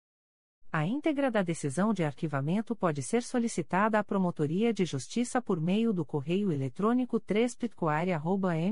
A 0.71 0.85
íntegra 0.87 1.29
da 1.29 1.41
decisão 1.43 1.93
de 1.93 2.03
arquivamento 2.03 2.75
pode 2.75 3.03
ser 3.03 3.21
solicitada 3.21 3.99
à 3.99 4.03
Promotoria 4.03 4.73
de 4.73 4.85
Justiça 4.85 5.39
por 5.39 5.61
meio 5.61 5.93
do 5.93 6.03
correio 6.03 6.51
eletrônico 6.51 7.19
3 7.19 7.55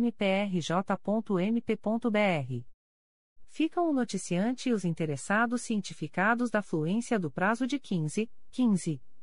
mprj.mp.br. 0.01 0.65
Ficam 3.47 3.87
o 3.89 3.93
noticiante 3.93 4.69
e 4.69 4.73
os 4.73 4.83
interessados 4.83 5.61
cientificados 5.61 6.49
da 6.49 6.63
fluência 6.63 7.19
do 7.19 7.29
prazo 7.29 7.67
de 7.67 7.77
15, 7.77 8.27
15 8.49 8.99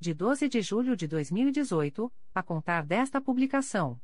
de 0.00 0.14
12 0.14 0.48
de 0.48 0.62
julho 0.62 0.96
de 0.96 1.08
2018, 1.08 2.10
a 2.34 2.42
contar 2.42 2.86
desta 2.86 3.20
publicação. 3.20 4.00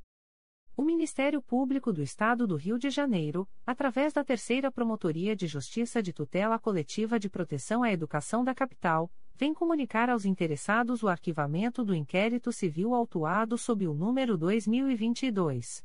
O 0.77 0.83
Ministério 0.83 1.41
Público 1.41 1.93
do 1.93 2.03
Estado 2.03 2.49
do 2.49 2.57
Rio 2.57 2.77
de 2.77 2.91
Janeiro, 2.91 3.49
através 3.65 4.13
da 4.13 4.25
Terceira 4.25 4.73
Promotoria 4.73 5.37
de 5.37 5.47
Justiça 5.47 6.03
de 6.03 6.13
Tutela 6.13 6.59
Coletiva 6.59 7.21
de 7.21 7.31
Proteção 7.31 7.85
à 7.85 7.93
Educação 7.93 8.43
da 8.43 8.53
Capital, 8.53 9.09
vem 9.37 9.55
comunicar 9.55 10.11
aos 10.11 10.25
interessados 10.25 11.05
o 11.05 11.09
arquivamento 11.09 11.85
do 11.85 11.95
inquérito 11.95 12.51
civil 12.51 12.93
autuado 12.93 13.57
sob 13.57 13.87
o 13.87 13.95
número 13.95 14.37
2022 14.37 15.85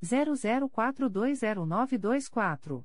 00420924. 0.00 2.84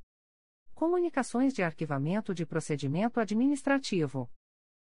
Comunicações 0.81 1.53
de 1.53 1.61
arquivamento 1.61 2.33
de 2.33 2.43
procedimento 2.43 3.19
administrativo. 3.19 4.27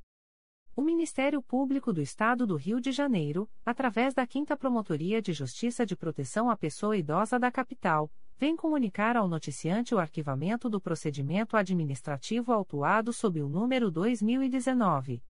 O 0.73 0.81
Ministério 0.81 1.41
Público 1.41 1.91
do 1.91 2.01
Estado 2.01 2.47
do 2.47 2.55
Rio 2.55 2.79
de 2.79 2.93
Janeiro, 2.93 3.49
através 3.65 4.13
da 4.13 4.25
5 4.25 4.55
Promotoria 4.55 5.21
de 5.21 5.33
Justiça 5.33 5.85
de 5.85 5.97
Proteção 5.97 6.49
à 6.49 6.55
Pessoa 6.55 6.95
Idosa 6.95 7.37
da 7.37 7.51
Capital, 7.51 8.09
vem 8.37 8.55
comunicar 8.55 9.17
ao 9.17 9.27
noticiante 9.27 9.93
o 9.93 9.99
arquivamento 9.99 10.69
do 10.69 10.79
procedimento 10.79 11.57
administrativo 11.57 12.53
autuado 12.53 13.11
sob 13.11 13.41
o 13.41 13.49
número 13.49 13.91
2019 13.91 15.21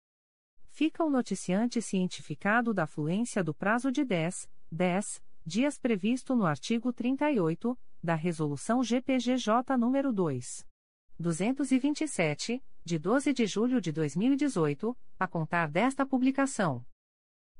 fica 0.74 1.04
o 1.04 1.08
noticiante 1.08 1.80
cientificado 1.80 2.74
da 2.74 2.84
fluência 2.84 3.44
do 3.44 3.54
prazo 3.54 3.92
de 3.92 4.04
10, 4.04 4.50
10 4.72 5.22
dias 5.46 5.78
previsto 5.78 6.34
no 6.34 6.44
artigo 6.44 6.92
38 6.92 7.78
da 8.02 8.16
Resolução 8.16 8.82
GPGJ 8.82 9.54
nº 9.78 10.12
2. 10.12 10.66
227, 11.16 12.60
de 12.84 12.98
12 12.98 13.32
de 13.32 13.46
julho 13.46 13.80
de 13.80 13.92
2018, 13.92 14.96
a 15.16 15.28
contar 15.28 15.70
desta 15.70 16.04
publicação. 16.04 16.84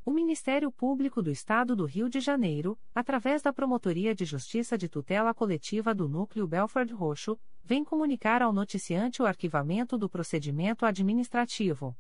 O 0.04 0.10
Ministério 0.10 0.72
Público 0.72 1.22
do 1.22 1.30
Estado 1.30 1.76
do 1.76 1.84
Rio 1.84 2.08
de 2.08 2.18
Janeiro, 2.18 2.76
através 2.92 3.42
da 3.42 3.52
Promotoria 3.52 4.12
de 4.12 4.24
Justiça 4.24 4.76
de 4.76 4.88
Tutela 4.88 5.32
Coletiva 5.32 5.94
do 5.94 6.08
Núcleo 6.08 6.48
Belford 6.48 6.92
Roxo, 6.92 7.38
vem 7.62 7.84
comunicar 7.84 8.42
ao 8.42 8.52
noticiante 8.52 9.22
o 9.22 9.26
arquivamento 9.26 9.96
do 9.96 10.08
procedimento 10.08 10.84
administrativo 10.84 11.96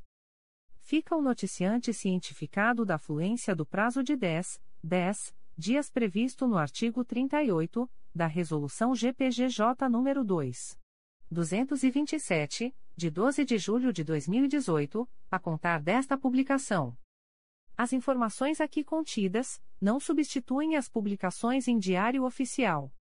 Fica 0.81 1.15
o 1.15 1.21
noticiante 1.21 1.93
cientificado 1.93 2.87
da 2.87 2.97
fluência 2.99 3.55
do 3.55 3.67
prazo 3.67 4.03
de 4.03 4.17
10, 4.17 4.59
10 4.83 5.35
dias 5.57 5.91
previsto 5.91 6.47
no 6.47 6.59
artigo 6.59 7.05
38 7.05 7.89
da 8.15 8.27
Resolução 8.27 8.95
GPGJ 8.95 9.89
nº 9.89 10.25
2. 10.25 10.79
227, 11.31 12.75
de 12.97 13.11
12 13.11 13.45
de 13.45 13.59
julho 13.59 13.93
de 13.93 14.03
2018, 14.03 15.09
a 15.31 15.39
contar 15.39 15.81
desta 15.81 16.19
publicação. 16.19 16.97
As 17.77 17.93
informações 17.93 18.61
aqui 18.61 18.83
contidas 18.83 19.63
não 19.81 20.01
substituem 20.01 20.77
as 20.77 20.89
publicações 20.89 21.69
em 21.69 21.79
Diário 21.79 22.25
Oficial 22.25 22.93